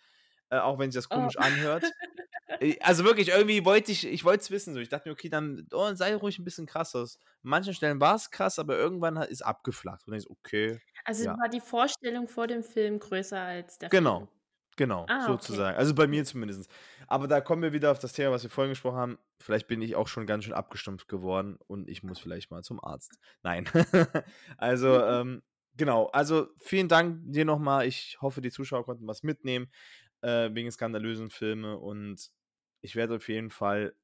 Äh, 0.50 0.60
auch 0.60 0.80
wenn 0.80 0.92
sich 0.92 0.98
das 1.00 1.10
komisch 1.10 1.36
Oh. 1.38 1.42
anhört. 1.42 1.84
Äh, 2.62 2.78
Also 2.82 3.04
wirklich, 3.06 3.30
irgendwie 3.30 3.64
wollte 3.64 3.92
ich, 3.92 4.08
ich 4.08 4.26
wollte 4.26 4.42
es 4.42 4.50
wissen. 4.52 4.74
So. 4.74 4.80
Ich 4.80 4.90
dachte 4.90 5.08
mir, 5.08 5.14
okay, 5.14 5.30
dann 5.30 5.68
oh, 5.72 5.94
sei 5.94 6.16
ruhig 6.16 6.40
ein 6.40 6.44
bisschen 6.46 6.66
krasser. 6.66 7.02
An 7.02 7.08
manchen 7.44 7.76
Stellen 7.76 8.02
war 8.02 8.16
es 8.16 8.32
krass, 8.32 8.58
aber 8.58 8.76
irgendwann 8.76 9.20
hat- 9.20 9.30
ist 9.30 9.44
abgeflacht. 9.44 10.02
Und 10.08 10.12
dann 10.14 10.18
ist 10.18 10.30
okay. 10.30 10.82
Also 11.06 11.26
Ja. 11.26 11.38
war 11.38 11.48
die 11.48 11.62
Vorstellung 11.62 12.28
vor 12.28 12.48
dem 12.48 12.64
Film 12.64 12.98
größer 13.00 13.40
als 13.40 13.78
der 13.78 13.90
Genau. 13.90 14.18
Film? 14.18 14.30
Genau, 14.78 15.06
Ah, 15.10 15.18
okay. 15.26 15.28
sozusagen. 15.28 15.78
Also 15.78 15.94
bei 15.94 16.08
mir 16.08 16.26
zumindest. 16.26 16.70
Aber 17.10 17.28
da 17.28 17.42
kommen 17.42 17.64
wir 17.64 17.74
wieder 17.74 17.92
auf 17.92 17.98
das 17.98 18.14
Thema, 18.14 18.32
was 18.32 18.44
wir 18.44 18.52
vorhin 18.52 18.72
gesprochen 18.72 18.98
haben. 18.98 19.18
Vielleicht 19.40 19.68
bin 19.68 19.82
ich 19.82 19.96
auch 19.96 20.08
schon 20.08 20.28
ganz 20.28 20.44
schön 20.44 20.54
abgestumpft 20.54 21.08
geworden 21.08 21.58
und 21.66 21.90
ich 21.90 22.04
muss 22.04 22.20
vielleicht 22.20 22.52
mal 22.52 22.62
zum 22.62 22.84
Arzt. 22.84 23.18
Nein. 23.42 23.68
also, 24.58 25.04
ähm, 25.04 25.42
genau. 25.76 26.06
Also 26.08 26.50
vielen 26.60 26.88
Dank 26.88 27.20
dir 27.24 27.46
nochmal. 27.46 27.88
Ich 27.88 28.20
hoffe, 28.22 28.42
die 28.42 28.52
Zuschauer 28.52 28.86
konnten 28.86 29.08
was 29.08 29.24
mitnehmen 29.24 29.72
äh, 30.22 30.50
wegen 30.54 30.70
skandalösen 30.72 31.32
Filme 31.32 31.80
und 31.80 32.30
ich 32.82 32.96
werde 32.96 33.16
auf 33.16 33.28
jeden 33.28 33.50
Fall 33.50 33.96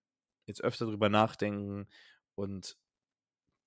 jetzt 0.46 0.64
öfter 0.64 0.88
drüber 0.88 1.10
nachdenken 1.10 1.88
und 2.34 2.76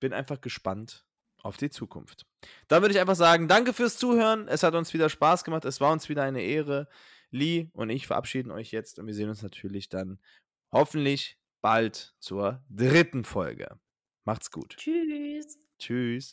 bin 0.01 0.11
einfach 0.11 0.41
gespannt 0.41 1.05
auf 1.41 1.55
die 1.55 1.69
Zukunft. 1.69 2.25
Dann 2.67 2.81
würde 2.81 2.93
ich 2.93 2.99
einfach 2.99 3.15
sagen, 3.15 3.47
danke 3.47 3.71
fürs 3.71 3.97
Zuhören. 3.97 4.49
Es 4.49 4.63
hat 4.63 4.75
uns 4.75 4.93
wieder 4.93 5.07
Spaß 5.07 5.45
gemacht. 5.45 5.63
Es 5.63 5.79
war 5.79 5.93
uns 5.93 6.09
wieder 6.09 6.23
eine 6.23 6.41
Ehre. 6.41 6.89
Lee 7.31 7.69
und 7.73 7.89
ich 7.89 8.07
verabschieden 8.07 8.51
euch 8.51 8.71
jetzt 8.71 8.99
und 8.99 9.07
wir 9.07 9.13
sehen 9.13 9.29
uns 9.29 9.41
natürlich 9.41 9.89
dann 9.89 10.19
hoffentlich 10.71 11.37
bald 11.61 12.15
zur 12.19 12.63
dritten 12.69 13.23
Folge. 13.23 13.79
Macht's 14.25 14.51
gut. 14.51 14.75
Tschüss. 14.77 15.57
Tschüss. 15.79 16.27